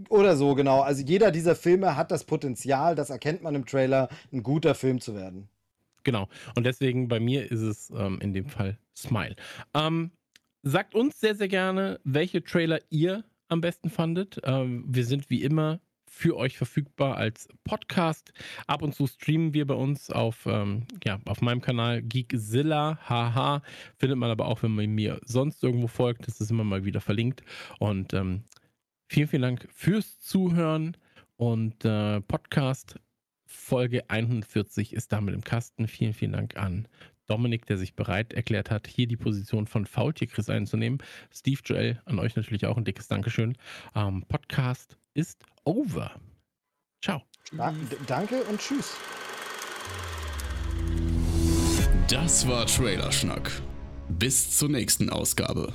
[0.10, 4.08] oder so, genau, also jeder dieser Filme hat das Potenzial, das erkennt man im Trailer,
[4.32, 5.50] ein guter Film zu werden.
[6.08, 6.30] Genau.
[6.56, 9.36] Und deswegen bei mir ist es ähm, in dem Fall Smile.
[9.74, 10.12] Ähm,
[10.64, 14.40] sagt uns sehr, sehr gerne, welche Trailer ihr am besten fandet.
[14.46, 18.32] Ähm, wir sind wie immer für euch verfügbar als Podcast.
[18.68, 23.62] Ab und zu streamen wir bei uns auf, ähm, ja, auf meinem Kanal Geekzilla, haha.
[23.98, 26.26] Findet man aber auch, wenn man mir sonst irgendwo folgt.
[26.26, 27.44] Das ist immer mal wieder verlinkt.
[27.80, 28.46] Und ähm,
[29.10, 30.96] vielen, vielen Dank fürs Zuhören.
[31.36, 32.96] Und äh, Podcast
[33.48, 35.88] Folge 140 ist damit im Kasten.
[35.88, 36.88] Vielen, vielen Dank an
[37.28, 41.00] Dominik, der sich bereit erklärt hat, hier die Position von Faultier Chris einzunehmen.
[41.32, 43.58] Steve Joel, an euch natürlich auch ein dickes Dankeschön.
[43.96, 46.12] Ähm, Podcast ist over.
[47.02, 47.22] Ciao.
[47.52, 48.96] D- danke und tschüss.
[52.10, 53.52] Das war Trailerschnack.
[54.10, 55.74] Bis zur nächsten Ausgabe.